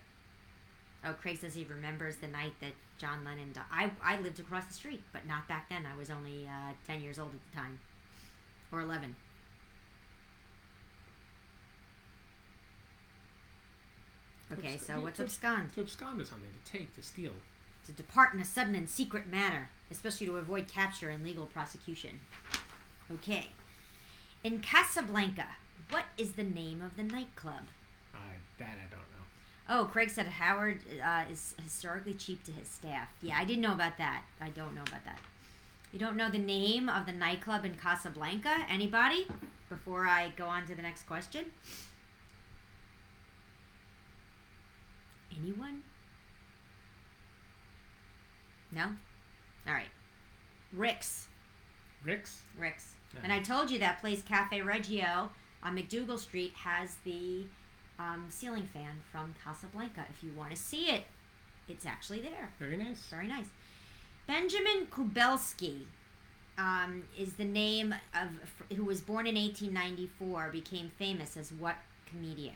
Oh, 1.06 1.14
Craig 1.14 1.40
says 1.40 1.54
he 1.54 1.64
remembers 1.64 2.18
the 2.18 2.28
night 2.28 2.54
that 2.60 2.74
John 2.98 3.24
Lennon 3.24 3.54
died. 3.54 3.64
I, 3.72 3.92
I 4.04 4.20
lived 4.20 4.40
across 4.40 4.66
the 4.66 4.74
street, 4.74 5.02
but 5.14 5.26
not 5.26 5.48
back 5.48 5.70
then. 5.70 5.86
I 5.86 5.98
was 5.98 6.10
only 6.10 6.48
uh, 6.48 6.74
10 6.88 7.02
years 7.02 7.18
old 7.18 7.30
at 7.30 7.52
the 7.52 7.58
time. 7.58 7.80
Or 8.72 8.82
11. 8.82 9.16
Okay, 14.52 14.78
so 14.78 15.00
what's 15.00 15.20
absc- 15.20 15.26
abscond? 15.26 15.74
To 15.76 15.82
abscond 15.82 16.22
is 16.22 16.30
something 16.30 16.50
to 16.66 16.72
take, 16.72 16.96
to 16.96 17.04
steal. 17.04 17.32
To 17.86 17.92
depart 17.92 18.34
in 18.34 18.42
a 18.42 18.46
sudden 18.46 18.76
and 18.76 18.90
secret 18.90 19.28
manner, 19.28 19.70
especially 19.92 20.28
to 20.28 20.38
avoid 20.38 20.68
capture 20.68 21.10
and 21.10 21.24
legal 21.24 21.46
prosecution. 21.46 22.20
Okay. 23.12 23.50
In 24.44 24.60
Casablanca, 24.60 25.48
what 25.90 26.06
is 26.18 26.34
the 26.34 26.44
name 26.44 26.82
of 26.82 26.96
the 26.98 27.04
nightclub? 27.04 27.68
Uh, 28.14 28.18
that 28.58 28.78
I 28.78 28.90
don't. 28.90 29.09
Oh, 29.72 29.88
Craig 29.92 30.10
said 30.10 30.26
Howard 30.26 30.80
uh, 31.06 31.26
is 31.32 31.54
historically 31.64 32.16
cheap 32.16 32.44
to 32.46 32.52
his 32.52 32.68
staff. 32.68 33.08
Yeah, 33.22 33.38
I 33.38 33.46
didn't 33.46 33.62
know 33.62 33.74
about 33.74 34.00
that. 34.00 34.24
I 34.42 34.50
don't 34.50 34.74
know 34.74 34.82
about 34.82 35.06
that. 35.06 35.20
You 35.94 36.00
don't 36.00 36.16
know 36.16 36.30
the 36.30 36.40
name 36.40 36.90
of 36.90 37.06
the 37.06 37.12
nightclub 37.12 37.66
in 37.66 37.76
Casablanca? 37.76 38.66
Anybody? 38.68 39.28
Before 39.70 40.08
I 40.08 40.34
go 40.36 40.46
on 40.46 40.66
to 40.68 40.76
the 40.76 40.82
next 40.82 41.06
question? 41.06 41.46
Anyone? 45.40 45.84
No? 48.72 48.86
All 49.68 49.74
right. 49.74 49.88
Rick's. 50.74 51.28
Rick's? 52.04 52.42
Rick's. 52.58 52.94
Yeah. 53.14 53.22
And 53.24 53.34
I 53.34 53.40
told 53.40 53.70
you 53.70 53.78
that 53.80 54.02
place, 54.02 54.24
Cafe 54.24 54.62
Reggio 54.62 55.30
on 55.64 55.76
MacDougal 55.76 56.20
Street, 56.20 56.54
has 56.56 56.96
the 57.04 57.46
um, 58.00 58.26
ceiling 58.30 58.68
fan 58.74 59.02
from 59.12 59.36
Casablanca. 59.44 60.06
If 60.10 60.24
you 60.24 60.32
want 60.36 60.52
to 60.52 60.56
see 60.56 60.90
it, 60.90 61.04
it's 61.68 61.86
actually 61.86 62.22
there. 62.22 62.50
Very 62.58 62.78
nice. 62.78 63.02
Very 63.10 63.28
nice. 63.28 63.46
Benjamin 64.26 64.88
Kubelski 64.92 65.82
um, 66.58 67.04
is 67.18 67.34
the 67.34 67.46
name 67.46 67.94
of 68.14 68.30
who 68.76 68.86
was 68.86 69.02
born 69.02 69.28
in 69.28 69.36
1894, 69.36 70.50
became 70.52 70.92
famous 70.98 71.38
as 71.38 71.52
what 71.52 71.76
comedian? 72.10 72.56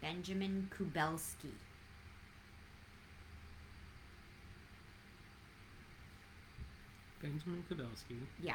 Benjamin 0.00 0.68
Kubelski. 0.76 1.52
Benjamin 7.20 7.64
Kubelski. 7.70 8.18
Yeah. 8.42 8.54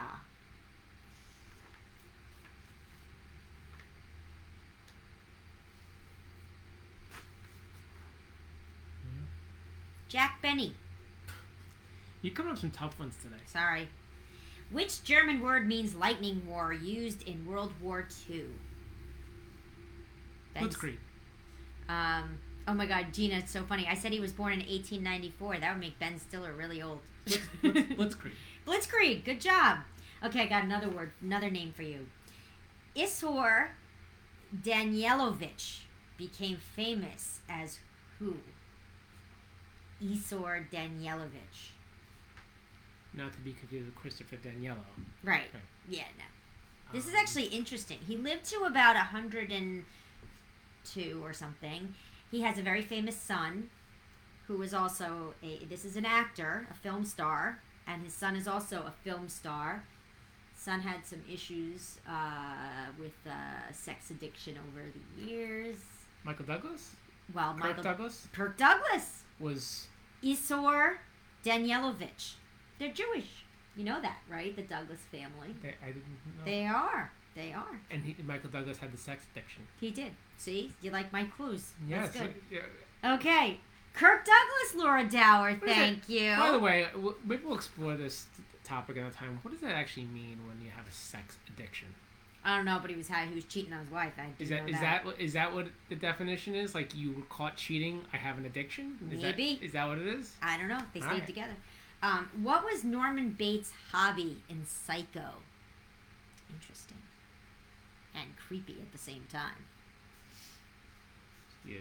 Jack 10.12 10.41
Benny. 10.41 10.74
You're 12.21 12.34
coming 12.34 12.50
up 12.50 12.56
with 12.56 12.62
some 12.62 12.71
tough 12.71 13.00
ones 13.00 13.15
today. 13.24 13.41
Sorry. 13.45 13.88
Which 14.69 15.06
German 15.06 15.39
word 15.39 15.65
means 15.65 15.95
lightning 15.95 16.41
war 16.45 16.74
used 16.74 17.24
in 17.24 17.45
World 17.45 17.71
War 17.82 18.06
II? 18.30 18.43
Ben's- 20.54 20.76
Blitzkrieg. 20.76 20.97
Um, 21.88 22.39
oh 22.67 22.74
my 22.74 22.86
God, 22.88 23.13
Gina, 23.13 23.36
it's 23.36 23.52
so 23.54 23.63
funny. 23.63 23.88
I 23.89 23.95
said 23.95 24.12
he 24.12 24.19
was 24.19 24.34
born 24.34 24.52
in 24.52 24.60
1894. 24.60 25.60
That 25.60 25.71
would 25.71 25.80
make 25.80 25.97
Ben 25.97 26.19
Stiller 26.19 26.52
really 26.52 26.82
old. 26.82 27.00
Blitz, 27.26 27.39
Blitz, 27.62 28.15
Blitzkrieg. 28.15 28.32
Blitzkrieg, 28.67 29.24
good 29.24 29.39
job. 29.39 29.78
Okay, 30.26 30.41
I 30.41 30.47
got 30.47 30.65
another 30.65 30.89
word, 30.89 31.12
another 31.21 31.50
name 31.50 31.71
for 31.74 31.84
you. 31.84 32.06
Issur 32.97 33.69
Danielovitch 34.62 35.80
became 36.17 36.58
famous 36.58 37.39
as 37.50 37.80
who? 38.19 38.36
Issur 40.04 40.66
Danielovitch. 40.72 41.72
Not 43.14 43.34
to 43.34 43.40
be 43.40 43.52
confused 43.54 43.86
with 43.88 43.96
Christopher 43.96 44.38
Daniello. 44.38 44.78
Right. 45.24 45.48
Okay. 45.50 45.60
Yeah, 45.90 46.04
no. 46.18 46.24
This 46.94 47.06
is 47.08 47.14
Um, 47.14 47.20
actually 47.20 47.46
interesting. 47.48 48.00
He 48.08 48.16
lived 48.18 48.46
to 48.46 48.64
about 48.64 48.96
102 48.96 51.22
or 51.24 51.34
something. 51.34 51.94
He 52.32 52.42
has 52.42 52.58
a 52.58 52.62
very 52.62 52.82
famous 52.82 53.16
son 53.18 53.70
who 54.48 54.62
is 54.62 54.74
also 54.74 55.34
a 55.44 55.66
this 55.66 55.84
is 55.86 55.96
an 55.98 56.06
actor, 56.06 56.68
a 56.70 56.74
film 56.74 57.06
star, 57.06 57.60
and 57.88 58.04
his 58.04 58.14
son 58.14 58.36
is 58.36 58.48
also 58.48 58.82
a 58.84 58.92
film 59.04 59.28
star. 59.30 59.84
Son 60.56 60.82
had 60.82 61.06
some 61.06 61.22
issues 61.30 61.98
uh, 62.08 62.92
with 63.00 63.16
uh, 63.26 63.72
sex 63.74 64.12
addiction 64.12 64.58
over 64.68 64.84
the 64.94 65.00
years. 65.26 65.78
Michael 66.24 66.46
Douglas? 66.46 66.96
Well, 67.34 67.54
Kirk 67.54 67.60
Michael 67.64 67.84
Douglas 67.84 68.28
Kirk 68.34 68.58
Douglas, 68.58 69.24
was 69.40 69.88
Issur 70.24 70.98
Danielovitch. 71.46 72.34
They're 72.80 72.92
Jewish. 72.94 73.44
You 73.76 73.86
know 73.86 74.02
that, 74.02 74.18
right? 74.30 74.56
The 74.56 74.64
Douglas 74.64 75.00
family. 75.12 75.56
they, 75.62 75.76
I 75.82 75.88
didn't 75.88 76.04
know. 76.06 76.44
They 76.46 76.66
are. 76.66 77.12
They 77.36 77.54
are. 77.54 77.80
and 77.90 78.04
he, 78.04 78.16
Michael 78.26 78.50
Douglas 78.50 78.78
had 78.78 78.92
the 78.92 78.98
sex 78.98 79.24
addiction. 79.32 79.64
He 79.80 79.90
did. 79.92 80.12
See, 80.38 80.74
you 80.82 80.92
like 80.92 81.14
my 81.14 81.24
clues. 81.24 81.72
Yes. 81.88 82.12
That's 82.14 82.18
good. 82.26 82.36
yeah. 82.52 83.14
Okay, 83.16 83.60
Kirk 83.94 84.26
Douglas, 84.26 84.76
Laura 84.76 85.08
Dower. 85.08 85.52
What 85.54 85.70
Thank 85.70 86.10
you. 86.10 86.36
By 86.38 86.52
the 86.52 86.60
way, 86.60 86.88
w- 86.94 87.16
maybe 87.26 87.44
we'll 87.46 87.56
explore 87.56 87.96
this 87.96 88.26
topic 88.66 88.98
another 88.98 89.14
time. 89.16 89.40
What 89.44 89.52
does 89.52 89.62
that 89.62 89.72
actually 89.74 90.06
mean 90.08 90.40
when 90.46 90.64
you 90.64 90.72
have 90.76 90.86
a 90.86 90.92
sex 90.92 91.38
addiction? 91.48 91.88
I 92.43 92.56
don't 92.56 92.65
know, 92.65 92.80
but 92.82 92.89
he 92.89 92.95
was 92.95 93.08
had 93.08 93.27
he 93.30 93.36
was 93.36 93.43
cheating 93.45 93.71
on 93.71 93.80
his 93.82 93.91
wife. 93.91 94.13
I 94.17 94.25
Is 94.41 94.49
know 94.49 94.58
that 94.58 94.69
is 94.69 94.80
that 94.80 95.06
what- 95.06 95.19
is 95.21 95.34
that 95.34 95.54
what 95.54 95.67
the 95.89 95.95
definition 95.95 96.56
is? 96.56 96.73
Like 96.73 96.95
you 96.95 97.12
were 97.13 97.21
caught 97.23 97.56
cheating? 97.56 98.04
I 98.13 98.17
have 98.17 98.38
an 98.39 98.45
addiction. 98.45 98.97
Is 99.12 99.21
Maybe. 99.21 99.56
That, 99.56 99.65
is 99.65 99.71
that 99.73 99.87
what 99.87 100.00
it 100.00 100.08
is? 100.08 100.35
I 100.42 100.58
don't 100.58 100.67
know. 100.67 100.79
They 100.94 101.02
stayed 101.02 101.10
Alright. 101.10 101.27
together. 101.27 101.56
Um, 102.02 102.29
what 102.42 102.63
was 102.63 102.83
Norman 102.83 103.29
Bates' 103.31 103.71
hobby 103.92 104.37
in 104.50 104.65
Psycho? 104.65 105.35
Interesting 106.52 106.98
and 108.15 108.27
creepy 108.48 108.77
at 108.81 108.92
the 108.92 108.98
same 108.98 109.23
time. 109.31 109.54
Yeah. 111.63 111.77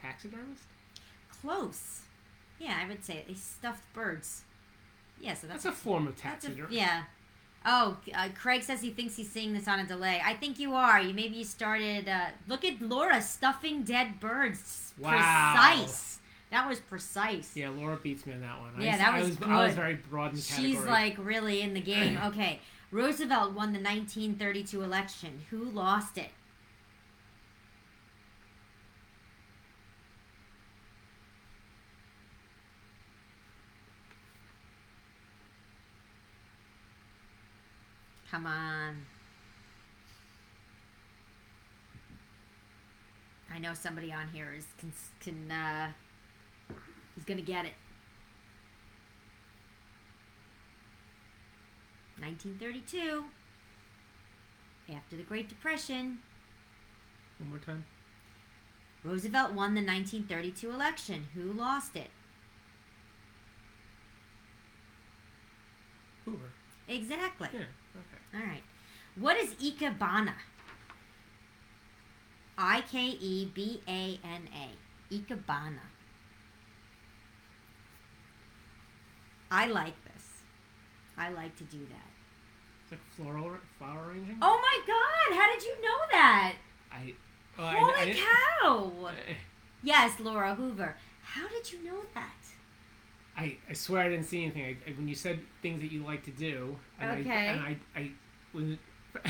Taxidermist? 0.00 0.64
Close. 1.40 2.00
Yeah, 2.58 2.78
I 2.82 2.88
would 2.88 3.04
say 3.04 3.24
they 3.26 3.34
stuffed 3.34 3.84
birds. 3.94 4.42
Yeah, 5.22 5.34
so 5.34 5.46
that's, 5.46 5.62
That's 5.62 5.76
a 5.76 5.80
form 5.80 6.06
of 6.08 6.16
taxidermy. 6.16 6.76
yeah. 6.76 7.04
Oh, 7.64 7.96
uh, 8.12 8.28
Craig 8.34 8.62
says 8.64 8.80
he 8.80 8.90
thinks 8.90 9.14
he's 9.14 9.30
seeing 9.30 9.54
this 9.54 9.68
on 9.68 9.78
a 9.78 9.86
delay. 9.86 10.20
I 10.24 10.34
think 10.34 10.58
you 10.58 10.74
are. 10.74 11.00
You 11.00 11.14
maybe 11.14 11.36
you 11.36 11.44
started. 11.44 12.08
Uh, 12.08 12.26
look 12.48 12.64
at 12.64 12.82
Laura 12.82 13.22
stuffing 13.22 13.84
dead 13.84 14.18
birds. 14.18 14.92
Wow. 14.98 15.12
Precise. 15.54 16.18
That 16.50 16.68
was 16.68 16.80
precise. 16.80 17.52
Yeah, 17.54 17.68
Laura 17.70 17.96
beats 17.96 18.26
me 18.26 18.34
on 18.34 18.40
that 18.40 18.60
one. 18.60 18.72
Yeah, 18.82 18.94
I, 18.94 18.98
that 18.98 19.14
I 19.14 19.20
was 19.20 19.28
was 19.38 19.48
I 19.48 19.66
was 19.66 19.74
very 19.74 19.94
broad 19.94 20.30
in 20.30 20.36
the 20.36 20.42
category. 20.42 20.72
She's 20.72 20.84
like 20.84 21.16
really 21.18 21.62
in 21.62 21.72
the 21.72 21.80
game. 21.80 22.18
Okay. 22.24 22.58
Roosevelt 22.90 23.52
won 23.54 23.72
the 23.72 23.78
1932 23.78 24.82
election. 24.82 25.40
Who 25.50 25.64
lost 25.64 26.18
it? 26.18 26.28
Come 38.32 38.46
on. 38.46 38.96
I 43.54 43.58
know 43.58 43.74
somebody 43.74 44.10
on 44.10 44.28
here 44.32 44.54
is 44.56 44.64
can 44.78 44.90
can 45.20 45.50
uh 45.52 45.92
is 47.18 47.24
gonna 47.24 47.42
get 47.42 47.66
it. 47.66 47.74
1932. 52.20 53.24
After 54.96 55.16
the 55.16 55.22
Great 55.24 55.50
Depression, 55.50 56.20
one 57.38 57.50
more 57.50 57.58
time. 57.58 57.84
Roosevelt 59.04 59.52
won 59.52 59.74
the 59.74 59.84
1932 59.84 60.70
election. 60.70 61.26
Who 61.34 61.52
lost 61.52 61.96
it? 61.96 62.08
Hoover. 66.24 66.52
Exactly. 66.88 67.48
Yeah. 67.52 67.64
All 68.34 68.40
right. 68.40 68.62
What 69.16 69.36
is 69.36 69.54
Ikebana? 69.54 70.32
I 72.56 72.82
K 72.82 73.00
E 73.20 73.50
B 73.52 73.80
A 73.88 74.18
N 74.24 74.48
A. 74.54 75.14
Ikebana. 75.14 75.80
I 79.50 79.66
like 79.66 79.94
this. 80.04 80.24
I 81.18 81.30
like 81.30 81.56
to 81.56 81.64
do 81.64 81.78
that. 81.78 82.10
It's 82.82 82.92
like 82.92 83.00
floral 83.16 83.56
flower 83.78 84.08
arranging. 84.08 84.38
Oh 84.40 84.58
my 84.60 84.86
god, 84.86 85.36
how 85.38 85.52
did 85.52 85.62
you 85.62 85.74
know 85.82 85.98
that? 86.10 86.54
I. 86.90 87.14
Oh, 87.58 87.64
I- 87.64 87.74
Holy 87.76 87.92
I, 87.94 88.04
didn't- 88.06 88.22
cow! 88.62 88.92
I, 89.08 89.12
Yes, 89.84 90.20
Laura 90.20 90.54
Hoover. 90.54 90.96
How 91.22 91.48
did 91.48 91.70
you 91.72 91.82
know 91.84 92.00
that? 92.14 92.34
I, 93.36 93.56
I 93.68 93.72
swear 93.72 94.02
I 94.02 94.08
didn't 94.08 94.26
see 94.26 94.42
anything. 94.42 94.62
I, 94.64 94.90
I- 94.90 94.94
when 94.94 95.08
you 95.08 95.14
said 95.14 95.40
things 95.62 95.80
that 95.80 95.90
you 95.92 96.04
like 96.04 96.24
to 96.24 96.30
do, 96.30 96.76
and 97.00 97.20
Okay. 97.20 97.30
I, 97.30 97.44
and 97.44 97.60
I, 97.60 97.76
I, 97.96 98.10
when, 98.52 98.78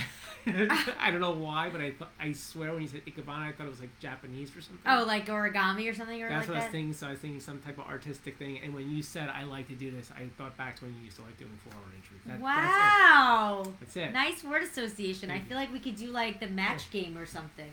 I 1.00 1.10
don't 1.10 1.20
know 1.20 1.32
why, 1.32 1.70
but 1.70 1.80
I, 1.80 1.92
I 2.20 2.32
swear 2.32 2.72
when 2.72 2.82
you 2.82 2.88
said 2.88 3.02
ikebana, 3.06 3.48
I 3.48 3.52
thought 3.52 3.66
it 3.66 3.70
was 3.70 3.80
like 3.80 3.96
Japanese 4.00 4.50
or 4.56 4.60
something. 4.60 4.80
Oh, 4.86 5.04
like 5.06 5.26
origami 5.26 5.88
or 5.90 5.94
something 5.94 6.20
or 6.20 6.28
That's 6.28 6.48
like 6.48 6.56
what 6.56 6.62
I 6.62 6.64
was 6.64 6.72
thinking. 6.72 6.92
So 6.92 7.06
I 7.06 7.10
was 7.10 7.20
thinking 7.20 7.40
some 7.40 7.60
type 7.60 7.78
of 7.78 7.86
artistic 7.86 8.38
thing. 8.38 8.60
And 8.62 8.74
when 8.74 8.90
you 8.90 9.02
said 9.02 9.28
I 9.28 9.44
like 9.44 9.68
to 9.68 9.74
do 9.74 9.90
this, 9.92 10.10
I 10.16 10.28
thought 10.36 10.56
back 10.56 10.76
to 10.80 10.84
when 10.84 10.94
you 10.96 11.02
used 11.04 11.16
to 11.16 11.22
like 11.22 11.36
doing 11.38 11.56
floral 11.62 11.80
arrangement. 11.90 12.26
That, 12.26 12.40
wow. 12.40 13.62
That's 13.64 13.70
it. 13.72 13.78
That's 13.80 13.96
it. 13.96 14.12
Nice 14.12 14.44
word 14.44 14.62
association. 14.64 15.30
I 15.30 15.36
you. 15.36 15.42
feel 15.44 15.56
like 15.56 15.72
we 15.72 15.78
could 15.78 15.96
do 15.96 16.08
like 16.08 16.40
the 16.40 16.48
match 16.48 16.90
game 16.90 17.16
or 17.16 17.26
something. 17.26 17.70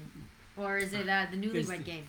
Or 0.58 0.78
is 0.78 0.94
it 0.94 1.08
uh, 1.08 1.26
the 1.32 1.38
newlywed 1.38 1.86
game? 1.86 2.08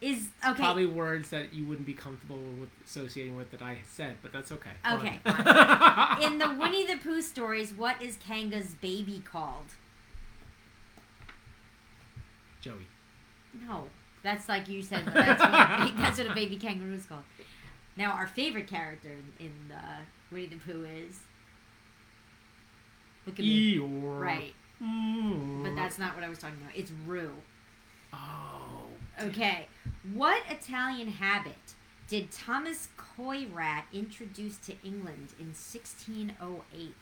Is 0.00 0.28
okay. 0.46 0.62
Probably 0.62 0.84
words 0.84 1.30
that 1.30 1.54
you 1.54 1.64
wouldn't 1.66 1.86
be 1.86 1.94
comfortable 1.94 2.36
with 2.60 2.68
associating 2.84 3.34
with 3.34 3.50
that 3.52 3.62
I 3.62 3.78
said, 3.90 4.16
but 4.22 4.30
that's 4.30 4.52
okay. 4.52 4.70
Okay. 4.92 5.20
In 6.26 6.36
the 6.38 6.54
Winnie 6.58 6.86
the 6.86 6.98
Pooh 7.02 7.22
stories, 7.22 7.72
what 7.72 8.00
is 8.02 8.16
Kanga's 8.18 8.74
baby 8.74 9.22
called? 9.24 9.64
Joey. 12.60 12.86
No, 13.66 13.84
that's 14.22 14.48
like 14.50 14.68
you 14.68 14.82
said. 14.82 15.06
That's 15.06 15.40
what, 15.40 15.50
that's 15.96 16.18
what 16.18 16.26
a 16.30 16.34
baby 16.34 16.56
kangaroo 16.56 16.94
is 16.94 17.06
called. 17.06 17.22
Now, 17.96 18.10
our 18.12 18.26
favorite 18.26 18.66
character 18.66 19.08
in, 19.38 19.46
in 19.46 19.72
uh, 19.74 20.00
Winnie 20.30 20.46
the 20.48 20.56
Pooh 20.56 20.84
is. 20.84 21.20
Look 23.26 23.38
at 23.38 23.44
me. 23.44 23.76
Eeyore. 23.78 24.20
Right, 24.20 24.54
Mm. 24.82 25.62
but 25.62 25.74
that's 25.74 25.98
not 25.98 26.14
what 26.14 26.22
I 26.22 26.28
was 26.28 26.38
talking 26.38 26.58
about. 26.60 26.76
It's 26.76 26.92
Roo. 27.06 27.30
Oh. 28.12 28.88
Okay, 29.22 29.66
what 30.12 30.42
Italian 30.50 31.08
habit 31.08 31.74
did 32.06 32.30
Thomas 32.30 32.90
Coryat 32.98 33.86
introduce 33.90 34.58
to 34.58 34.72
England 34.84 35.32
in 35.38 35.46
1608? 35.46 36.94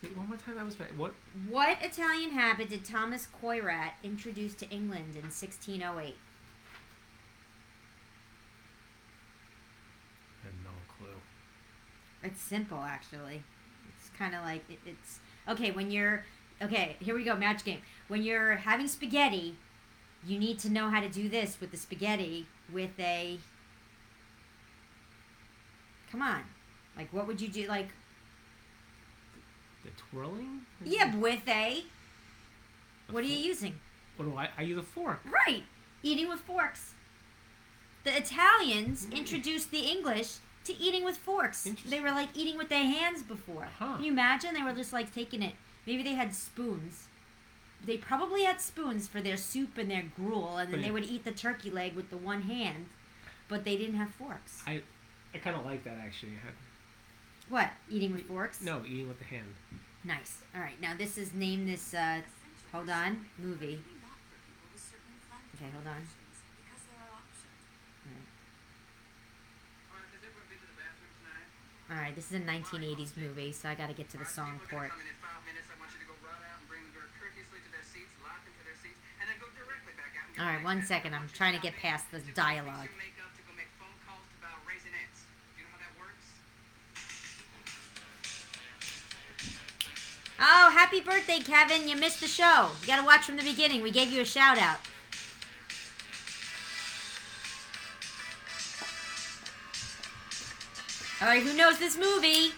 Say 0.00 0.08
it 0.08 0.16
one 0.16 0.28
more 0.28 0.38
time. 0.38 0.54
That 0.56 0.64
was 0.64 0.76
bad. 0.76 0.96
What? 0.96 1.12
What 1.48 1.76
Italian 1.82 2.30
habit 2.30 2.70
did 2.70 2.86
Thomas 2.86 3.26
Coryat 3.26 3.92
introduce 4.02 4.54
to 4.54 4.70
England 4.70 5.14
in 5.14 5.24
1608? 5.24 5.84
I 5.84 6.14
have 10.46 10.54
no 10.64 10.70
clue. 10.96 11.20
It's 12.22 12.40
simple, 12.40 12.78
actually. 12.78 13.42
It's 13.96 14.08
kind 14.18 14.34
of 14.34 14.42
like 14.42 14.64
it, 14.70 14.78
it's 14.86 15.20
okay 15.48 15.70
when 15.70 15.90
you're 15.90 16.24
okay. 16.62 16.96
Here 17.00 17.14
we 17.14 17.24
go, 17.24 17.36
match 17.36 17.64
game. 17.64 17.80
When 18.08 18.22
you're 18.22 18.56
having 18.56 18.88
spaghetti, 18.88 19.56
you 20.26 20.38
need 20.38 20.58
to 20.60 20.70
know 20.70 20.88
how 20.90 21.00
to 21.00 21.08
do 21.08 21.28
this 21.28 21.58
with 21.60 21.70
the 21.70 21.76
spaghetti 21.76 22.46
with 22.72 22.90
a. 22.98 23.38
Come 26.10 26.22
on, 26.22 26.42
like 26.96 27.12
what 27.12 27.26
would 27.26 27.40
you 27.40 27.48
do? 27.48 27.66
Like 27.68 27.88
The 29.84 29.90
twirling? 30.10 30.62
yeah, 30.84 31.14
with 31.16 31.46
a. 31.48 31.84
What 33.10 33.24
are 33.24 33.26
you 33.26 33.36
using? 33.36 33.78
What 34.16 34.26
do 34.26 34.36
I? 34.36 34.48
I 34.58 34.62
use 34.62 34.78
a 34.78 34.82
fork. 34.82 35.20
Right, 35.24 35.64
eating 36.02 36.28
with 36.28 36.40
forks. 36.40 36.94
The 38.04 38.16
Italians 38.16 39.06
Mm. 39.06 39.16
introduced 39.18 39.70
the 39.70 39.78
English 39.80 40.36
to 40.64 40.76
eating 40.78 41.04
with 41.04 41.16
forks. 41.16 41.66
They 41.86 42.00
were 42.00 42.10
like 42.10 42.28
eating 42.34 42.56
with 42.58 42.68
their 42.68 42.84
hands 42.84 43.22
before. 43.22 43.68
Huh. 43.78 43.96
Can 43.96 44.04
you 44.04 44.12
imagine? 44.12 44.54
They 44.54 44.62
were 44.62 44.72
just 44.72 44.92
like 44.92 45.14
taking 45.14 45.42
it. 45.42 45.54
Maybe 45.86 46.02
they 46.02 46.14
had 46.14 46.34
spoons. 46.34 47.08
They 47.84 47.96
probably 47.96 48.44
had 48.44 48.60
spoons 48.60 49.08
for 49.08 49.20
their 49.20 49.36
soup 49.36 49.76
and 49.76 49.90
their 49.90 50.04
gruel, 50.16 50.56
and 50.56 50.72
then 50.72 50.82
they 50.82 50.90
would 50.90 51.04
eat 51.04 51.24
the 51.24 51.32
turkey 51.32 51.70
leg 51.70 51.94
with 51.96 52.10
the 52.10 52.16
one 52.16 52.42
hand, 52.42 52.86
but 53.48 53.64
they 53.64 53.76
didn't 53.76 53.96
have 53.96 54.10
forks. 54.10 54.62
I, 54.66 54.82
I 55.34 55.38
kind 55.38 55.56
of 55.56 55.64
like 55.64 55.82
that 55.84 55.96
actually. 55.98 56.32
What? 57.48 57.70
Eating 57.90 58.12
with 58.12 58.22
forks? 58.22 58.60
no, 58.62 58.82
eating 58.86 59.08
with 59.08 59.18
the 59.18 59.24
hand. 59.24 59.54
Nice. 60.04 60.38
All 60.54 60.60
right. 60.60 60.80
Now 60.80 60.94
this 60.96 61.16
is 61.18 61.32
name 61.34 61.66
this. 61.66 61.94
Uh, 61.94 62.20
hold 62.72 62.88
on. 62.88 63.26
Movie. 63.38 63.80
Okay, 65.54 65.70
hold 65.72 65.86
on. 65.86 66.02
All 71.90 71.96
right. 71.98 72.14
This 72.14 72.32
is 72.32 72.40
a 72.40 72.44
1980s 72.44 73.16
movie, 73.16 73.52
so 73.52 73.68
I 73.68 73.74
got 73.74 73.88
to 73.88 73.94
get 73.94 74.08
to 74.10 74.18
the 74.18 74.24
song 74.24 74.60
port. 74.70 74.90
All 80.38 80.46
right, 80.46 80.64
one 80.64 80.82
second. 80.82 81.14
I'm 81.14 81.28
trying 81.32 81.54
to 81.54 81.60
get 81.60 81.74
past 81.76 82.10
the 82.10 82.20
dialogue. 82.34 82.88
Oh, 90.44 90.70
happy 90.70 91.00
birthday, 91.00 91.38
Kevin. 91.38 91.88
You 91.88 91.96
missed 91.96 92.20
the 92.20 92.26
show. 92.26 92.70
You 92.80 92.86
got 92.88 92.96
to 92.96 93.06
watch 93.06 93.20
from 93.20 93.36
the 93.36 93.44
beginning. 93.44 93.80
We 93.80 93.92
gave 93.92 94.10
you 94.10 94.22
a 94.22 94.24
shout 94.24 94.58
out. 94.58 94.78
All 101.20 101.28
right, 101.28 101.40
who 101.40 101.56
knows 101.56 101.78
this 101.78 101.96
movie? 101.96 102.50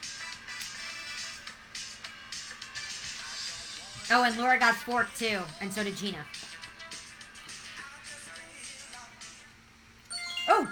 Oh, 4.11 4.25
and 4.25 4.39
Laura 4.39 4.59
got 4.59 4.75
forked 4.75 5.19
too, 5.19 5.41
and 5.61 5.71
so 5.71 5.85
did 5.85 5.97
Gina. 5.97 6.25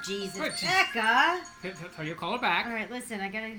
Jesus. 0.05 0.38
What? 0.38 0.61
Becca! 0.61 1.40
Okay, 1.59 1.74
so- 1.74 1.88
So 1.96 2.03
you 2.03 2.14
call 2.14 2.32
her 2.32 2.38
back. 2.38 2.66
All 2.66 2.72
right, 2.72 2.90
listen, 2.90 3.20
I 3.20 3.28
gotta. 3.28 3.55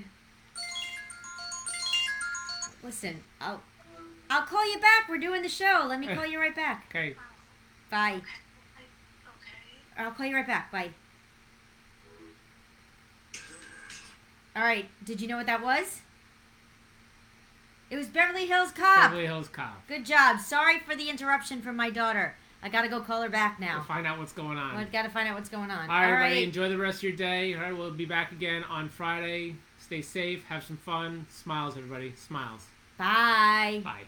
Listen, 2.82 3.22
I'll, 3.40 3.62
I'll 4.28 4.42
call 4.46 4.70
you 4.70 4.78
back. 4.78 5.08
We're 5.08 5.18
doing 5.18 5.42
the 5.42 5.48
show. 5.48 5.86
Let 5.88 5.98
me 6.00 6.08
eh. 6.08 6.14
call 6.14 6.26
you 6.26 6.38
right 6.38 6.54
back. 6.54 6.86
Okay. 6.90 7.14
Bye. 7.90 8.20
Okay. 8.20 8.22
I'll 9.96 10.10
call 10.10 10.26
you 10.26 10.34
right 10.34 10.46
back. 10.46 10.70
Bye. 10.70 10.90
All 14.54 14.62
right. 14.62 14.88
Did 15.04 15.20
you 15.20 15.28
know 15.28 15.38
what 15.38 15.46
that 15.46 15.62
was? 15.62 16.02
It 17.90 17.96
was 17.96 18.06
Beverly 18.08 18.46
Hills 18.46 18.72
Cop. 18.72 19.10
Beverly 19.10 19.26
Hills 19.26 19.48
Cop. 19.48 19.86
Good 19.88 20.04
job. 20.04 20.40
Sorry 20.40 20.78
for 20.80 20.94
the 20.94 21.08
interruption 21.08 21.62
from 21.62 21.76
my 21.76 21.90
daughter. 21.90 22.36
I 22.64 22.70
gotta 22.70 22.88
go 22.88 23.00
call 23.00 23.20
her 23.20 23.28
back 23.28 23.58
We'll 23.60 23.68
now. 23.68 23.82
find 23.82 24.06
out 24.06 24.18
what's 24.18 24.32
going 24.32 24.56
on. 24.56 24.74
I 24.76 24.84
gotta 24.84 25.10
find 25.10 25.28
out 25.28 25.34
what's 25.34 25.50
going 25.50 25.70
on. 25.70 25.90
All 25.90 25.96
right, 25.96 26.12
everybody. 26.12 26.44
Enjoy 26.44 26.70
the 26.70 26.78
rest 26.78 26.98
of 26.98 27.02
your 27.02 27.12
day. 27.12 27.54
All 27.54 27.60
right, 27.60 27.76
we'll 27.76 27.90
be 27.90 28.06
back 28.06 28.32
again 28.32 28.64
on 28.64 28.88
Friday. 28.88 29.56
Stay 29.78 30.00
safe. 30.00 30.44
Have 30.46 30.64
some 30.64 30.78
fun. 30.78 31.26
Smiles, 31.28 31.76
everybody. 31.76 32.14
Smiles. 32.16 32.62
Bye. 32.96 33.82
Bye. 33.84 34.04